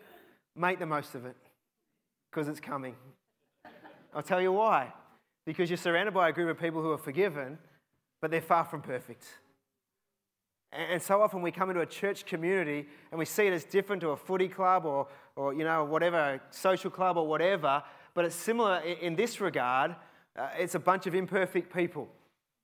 make 0.60 0.80
the 0.80 0.86
most 0.86 1.16
of 1.16 1.26
it 1.26 1.38
because 2.30 2.47
it's 2.47 2.60
coming. 2.60 2.95
I'll 4.14 4.24
tell 4.24 4.41
you 4.41 4.51
why. 4.51 4.93
Because 5.45 5.70
you're 5.70 5.78
surrounded 5.78 6.14
by 6.14 6.30
a 6.30 6.32
group 6.32 6.49
of 6.49 6.62
people 6.62 6.82
who 6.82 6.91
are 6.91 6.97
forgiven, 6.97 7.57
but 8.22 8.30
they're 8.30 8.41
far 8.41 8.66
from 8.66 8.82
perfect. 8.82 9.26
And 10.72 11.01
so 11.01 11.22
often 11.22 11.41
we 11.41 11.51
come 11.51 11.70
into 11.70 11.82
a 11.82 11.86
church 11.86 12.26
community 12.26 12.88
and 13.12 13.18
we 13.18 13.26
see 13.26 13.47
it 13.47 13.53
as 13.53 13.64
different 13.64 14.01
to 14.01 14.10
a 14.10 14.18
footy 14.18 14.47
club 14.47 14.86
or, 14.86 15.07
or 15.36 15.53
you 15.53 15.64
know, 15.64 15.84
whatever, 15.84 16.39
social 16.51 16.91
club 16.91 17.18
or 17.18 17.26
whatever. 17.26 17.82
But 18.14 18.26
it's 18.26 18.36
similar 18.36 18.80
in 18.80 19.16
this 19.16 19.41
regard. 19.41 19.95
Uh, 20.38 20.49
it's 20.57 20.76
a 20.76 20.80
bunch 20.80 21.07
of 21.07 21.16
imperfect 21.16 21.74
people. 21.74 22.07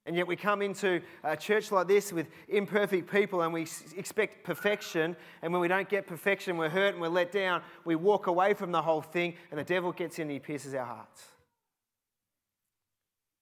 And 0.06 0.16
yet 0.16 0.28
we 0.28 0.36
come 0.36 0.62
into 0.62 1.02
a 1.24 1.36
church 1.36 1.72
like 1.72 1.88
this 1.88 2.14
with 2.14 2.28
imperfect 2.48 3.12
people 3.12 3.42
and 3.42 3.52
we 3.52 3.68
expect 3.98 4.44
perfection. 4.44 5.16
And 5.42 5.52
when 5.52 5.62
we 5.62 5.68
don't 5.68 5.90
get 5.90 6.06
perfection, 6.06 6.58
we're 6.58 6.70
hurt 6.70 6.94
and 6.94 7.02
we're 7.02 7.08
let 7.08 7.32
down. 7.32 7.64
We 7.86 7.96
walk 7.96 8.28
away 8.28 8.54
from 8.54 8.72
the 8.72 8.82
whole 8.82 9.02
thing 9.02 9.34
and 9.50 9.60
the 9.60 9.64
devil 9.64 9.92
gets 9.92 10.20
in 10.20 10.24
and 10.24 10.32
he 10.32 10.40
pierces 10.40 10.76
our 10.76 10.86
hearts. 10.86 11.24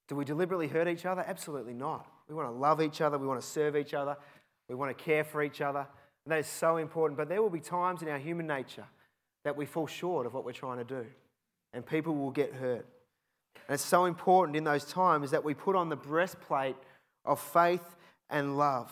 Do 0.07 0.15
we 0.15 0.23
deliberately 0.23 0.67
hurt 0.67 0.87
each 0.87 1.05
other? 1.05 1.23
Absolutely 1.27 1.73
not. 1.73 2.07
We 2.29 2.35
want 2.35 2.47
to 2.47 2.53
love 2.53 2.81
each 2.81 3.01
other. 3.01 3.17
We 3.17 3.27
want 3.27 3.41
to 3.41 3.47
serve 3.47 3.75
each 3.75 3.93
other. 3.93 4.15
We 4.69 4.75
want 4.75 4.97
to 4.97 5.03
care 5.03 5.23
for 5.23 5.43
each 5.43 5.59
other. 5.59 5.85
And 6.25 6.31
that 6.31 6.39
is 6.39 6.47
so 6.47 6.77
important. 6.77 7.17
But 7.17 7.27
there 7.27 7.41
will 7.41 7.49
be 7.49 7.59
times 7.59 8.01
in 8.01 8.07
our 8.07 8.17
human 8.17 8.47
nature 8.47 8.85
that 9.43 9.57
we 9.57 9.65
fall 9.65 9.87
short 9.87 10.25
of 10.25 10.33
what 10.33 10.45
we're 10.45 10.53
trying 10.53 10.77
to 10.77 10.85
do. 10.85 11.05
And 11.73 11.85
people 11.85 12.15
will 12.15 12.31
get 12.31 12.53
hurt. 12.53 12.85
And 13.67 13.75
it's 13.75 13.85
so 13.85 14.05
important 14.05 14.57
in 14.57 14.63
those 14.63 14.85
times 14.85 15.31
that 15.31 15.43
we 15.43 15.53
put 15.53 15.75
on 15.75 15.89
the 15.89 15.95
breastplate 15.95 16.75
of 17.25 17.39
faith 17.39 17.95
and 18.29 18.57
love. 18.57 18.91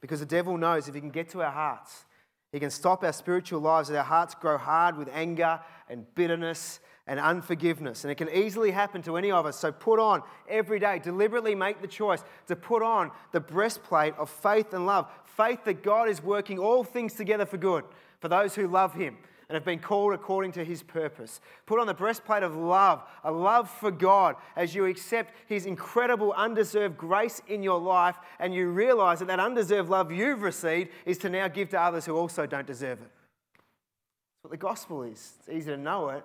Because 0.00 0.20
the 0.20 0.26
devil 0.26 0.56
knows 0.56 0.88
if 0.88 0.94
he 0.94 1.00
can 1.00 1.10
get 1.10 1.30
to 1.30 1.42
our 1.42 1.50
hearts, 1.50 2.04
he 2.52 2.60
can 2.60 2.70
stop 2.70 3.04
our 3.04 3.12
spiritual 3.12 3.60
lives 3.60 3.90
as 3.90 3.96
our 3.96 4.04
hearts 4.04 4.34
grow 4.34 4.58
hard 4.58 4.96
with 4.96 5.08
anger 5.12 5.60
and 5.88 6.06
bitterness 6.14 6.80
and 7.06 7.20
unforgiveness. 7.20 8.04
And 8.04 8.10
it 8.10 8.16
can 8.16 8.30
easily 8.30 8.70
happen 8.72 9.02
to 9.02 9.16
any 9.16 9.30
of 9.30 9.46
us. 9.46 9.58
So 9.58 9.70
put 9.70 10.00
on 10.00 10.22
every 10.48 10.78
day, 10.78 10.98
deliberately 10.98 11.54
make 11.54 11.80
the 11.80 11.86
choice 11.86 12.22
to 12.48 12.56
put 12.56 12.82
on 12.82 13.10
the 13.32 13.40
breastplate 13.40 14.14
of 14.16 14.28
faith 14.28 14.72
and 14.72 14.86
love. 14.86 15.08
Faith 15.24 15.64
that 15.64 15.82
God 15.82 16.08
is 16.08 16.22
working 16.22 16.58
all 16.58 16.82
things 16.82 17.14
together 17.14 17.46
for 17.46 17.58
good 17.58 17.84
for 18.20 18.28
those 18.28 18.54
who 18.54 18.66
love 18.66 18.94
Him 18.94 19.18
and 19.48 19.54
have 19.54 19.64
been 19.64 19.78
called 19.78 20.12
according 20.12 20.52
to 20.52 20.64
his 20.64 20.82
purpose. 20.82 21.40
Put 21.66 21.78
on 21.78 21.86
the 21.86 21.94
breastplate 21.94 22.42
of 22.42 22.56
love, 22.56 23.02
a 23.22 23.30
love 23.30 23.70
for 23.70 23.90
God, 23.90 24.36
as 24.56 24.74
you 24.74 24.86
accept 24.86 25.34
his 25.46 25.66
incredible 25.66 26.32
undeserved 26.32 26.96
grace 26.96 27.40
in 27.46 27.62
your 27.62 27.78
life 27.78 28.16
and 28.40 28.52
you 28.52 28.68
realize 28.68 29.20
that 29.20 29.28
that 29.28 29.38
undeserved 29.38 29.88
love 29.88 30.10
you've 30.10 30.42
received 30.42 30.90
is 31.04 31.18
to 31.18 31.28
now 31.28 31.46
give 31.46 31.68
to 31.70 31.80
others 31.80 32.04
who 32.04 32.16
also 32.16 32.44
don't 32.44 32.66
deserve 32.66 33.00
it. 33.00 33.10
That's 33.54 34.44
what 34.44 34.50
the 34.50 34.56
gospel 34.56 35.04
is. 35.04 35.34
It's 35.38 35.48
easy 35.48 35.70
to 35.70 35.76
know 35.76 36.08
it, 36.08 36.24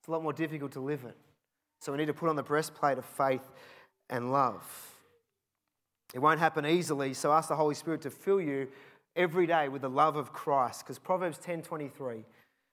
it's 0.00 0.08
a 0.08 0.10
lot 0.10 0.22
more 0.22 0.32
difficult 0.32 0.72
to 0.72 0.80
live 0.80 1.04
it. 1.04 1.16
So 1.80 1.92
we 1.92 1.98
need 1.98 2.06
to 2.06 2.14
put 2.14 2.28
on 2.28 2.36
the 2.36 2.42
breastplate 2.42 2.98
of 2.98 3.04
faith 3.04 3.48
and 4.10 4.32
love. 4.32 4.64
It 6.14 6.18
won't 6.18 6.40
happen 6.40 6.66
easily, 6.66 7.14
so 7.14 7.32
ask 7.32 7.48
the 7.48 7.56
Holy 7.56 7.74
Spirit 7.74 8.00
to 8.02 8.10
fill 8.10 8.40
you 8.40 8.68
every 9.14 9.46
day 9.46 9.68
with 9.68 9.82
the 9.82 9.90
love 9.90 10.16
of 10.16 10.32
Christ. 10.32 10.84
Because 10.84 10.98
Proverbs 10.98 11.38
10:23 11.38 12.24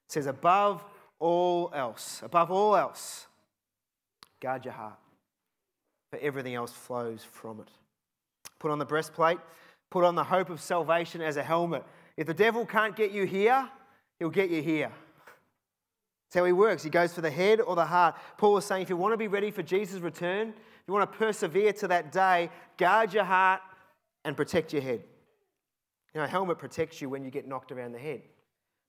says, 0.07 0.25
above 0.27 0.83
all 1.19 1.71
else, 1.73 2.21
above 2.23 2.51
all 2.51 2.75
else, 2.75 3.27
guard 4.41 4.65
your 4.65 4.73
heart, 4.73 4.99
for 6.11 6.19
everything 6.19 6.53
else 6.53 6.71
flows 6.71 7.23
from 7.23 7.59
it. 7.59 7.69
Put 8.59 8.71
on 8.71 8.79
the 8.79 8.85
breastplate, 8.85 9.39
put 9.89 10.03
on 10.03 10.15
the 10.15 10.23
hope 10.23 10.49
of 10.49 10.61
salvation 10.61 11.21
as 11.21 11.37
a 11.37 11.43
helmet. 11.43 11.83
If 12.17 12.27
the 12.27 12.33
devil 12.33 12.65
can't 12.65 12.95
get 12.95 13.11
you 13.11 13.25
here, 13.25 13.69
he'll 14.19 14.29
get 14.29 14.49
you 14.49 14.61
here. 14.61 14.91
That's 16.33 16.39
how 16.39 16.45
he 16.45 16.51
works. 16.51 16.83
He 16.83 16.89
goes 16.89 17.13
for 17.13 17.21
the 17.21 17.31
head 17.31 17.61
or 17.61 17.75
the 17.75 17.85
heart. 17.85 18.15
Paul 18.37 18.53
was 18.53 18.65
saying 18.65 18.81
if 18.81 18.89
you 18.89 18.97
want 18.97 19.13
to 19.13 19.17
be 19.17 19.27
ready 19.27 19.51
for 19.51 19.61
Jesus' 19.61 19.99
return, 19.99 20.49
if 20.49 20.87
you 20.87 20.93
want 20.93 21.11
to 21.11 21.17
persevere 21.17 21.73
to 21.73 21.87
that 21.89 22.11
day, 22.11 22.49
guard 22.77 23.13
your 23.13 23.23
heart 23.23 23.61
and 24.25 24.35
protect 24.35 24.73
your 24.73 24.81
head. 24.81 25.03
You 26.13 26.19
know, 26.19 26.25
a 26.25 26.27
helmet 26.27 26.57
protects 26.57 27.01
you 27.01 27.09
when 27.09 27.23
you 27.23 27.31
get 27.31 27.47
knocked 27.47 27.71
around 27.71 27.91
the 27.91 27.99
head. 27.99 28.21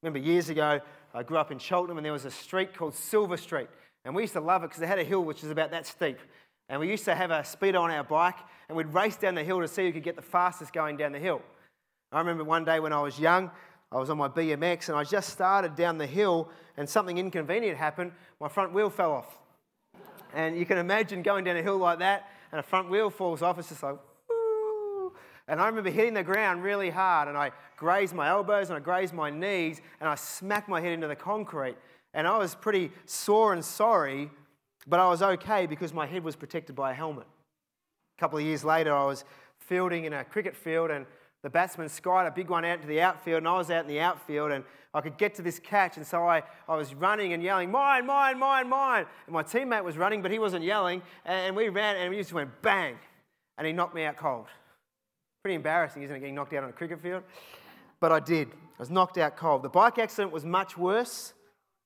Remember 0.02 0.18
years 0.18 0.48
ago, 0.50 0.80
I 1.14 1.22
grew 1.22 1.38
up 1.38 1.52
in 1.52 1.58
Cheltenham 1.58 1.96
and 1.96 2.04
there 2.04 2.12
was 2.12 2.24
a 2.24 2.30
street 2.30 2.74
called 2.74 2.94
Silver 2.94 3.36
Street. 3.36 3.68
And 4.04 4.14
we 4.14 4.22
used 4.22 4.34
to 4.34 4.40
love 4.40 4.64
it 4.64 4.68
because 4.68 4.82
it 4.82 4.88
had 4.88 4.98
a 4.98 5.04
hill 5.04 5.24
which 5.24 5.42
was 5.42 5.50
about 5.50 5.70
that 5.70 5.86
steep. 5.86 6.18
And 6.68 6.80
we 6.80 6.90
used 6.90 7.04
to 7.04 7.14
have 7.14 7.30
a 7.30 7.40
speedo 7.40 7.80
on 7.80 7.90
our 7.90 8.02
bike 8.02 8.38
and 8.68 8.76
we'd 8.76 8.92
race 8.92 9.16
down 9.16 9.34
the 9.36 9.44
hill 9.44 9.60
to 9.60 9.68
see 9.68 9.84
who 9.84 9.92
could 9.92 10.02
get 10.02 10.16
the 10.16 10.22
fastest 10.22 10.72
going 10.72 10.96
down 10.96 11.12
the 11.12 11.18
hill. 11.18 11.40
I 12.10 12.18
remember 12.18 12.44
one 12.44 12.64
day 12.64 12.80
when 12.80 12.92
I 12.92 13.00
was 13.00 13.18
young, 13.18 13.50
I 13.92 13.98
was 13.98 14.10
on 14.10 14.18
my 14.18 14.28
BMX 14.28 14.88
and 14.88 14.98
I 14.98 15.04
just 15.04 15.30
started 15.30 15.76
down 15.76 15.98
the 15.98 16.06
hill 16.06 16.48
and 16.76 16.88
something 16.88 17.16
inconvenient 17.16 17.78
happened. 17.78 18.12
My 18.40 18.48
front 18.48 18.72
wheel 18.72 18.90
fell 18.90 19.12
off. 19.12 19.38
And 20.34 20.56
you 20.56 20.66
can 20.66 20.78
imagine 20.78 21.22
going 21.22 21.44
down 21.44 21.56
a 21.56 21.62
hill 21.62 21.78
like 21.78 22.00
that 22.00 22.28
and 22.50 22.58
a 22.58 22.62
front 22.62 22.90
wheel 22.90 23.08
falls 23.08 23.40
off. 23.40 23.58
It's 23.58 23.68
just 23.68 23.82
like, 23.82 23.98
and 25.46 25.60
I 25.60 25.66
remember 25.66 25.90
hitting 25.90 26.14
the 26.14 26.22
ground 26.22 26.62
really 26.62 26.90
hard, 26.90 27.28
and 27.28 27.36
I 27.36 27.52
grazed 27.76 28.14
my 28.14 28.28
elbows 28.28 28.70
and 28.70 28.76
I 28.76 28.80
grazed 28.80 29.12
my 29.12 29.30
knees, 29.30 29.80
and 30.00 30.08
I 30.08 30.14
smacked 30.14 30.68
my 30.68 30.80
head 30.80 30.92
into 30.92 31.06
the 31.06 31.16
concrete. 31.16 31.76
And 32.14 32.26
I 32.26 32.38
was 32.38 32.54
pretty 32.54 32.92
sore 33.06 33.52
and 33.52 33.64
sorry, 33.64 34.30
but 34.86 35.00
I 35.00 35.08
was 35.08 35.20
okay 35.20 35.66
because 35.66 35.92
my 35.92 36.06
head 36.06 36.24
was 36.24 36.36
protected 36.36 36.76
by 36.76 36.92
a 36.92 36.94
helmet. 36.94 37.26
A 38.16 38.20
couple 38.20 38.38
of 38.38 38.44
years 38.44 38.64
later, 38.64 38.94
I 38.94 39.04
was 39.04 39.24
fielding 39.58 40.04
in 40.04 40.12
a 40.12 40.24
cricket 40.24 40.56
field, 40.56 40.90
and 40.90 41.04
the 41.42 41.50
batsman 41.50 41.88
skied 41.88 42.26
a 42.26 42.30
big 42.30 42.48
one 42.48 42.64
out 42.64 42.80
to 42.80 42.88
the 42.88 43.00
outfield, 43.00 43.38
and 43.38 43.48
I 43.48 43.58
was 43.58 43.70
out 43.70 43.82
in 43.82 43.88
the 43.88 44.00
outfield, 44.00 44.50
and 44.52 44.64
I 44.94 45.00
could 45.00 45.18
get 45.18 45.34
to 45.34 45.42
this 45.42 45.58
catch, 45.58 45.96
and 45.96 46.06
so 46.06 46.26
I, 46.26 46.42
I 46.68 46.76
was 46.76 46.94
running 46.94 47.32
and 47.32 47.42
yelling, 47.42 47.70
mine, 47.70 48.06
mine, 48.06 48.38
mine, 48.38 48.68
mine. 48.68 49.06
And 49.26 49.34
my 49.34 49.42
teammate 49.42 49.84
was 49.84 49.98
running, 49.98 50.22
but 50.22 50.30
he 50.30 50.38
wasn't 50.38 50.64
yelling, 50.64 51.02
and 51.26 51.54
we 51.54 51.68
ran, 51.68 51.96
and 51.96 52.10
we 52.10 52.16
just 52.16 52.32
went 52.32 52.50
bang, 52.62 52.96
and 53.58 53.66
he 53.66 53.72
knocked 53.72 53.94
me 53.94 54.04
out 54.04 54.16
cold. 54.16 54.46
Pretty 55.44 55.56
embarrassing, 55.56 56.02
isn't 56.02 56.16
it, 56.16 56.20
getting 56.20 56.34
knocked 56.34 56.54
out 56.54 56.64
on 56.64 56.70
a 56.70 56.72
cricket 56.72 57.02
field? 57.02 57.22
But 58.00 58.12
I 58.12 58.18
did. 58.18 58.48
I 58.48 58.78
was 58.78 58.88
knocked 58.88 59.18
out 59.18 59.36
cold. 59.36 59.62
The 59.62 59.68
bike 59.68 59.98
accident 59.98 60.32
was 60.32 60.42
much 60.42 60.78
worse. 60.78 61.34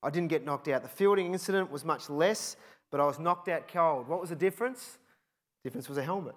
I 0.01 0.11
didn't 0.11 0.29
get 0.29 0.45
knocked 0.45 0.69
out. 0.69 0.85
The 0.85 0.89
fielding 0.89 1.33
incident 1.33 1.69
was 1.69 1.85
much 1.85 2.09
less, 2.09 2.57
but 2.93 3.01
I 3.01 3.05
was 3.05 3.19
knocked 3.19 3.49
out 3.49 3.67
cold. 3.67 4.07
What 4.07 4.21
was 4.21 4.31
the 4.31 4.37
difference? 4.37 4.99
The 5.65 5.71
difference 5.71 5.89
was 5.89 5.99
a 5.99 6.05
helmet. 6.05 6.37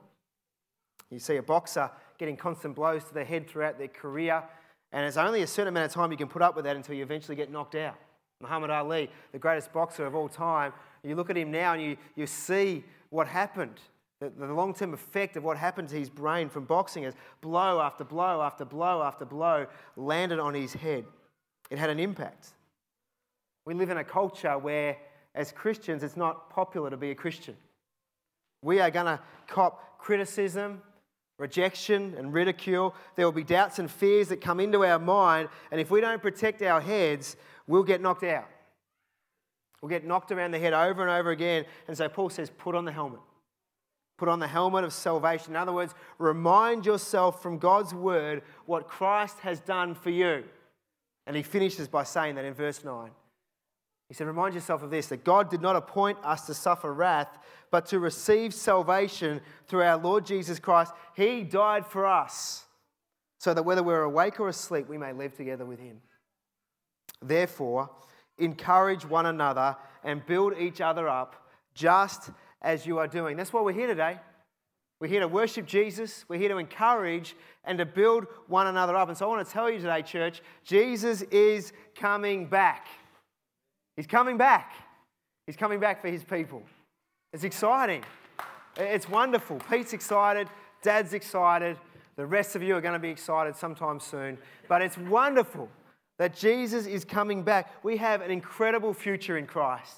You 1.11 1.19
see 1.19 1.35
a 1.35 1.43
boxer 1.43 1.91
getting 2.17 2.35
constant 2.35 2.75
blows 2.75 3.03
to 3.03 3.13
the 3.13 3.23
head 3.23 3.47
throughout 3.47 3.77
their 3.77 3.87
career, 3.87 4.43
and 4.91 5.03
there's 5.03 5.15
only 5.15 5.43
a 5.43 5.47
certain 5.47 5.67
amount 5.67 5.85
of 5.85 5.93
time 5.93 6.09
you 6.09 6.17
can 6.17 6.27
put 6.27 6.41
up 6.41 6.55
with 6.55 6.65
that 6.65 6.75
until 6.75 6.95
you 6.95 7.03
eventually 7.03 7.35
get 7.35 7.51
knocked 7.51 7.75
out. 7.75 7.97
Muhammad 8.41 8.71
Ali, 8.71 9.11
the 9.31 9.37
greatest 9.37 9.71
boxer 9.71 10.07
of 10.07 10.15
all 10.15 10.27
time, 10.27 10.73
you 11.03 11.13
look 11.13 11.29
at 11.29 11.37
him 11.37 11.51
now 11.51 11.73
and 11.73 11.83
you, 11.83 11.97
you 12.15 12.25
see 12.25 12.83
what 13.11 13.27
happened. 13.27 13.79
The, 14.21 14.29
the 14.29 14.53
long 14.53 14.73
term 14.73 14.93
effect 14.93 15.35
of 15.35 15.43
what 15.43 15.57
happened 15.57 15.89
to 15.89 15.95
his 15.97 16.09
brain 16.09 16.47
from 16.47 16.65
boxing 16.65 17.03
is 17.03 17.15
blow 17.41 17.81
after 17.81 18.03
blow 18.03 18.41
after 18.41 18.63
blow 18.63 19.01
after 19.01 19.25
blow 19.25 19.65
landed 19.97 20.39
on 20.39 20.53
his 20.53 20.73
head. 20.73 21.05
It 21.71 21.79
had 21.79 21.89
an 21.89 21.99
impact. 21.99 22.49
We 23.65 23.73
live 23.73 23.89
in 23.89 23.97
a 23.97 24.03
culture 24.03 24.57
where, 24.59 24.97
as 25.33 25.51
Christians, 25.51 26.03
it's 26.03 26.15
not 26.15 26.51
popular 26.51 26.91
to 26.91 26.97
be 26.97 27.09
a 27.09 27.15
Christian. 27.15 27.57
We 28.61 28.79
are 28.79 28.91
going 28.91 29.07
to 29.07 29.19
cop 29.47 29.97
criticism, 29.97 30.81
rejection, 31.39 32.13
and 32.15 32.31
ridicule. 32.31 32.93
There 33.15 33.25
will 33.25 33.31
be 33.31 33.43
doubts 33.43 33.79
and 33.79 33.89
fears 33.89 34.27
that 34.27 34.39
come 34.39 34.59
into 34.59 34.85
our 34.85 34.99
mind, 34.99 35.49
and 35.71 35.81
if 35.81 35.89
we 35.89 35.99
don't 35.99 36.21
protect 36.21 36.61
our 36.61 36.79
heads, 36.79 37.37
we'll 37.65 37.83
get 37.83 38.01
knocked 38.01 38.23
out. 38.23 38.47
We'll 39.81 39.89
get 39.89 40.05
knocked 40.05 40.31
around 40.31 40.51
the 40.51 40.59
head 40.59 40.73
over 40.73 41.01
and 41.01 41.09
over 41.09 41.31
again. 41.31 41.65
And 41.87 41.97
so 41.97 42.07
Paul 42.07 42.29
says, 42.29 42.51
put 42.51 42.75
on 42.75 42.85
the 42.85 42.91
helmet. 42.91 43.21
Put 44.21 44.29
on 44.29 44.39
the 44.39 44.45
helmet 44.45 44.83
of 44.83 44.93
salvation. 44.93 45.53
In 45.53 45.55
other 45.55 45.73
words, 45.73 45.95
remind 46.19 46.85
yourself 46.85 47.41
from 47.41 47.57
God's 47.57 47.91
word 47.91 48.43
what 48.67 48.87
Christ 48.87 49.39
has 49.39 49.59
done 49.59 49.95
for 49.95 50.11
you. 50.11 50.43
And 51.25 51.35
he 51.35 51.41
finishes 51.41 51.87
by 51.87 52.03
saying 52.03 52.35
that 52.35 52.45
in 52.45 52.53
verse 52.53 52.83
9. 52.83 53.09
He 54.09 54.13
said, 54.13 54.27
Remind 54.27 54.53
yourself 54.53 54.83
of 54.83 54.91
this 54.91 55.07
that 55.07 55.23
God 55.23 55.49
did 55.49 55.59
not 55.59 55.75
appoint 55.75 56.19
us 56.23 56.45
to 56.45 56.53
suffer 56.53 56.93
wrath, 56.93 57.35
but 57.71 57.87
to 57.87 57.97
receive 57.97 58.53
salvation 58.53 59.41
through 59.67 59.81
our 59.81 59.97
Lord 59.97 60.23
Jesus 60.27 60.59
Christ. 60.59 60.93
He 61.15 61.41
died 61.41 61.87
for 61.87 62.05
us, 62.05 62.65
so 63.39 63.55
that 63.55 63.63
whether 63.63 63.81
we're 63.81 64.03
awake 64.03 64.39
or 64.39 64.49
asleep, 64.49 64.87
we 64.87 64.99
may 64.99 65.13
live 65.13 65.35
together 65.35 65.65
with 65.65 65.79
Him. 65.79 65.99
Therefore, 67.23 67.89
encourage 68.37 69.03
one 69.03 69.25
another 69.25 69.75
and 70.03 70.23
build 70.27 70.53
each 70.59 70.79
other 70.79 71.09
up, 71.09 71.49
just 71.73 72.29
as 72.61 72.85
you 72.85 72.99
are 72.99 73.07
doing. 73.07 73.37
That's 73.37 73.53
why 73.53 73.61
we're 73.61 73.73
here 73.73 73.87
today. 73.87 74.19
We're 74.99 75.07
here 75.07 75.21
to 75.21 75.27
worship 75.27 75.65
Jesus. 75.65 76.25
We're 76.27 76.37
here 76.37 76.49
to 76.49 76.57
encourage 76.57 77.35
and 77.63 77.77
to 77.79 77.85
build 77.85 78.27
one 78.47 78.67
another 78.67 78.95
up. 78.95 79.09
And 79.09 79.17
so 79.17 79.25
I 79.25 79.29
want 79.29 79.45
to 79.45 79.51
tell 79.51 79.69
you 79.69 79.79
today, 79.79 80.03
church, 80.03 80.41
Jesus 80.63 81.23
is 81.23 81.73
coming 81.95 82.45
back. 82.45 82.87
He's 83.95 84.05
coming 84.05 84.37
back. 84.37 84.73
He's 85.47 85.55
coming 85.57 85.79
back 85.79 86.01
for 86.01 86.07
his 86.07 86.23
people. 86.23 86.61
It's 87.33 87.43
exciting. 87.43 88.03
It's 88.77 89.09
wonderful. 89.09 89.59
Pete's 89.69 89.93
excited. 89.93 90.47
Dad's 90.83 91.13
excited. 91.13 91.77
The 92.15 92.25
rest 92.25 92.55
of 92.55 92.61
you 92.61 92.75
are 92.75 92.81
going 92.81 92.93
to 92.93 92.99
be 92.99 93.09
excited 93.09 93.55
sometime 93.55 93.99
soon. 93.99 94.37
But 94.67 94.83
it's 94.83 94.97
wonderful 94.97 95.67
that 96.19 96.35
Jesus 96.35 96.85
is 96.85 97.03
coming 97.03 97.41
back. 97.41 97.83
We 97.83 97.97
have 97.97 98.21
an 98.21 98.29
incredible 98.29 98.93
future 98.93 99.37
in 99.39 99.47
Christ. 99.47 99.95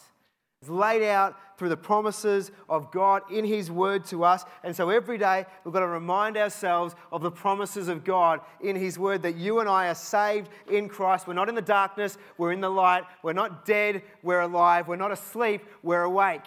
It's 0.63 0.69
laid 0.69 1.03
out 1.03 1.37
through 1.57 1.67
the 1.67 1.75
promises 1.75 2.49
of 2.69 2.89
God 2.89 3.23
in 3.29 3.43
His 3.43 3.69
Word 3.69 4.05
to 4.05 4.23
us. 4.23 4.45
And 4.63 4.73
so 4.73 4.89
every 4.89 5.17
day 5.17 5.45
we've 5.65 5.73
got 5.73 5.81
to 5.81 5.87
remind 5.87 6.37
ourselves 6.37 6.95
of 7.11 7.21
the 7.21 7.29
promises 7.29 7.89
of 7.89 8.05
God 8.05 8.39
in 8.61 8.77
His 8.77 8.97
Word 8.97 9.23
that 9.23 9.35
you 9.35 9.59
and 9.59 9.67
I 9.67 9.89
are 9.89 9.95
saved 9.95 10.47
in 10.71 10.87
Christ. 10.87 11.27
We're 11.27 11.33
not 11.33 11.49
in 11.49 11.55
the 11.55 11.61
darkness, 11.61 12.17
we're 12.37 12.53
in 12.53 12.61
the 12.61 12.69
light. 12.69 13.03
We're 13.23 13.33
not 13.33 13.65
dead, 13.65 14.03
we're 14.21 14.39
alive. 14.39 14.87
We're 14.87 14.95
not 14.95 15.11
asleep, 15.11 15.65
we're 15.81 16.03
awake. 16.03 16.45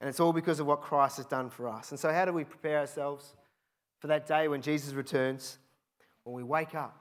And 0.00 0.08
it's 0.08 0.18
all 0.18 0.32
because 0.32 0.58
of 0.58 0.66
what 0.66 0.80
Christ 0.80 1.18
has 1.18 1.26
done 1.26 1.50
for 1.50 1.68
us. 1.68 1.92
And 1.92 2.00
so, 2.00 2.12
how 2.12 2.24
do 2.24 2.32
we 2.32 2.42
prepare 2.42 2.80
ourselves 2.80 3.36
for 4.00 4.08
that 4.08 4.26
day 4.26 4.48
when 4.48 4.60
Jesus 4.60 4.92
returns? 4.92 5.56
When 6.24 6.34
we 6.34 6.42
wake 6.42 6.74
up, 6.74 6.98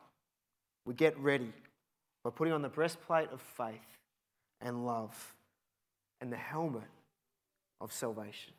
we 0.85 0.93
get 0.93 1.17
ready 1.17 1.51
by 2.23 2.29
putting 2.29 2.53
on 2.53 2.61
the 2.61 2.69
breastplate 2.69 3.31
of 3.31 3.41
faith 3.41 3.97
and 4.61 4.85
love 4.85 5.33
and 6.21 6.31
the 6.31 6.37
helmet 6.37 6.83
of 7.81 7.91
salvation. 7.91 8.53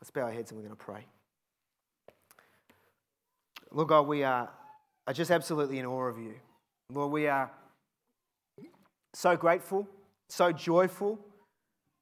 Let's 0.00 0.10
bow 0.10 0.22
our 0.22 0.32
heads 0.32 0.50
and 0.50 0.58
we're 0.58 0.66
going 0.66 0.76
to 0.76 0.84
pray. 0.84 1.06
Lord 3.72 3.88
God, 3.88 4.06
we 4.06 4.24
are, 4.24 4.50
are 5.06 5.12
just 5.12 5.30
absolutely 5.30 5.78
in 5.78 5.86
awe 5.86 6.08
of 6.08 6.18
you. 6.18 6.34
Lord, 6.92 7.12
we 7.12 7.26
are 7.26 7.50
so 9.14 9.36
grateful, 9.36 9.86
so 10.28 10.52
joyful 10.52 11.18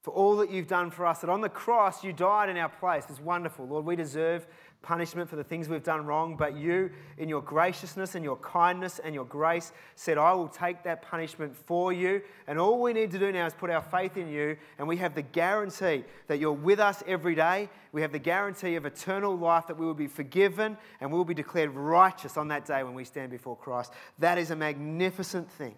for 0.02 0.12
all 0.12 0.36
that 0.36 0.50
you've 0.50 0.68
done 0.68 0.90
for 0.90 1.04
us, 1.04 1.20
that 1.20 1.30
on 1.30 1.40
the 1.40 1.48
cross 1.48 2.04
you 2.04 2.12
died 2.12 2.48
in 2.48 2.56
our 2.56 2.68
place. 2.68 3.04
It's 3.08 3.20
wonderful. 3.20 3.66
Lord, 3.66 3.84
we 3.84 3.96
deserve 3.96 4.46
punishment 4.82 5.28
for 5.28 5.36
the 5.36 5.44
things 5.44 5.68
we've 5.68 5.82
done 5.82 6.06
wrong, 6.06 6.36
but 6.36 6.56
you, 6.56 6.90
in 7.18 7.28
your 7.28 7.42
graciousness 7.42 8.14
and 8.14 8.24
your 8.24 8.36
kindness 8.36 9.00
and 9.02 9.14
your 9.14 9.24
grace, 9.24 9.72
said, 9.94 10.16
I 10.16 10.32
will 10.32 10.48
take 10.48 10.84
that 10.84 11.02
punishment 11.02 11.56
for 11.56 11.92
you. 11.92 12.22
And 12.46 12.58
all 12.58 12.80
we 12.80 12.92
need 12.92 13.10
to 13.10 13.18
do 13.18 13.32
now 13.32 13.46
is 13.46 13.54
put 13.54 13.70
our 13.70 13.82
faith 13.82 14.16
in 14.16 14.28
you, 14.28 14.56
and 14.78 14.86
we 14.86 14.96
have 14.98 15.14
the 15.14 15.22
guarantee 15.22 16.04
that 16.28 16.38
you're 16.38 16.52
with 16.52 16.78
us 16.78 17.02
every 17.06 17.34
day. 17.34 17.68
We 17.92 18.02
have 18.02 18.12
the 18.12 18.18
guarantee 18.18 18.76
of 18.76 18.86
eternal 18.86 19.36
life 19.36 19.66
that 19.66 19.78
we 19.78 19.86
will 19.86 19.94
be 19.94 20.06
forgiven 20.06 20.76
and 21.00 21.10
we 21.10 21.16
will 21.16 21.24
be 21.24 21.34
declared 21.34 21.70
righteous 21.70 22.36
on 22.36 22.48
that 22.48 22.66
day 22.66 22.82
when 22.84 22.94
we 22.94 23.04
stand 23.04 23.30
before 23.30 23.56
Christ. 23.56 23.92
That 24.18 24.36
is 24.36 24.50
a 24.50 24.56
magnificent 24.56 25.50
thing. 25.50 25.74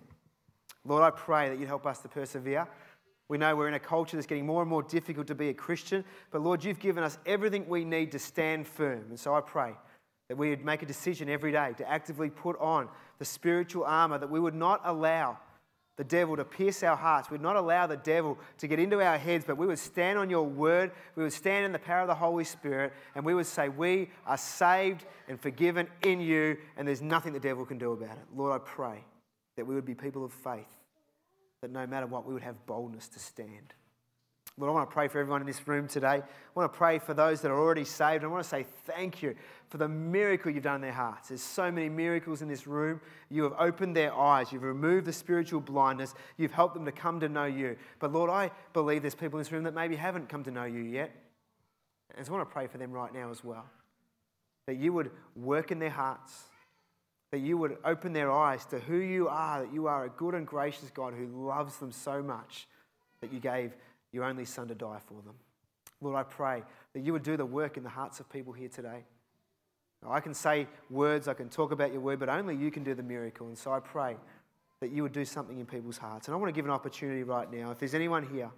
Lord, 0.85 1.03
I 1.03 1.11
pray 1.11 1.49
that 1.49 1.59
you'd 1.59 1.69
help 1.69 1.87
us 1.87 2.01
to 2.01 2.09
persevere. 2.09 2.67
We 3.29 3.37
know 3.37 3.55
we're 3.55 3.69
in 3.69 3.75
a 3.75 3.81
culture 3.81 4.17
that's 4.17 4.27
getting 4.27 4.47
more 4.47 4.63
and 4.63 4.71
more 4.71 4.83
difficult 4.83 5.27
to 5.27 5.35
be 5.35 5.51
a 5.51 5.55
Christian, 5.55 6.05
but 6.31 6.41
Lord, 6.43 6.65
you've 6.65 6.81
given 6.81 7.05
us 7.05 7.19
everything 7.27 7.69
we 7.69 7.85
need 7.85 8.13
to 8.13 8.19
stand 8.19 8.67
firm. 8.67 9.05
And 9.11 9.21
so 9.21 9.35
I 9.35 9.43
pray 9.43 9.75
that 10.29 10.37
we 10.37 10.51
would 10.51 10.65
make 10.65 10.83
a 10.83 10.87
decision 10.87 11.29
every 11.29 11.53
day 11.53 11.75
to 11.77 11.89
actively 11.89 12.31
put 12.31 12.59
on 12.59 12.89
the 13.19 13.25
spiritual 13.25 13.85
armor, 13.85 14.19
that 14.19 14.31
we 14.31 14.41
would 14.41 14.55
not 14.55 14.81
allow 14.85 15.39
the 15.97 16.05
devil 16.05 16.37
to 16.37 16.45
pierce 16.45 16.83
our 16.85 16.97
hearts. 16.97 17.29
We'd 17.29 17.41
not 17.41 17.57
allow 17.57 17.87
the 17.87 17.97
devil 17.97 18.39
to 18.59 18.69
get 18.69 18.79
into 18.79 19.03
our 19.03 19.19
heads, 19.19 19.45
but 19.45 19.59
we 19.59 19.67
would 19.67 19.81
stand 19.81 20.17
on 20.19 20.31
your 20.31 20.45
word. 20.45 20.93
We 21.17 21.25
would 21.25 21.33
stand 21.33 21.67
in 21.67 21.73
the 21.73 21.79
power 21.79 22.03
of 22.03 22.07
the 22.07 22.15
Holy 22.15 22.45
Spirit, 22.45 22.93
and 23.17 23.25
we 23.25 23.35
would 23.35 23.47
say, 23.47 23.69
We 23.69 24.11
are 24.25 24.37
saved 24.37 25.05
and 25.29 25.41
forgiven 25.41 25.89
in 26.05 26.21
you, 26.21 26.57
and 26.77 26.87
there's 26.87 27.03
nothing 27.03 27.33
the 27.33 27.41
devil 27.41 27.67
can 27.67 27.79
do 27.79 27.93
about 27.93 28.17
it. 28.17 28.25
Lord, 28.35 28.59
I 28.59 28.65
pray 28.65 29.05
that 29.57 29.67
we 29.67 29.75
would 29.75 29.85
be 29.85 29.95
people 29.95 30.25
of 30.25 30.33
faith 30.33 30.78
that 31.63 31.71
no 31.73 31.87
matter 31.87 32.07
what, 32.07 32.27
we 32.27 32.33
would 32.35 32.43
have 32.43 32.67
boldness 32.67 33.09
to 33.09 33.19
stand. 33.19 33.75
Lord, 34.57 34.71
I 34.71 34.75
want 34.75 34.91
to 34.91 34.95
pray 34.95 35.07
for 35.07 35.21
everyone 35.21 35.41
in 35.41 35.47
this 35.47 35.69
room 35.69 35.87
today. 35.87 36.09
I 36.09 36.23
want 36.55 36.73
to 36.73 36.77
pray 36.77 36.99
for 36.99 37.15
those 37.15 37.41
that 37.43 37.51
are 37.51 37.59
already 37.59 37.85
saved. 37.85 38.25
I 38.25 38.27
want 38.27 38.43
to 38.43 38.49
say 38.49 38.67
thank 38.87 39.23
you 39.23 39.37
for 39.69 39.79
the 39.79 39.89
miracle 39.89 40.51
you've 40.51 40.65
done 40.65 40.77
in 40.77 40.81
their 40.81 40.93
hearts. 40.93 41.29
There's 41.29 41.43
so 41.43 41.71
many 41.71 41.89
miracles 41.89 42.43
in 42.43 42.49
this 42.49 42.67
room. 42.67 43.01
You 43.31 43.45
have 43.45 43.55
opened 43.57 43.95
their 43.95 44.13
eyes. 44.13 44.53
You've 44.53 44.65
removed 44.65 45.07
the 45.07 45.13
spiritual 45.13 45.61
blindness. 45.61 46.13
You've 46.37 46.53
helped 46.53 46.75
them 46.75 46.85
to 46.87 46.93
come 46.93 47.21
to 47.21 47.29
know 47.29 47.45
you. 47.45 47.77
But 48.01 48.13
Lord, 48.13 48.31
I 48.31 48.51
believe 48.73 49.03
there's 49.03 49.15
people 49.15 49.39
in 49.39 49.45
this 49.45 49.53
room 49.53 49.63
that 49.63 49.75
maybe 49.75 49.95
haven't 49.95 50.29
come 50.29 50.43
to 50.43 50.51
know 50.51 50.65
you 50.65 50.81
yet. 50.81 51.13
And 52.17 52.27
so 52.27 52.33
I 52.33 52.39
want 52.39 52.49
to 52.49 52.53
pray 52.53 52.67
for 52.67 52.79
them 52.79 52.91
right 52.91 53.15
now 53.15 53.31
as 53.31 53.45
well. 53.45 53.67
That 54.67 54.77
you 54.77 54.93
would 54.93 55.13
work 55.37 55.71
in 55.71 55.79
their 55.79 55.91
hearts 55.91 56.48
that 57.31 57.41
you 57.41 57.59
would 57.59 57.77
open 57.85 58.13
their 58.13 58.33
eyes 58.33 58.65
to 58.67 58.79
who 58.79 58.97
you 58.97 59.29
are, 59.29 59.63
that 59.63 59.73
you 59.73 59.87
are 59.87 60.05
a 60.05 60.09
good 60.11 60.35
and 60.35 60.47
gracious 60.47 60.91
God 60.91 61.15
who 61.15 61.27
loves 61.27 61.77
them 61.77 61.93
so 61.93 62.23
much 62.23 62.67
that 63.21 63.33
you 63.33 63.41
gave 63.41 63.77
your 64.13 64.25
only 64.25 64.45
Son 64.45 64.69
to 64.69 64.75
die 64.75 65.01
for 65.07 65.21
them. 65.23 65.35
Lord, 66.01 66.17
I 66.17 66.23
pray 66.23 66.63
that 66.95 67.01
you 67.01 67.13
would 67.13 67.23
do 67.23 67.37
the 67.37 67.45
work 67.45 67.77
in 67.77 67.83
the 67.83 67.89
hearts 67.89 68.21
of 68.21 68.31
people 68.31 68.53
here 68.53 68.69
today. 68.69 69.05
Now, 70.03 70.13
I 70.13 70.21
can 70.21 70.33
say 70.33 70.69
words, 70.91 71.29
I 71.29 71.35
can 71.35 71.49
talk 71.49 71.73
about 71.73 71.93
your 71.93 72.01
word, 72.01 72.21
but 72.21 72.29
only 72.29 72.55
you 72.55 72.71
can 72.71 72.85
do 72.85 72.95
the 72.95 73.03
miracle. 73.03 73.49
And 73.49 73.59
so 73.59 73.73
I 73.73 73.81
pray 73.81 74.17
that 74.81 74.93
you 74.93 75.03
would 75.03 75.13
do 75.13 75.25
something 75.25 75.59
in 75.59 75.67
people's 75.67 75.99
hearts. 75.99 76.29
And 76.29 76.35
I 76.35 76.39
want 76.39 76.49
to 76.49 76.57
give 76.57 76.65
an 76.65 76.71
opportunity 76.71 77.25
right 77.25 77.53
now. 77.53 77.73
If 77.73 77.81
there's 77.81 77.95
anyone 77.95 78.27
here 78.27 78.51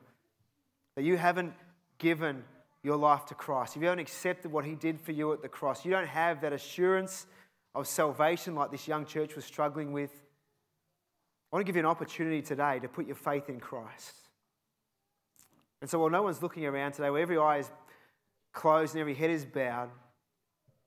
that 0.96 1.02
you 1.02 1.16
haven't 1.16 1.54
given 1.98 2.44
your 2.82 2.96
life 2.96 3.24
to 3.26 3.34
Christ, 3.34 3.76
if 3.76 3.82
you 3.82 3.88
haven't 3.88 4.00
accepted 4.00 4.52
what 4.52 4.66
he 4.66 4.74
did 4.74 5.00
for 5.00 5.12
you 5.12 5.32
at 5.32 5.40
the 5.40 5.48
cross, 5.48 5.84
you 5.84 5.90
don't 5.90 6.06
have 6.06 6.42
that 6.42 6.52
assurance 6.52 7.26
of 7.74 7.86
salvation 7.86 8.54
like 8.54 8.70
this 8.70 8.88
young 8.88 9.06
church 9.06 9.36
was 9.36 9.44
struggling 9.44 9.92
with, 9.92 10.10
I 11.52 11.56
want 11.56 11.66
to 11.66 11.68
give 11.68 11.76
you 11.76 11.80
an 11.80 11.86
opportunity 11.86 12.42
today 12.42 12.78
to 12.80 12.88
put 12.88 13.06
your 13.06 13.16
faith 13.16 13.48
in 13.48 13.60
Christ. 13.60 14.14
And 15.80 15.88
so 15.88 15.98
while 15.98 16.10
no 16.10 16.22
one's 16.22 16.42
looking 16.42 16.66
around 16.66 16.92
today, 16.92 17.10
where 17.10 17.22
every 17.22 17.38
eye 17.38 17.58
is 17.58 17.70
closed 18.52 18.94
and 18.94 19.00
every 19.00 19.14
head 19.14 19.30
is 19.30 19.44
bowed, 19.44 19.90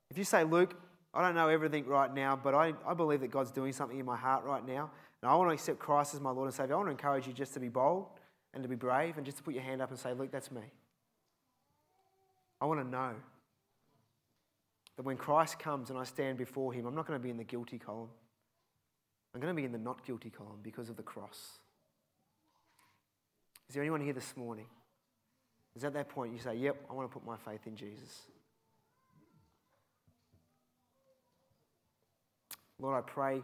if 0.10 0.18
you 0.18 0.24
say, 0.24 0.44
Luke, 0.44 0.76
I 1.14 1.22
don't 1.22 1.36
know 1.36 1.48
everything 1.48 1.86
right 1.86 2.14
now, 2.14 2.36
but 2.36 2.54
I, 2.54 2.74
I 2.86 2.94
believe 2.94 3.22
that 3.22 3.32
God's 3.32 3.52
doing 3.52 3.74
something 3.74 4.00
in 4.00 4.06
my 4.06 4.16
heart 4.16 4.44
right 4.46 4.66
now, 4.66 4.92
and 5.22 5.32
I 5.32 5.36
want 5.36 5.50
to 5.50 5.54
accept 5.54 5.80
Christ 5.80 6.14
as 6.14 6.22
my 6.22 6.32
Lord 6.32 6.48
and 6.48 6.54
Savior, 6.54 6.76
I 6.76 6.78
want 6.78 6.88
to 6.88 6.92
encourage 6.92 7.28
you 7.28 7.34
just 7.34 7.54
to 7.54 7.60
be 7.60 7.70
bold 7.70 8.08
and 8.54 8.62
to 8.64 8.70
be 8.70 8.76
brave 8.76 9.18
and 9.18 9.26
just 9.26 9.38
to 9.38 9.44
put 9.44 9.54
your 9.54 9.64
hand 9.64 9.82
up 9.82 9.90
and 9.90 9.98
say, 9.98 10.14
Luke, 10.14 10.32
that's 10.32 10.52
me. 10.52 10.62
I 12.62 12.66
want 12.66 12.80
to 12.80 12.88
know 12.88 13.14
that 14.96 15.04
when 15.04 15.18
Christ 15.18 15.60
comes 15.60 15.89
and 15.89 15.98
I 15.98 16.04
stand 16.04 16.38
before 16.38 16.74
him, 16.74 16.86
I'm 16.86 16.96
not 16.96 17.08
going 17.08 17.20
to 17.20 17.24
be 17.24 17.30
in 17.30 17.38
the 17.38 17.44
guilty 17.44 17.80
column. 17.80 18.10
I'm 19.34 19.41
going 19.41 19.54
to 19.54 19.60
be 19.60 19.66
in 19.66 19.72
the 19.72 19.80
not 19.80 20.06
guilty 20.06 20.30
column 20.30 20.60
because 20.62 20.89
of 20.89 20.98
the 20.98 21.04
cross. 21.04 21.60
Is 23.68 23.76
there 23.76 23.84
anyone 23.84 24.02
here 24.02 24.14
this 24.14 24.38
morning? 24.38 24.68
Is 25.76 25.84
at 25.84 25.94
that 25.94 26.10
point 26.10 26.34
you 26.34 26.39
say, 26.39 26.56
Yep, 26.56 26.86
I 26.89 26.94
want 26.94 27.10
to 27.10 27.14
put 27.14 27.26
my 27.26 27.38
faith 27.38 27.66
in 27.66 27.76
Jesus? 27.76 28.28
Lord, 32.80 32.98
I 32.98 33.02
pray 33.02 33.38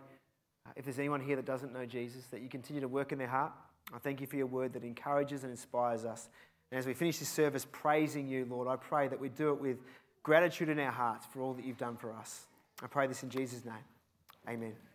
uh, 0.67 0.71
if 0.75 0.85
there's 0.85 0.99
anyone 0.99 1.21
here 1.21 1.37
that 1.37 1.45
doesn't 1.45 1.73
know 1.73 1.85
Jesus, 1.85 2.25
that 2.27 2.41
you 2.41 2.49
continue 2.49 2.81
to 2.81 2.87
work 2.87 3.11
in 3.11 3.17
their 3.17 3.27
heart. 3.27 3.53
I 3.93 3.97
thank 3.97 4.21
you 4.21 4.27
for 4.27 4.35
your 4.35 4.47
word 4.47 4.73
that 4.73 4.83
encourages 4.83 5.43
and 5.43 5.51
inspires 5.51 6.05
us. 6.05 6.29
And 6.71 6.77
as 6.77 6.85
we 6.85 6.93
finish 6.93 7.17
this 7.17 7.29
service 7.29 7.65
praising 7.71 8.27
you, 8.27 8.45
Lord, 8.47 8.67
I 8.67 8.75
pray 8.75 9.07
that 9.07 9.19
we 9.19 9.29
do 9.29 9.49
it 9.49 9.59
with 9.59 9.77
gratitude 10.23 10.69
in 10.69 10.79
our 10.79 10.91
hearts 10.91 11.25
for 11.31 11.41
all 11.41 11.53
that 11.53 11.65
you've 11.65 11.77
done 11.77 11.97
for 11.97 12.13
us. 12.13 12.45
I 12.81 12.87
pray 12.87 13.07
this 13.07 13.23
in 13.23 13.29
Jesus' 13.29 13.65
name. 13.65 13.75
Amen. 14.47 14.88